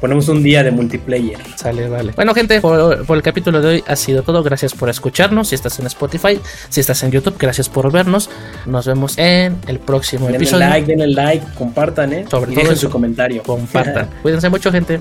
ponemos 0.00 0.28
un 0.28 0.42
día 0.42 0.62
de 0.62 0.70
multiplayer. 0.70 1.38
Sale, 1.56 1.88
vale. 1.88 2.12
Bueno, 2.16 2.34
gente, 2.34 2.60
por, 2.60 3.04
por 3.06 3.16
el 3.16 3.22
capítulo 3.22 3.60
de 3.60 3.68
hoy 3.68 3.84
ha 3.86 3.96
sido 3.96 4.22
todo. 4.22 4.42
Gracias 4.42 4.74
por 4.74 4.88
escucharnos. 4.88 5.48
Si 5.48 5.54
estás 5.54 5.78
en 5.78 5.86
Spotify, 5.86 6.40
si 6.68 6.80
estás 6.80 7.02
en 7.02 7.10
YouTube, 7.10 7.36
gracias 7.38 7.68
por 7.68 7.90
vernos. 7.92 8.30
Nos 8.66 8.86
vemos 8.86 9.18
en 9.18 9.58
el 9.66 9.78
próximo 9.78 10.26
denle 10.26 10.38
episodio. 10.38 10.68
like, 10.68 10.86
denle 10.86 11.08
like, 11.08 11.46
compartan, 11.56 12.12
¿eh? 12.12 12.24
Sobre 12.30 12.52
todo 12.52 12.70
en 12.70 12.76
su 12.76 12.90
comentario. 12.90 13.42
Compartan. 13.42 14.08
Cuídense 14.22 14.48
mucho, 14.48 14.72
gente. 14.72 14.98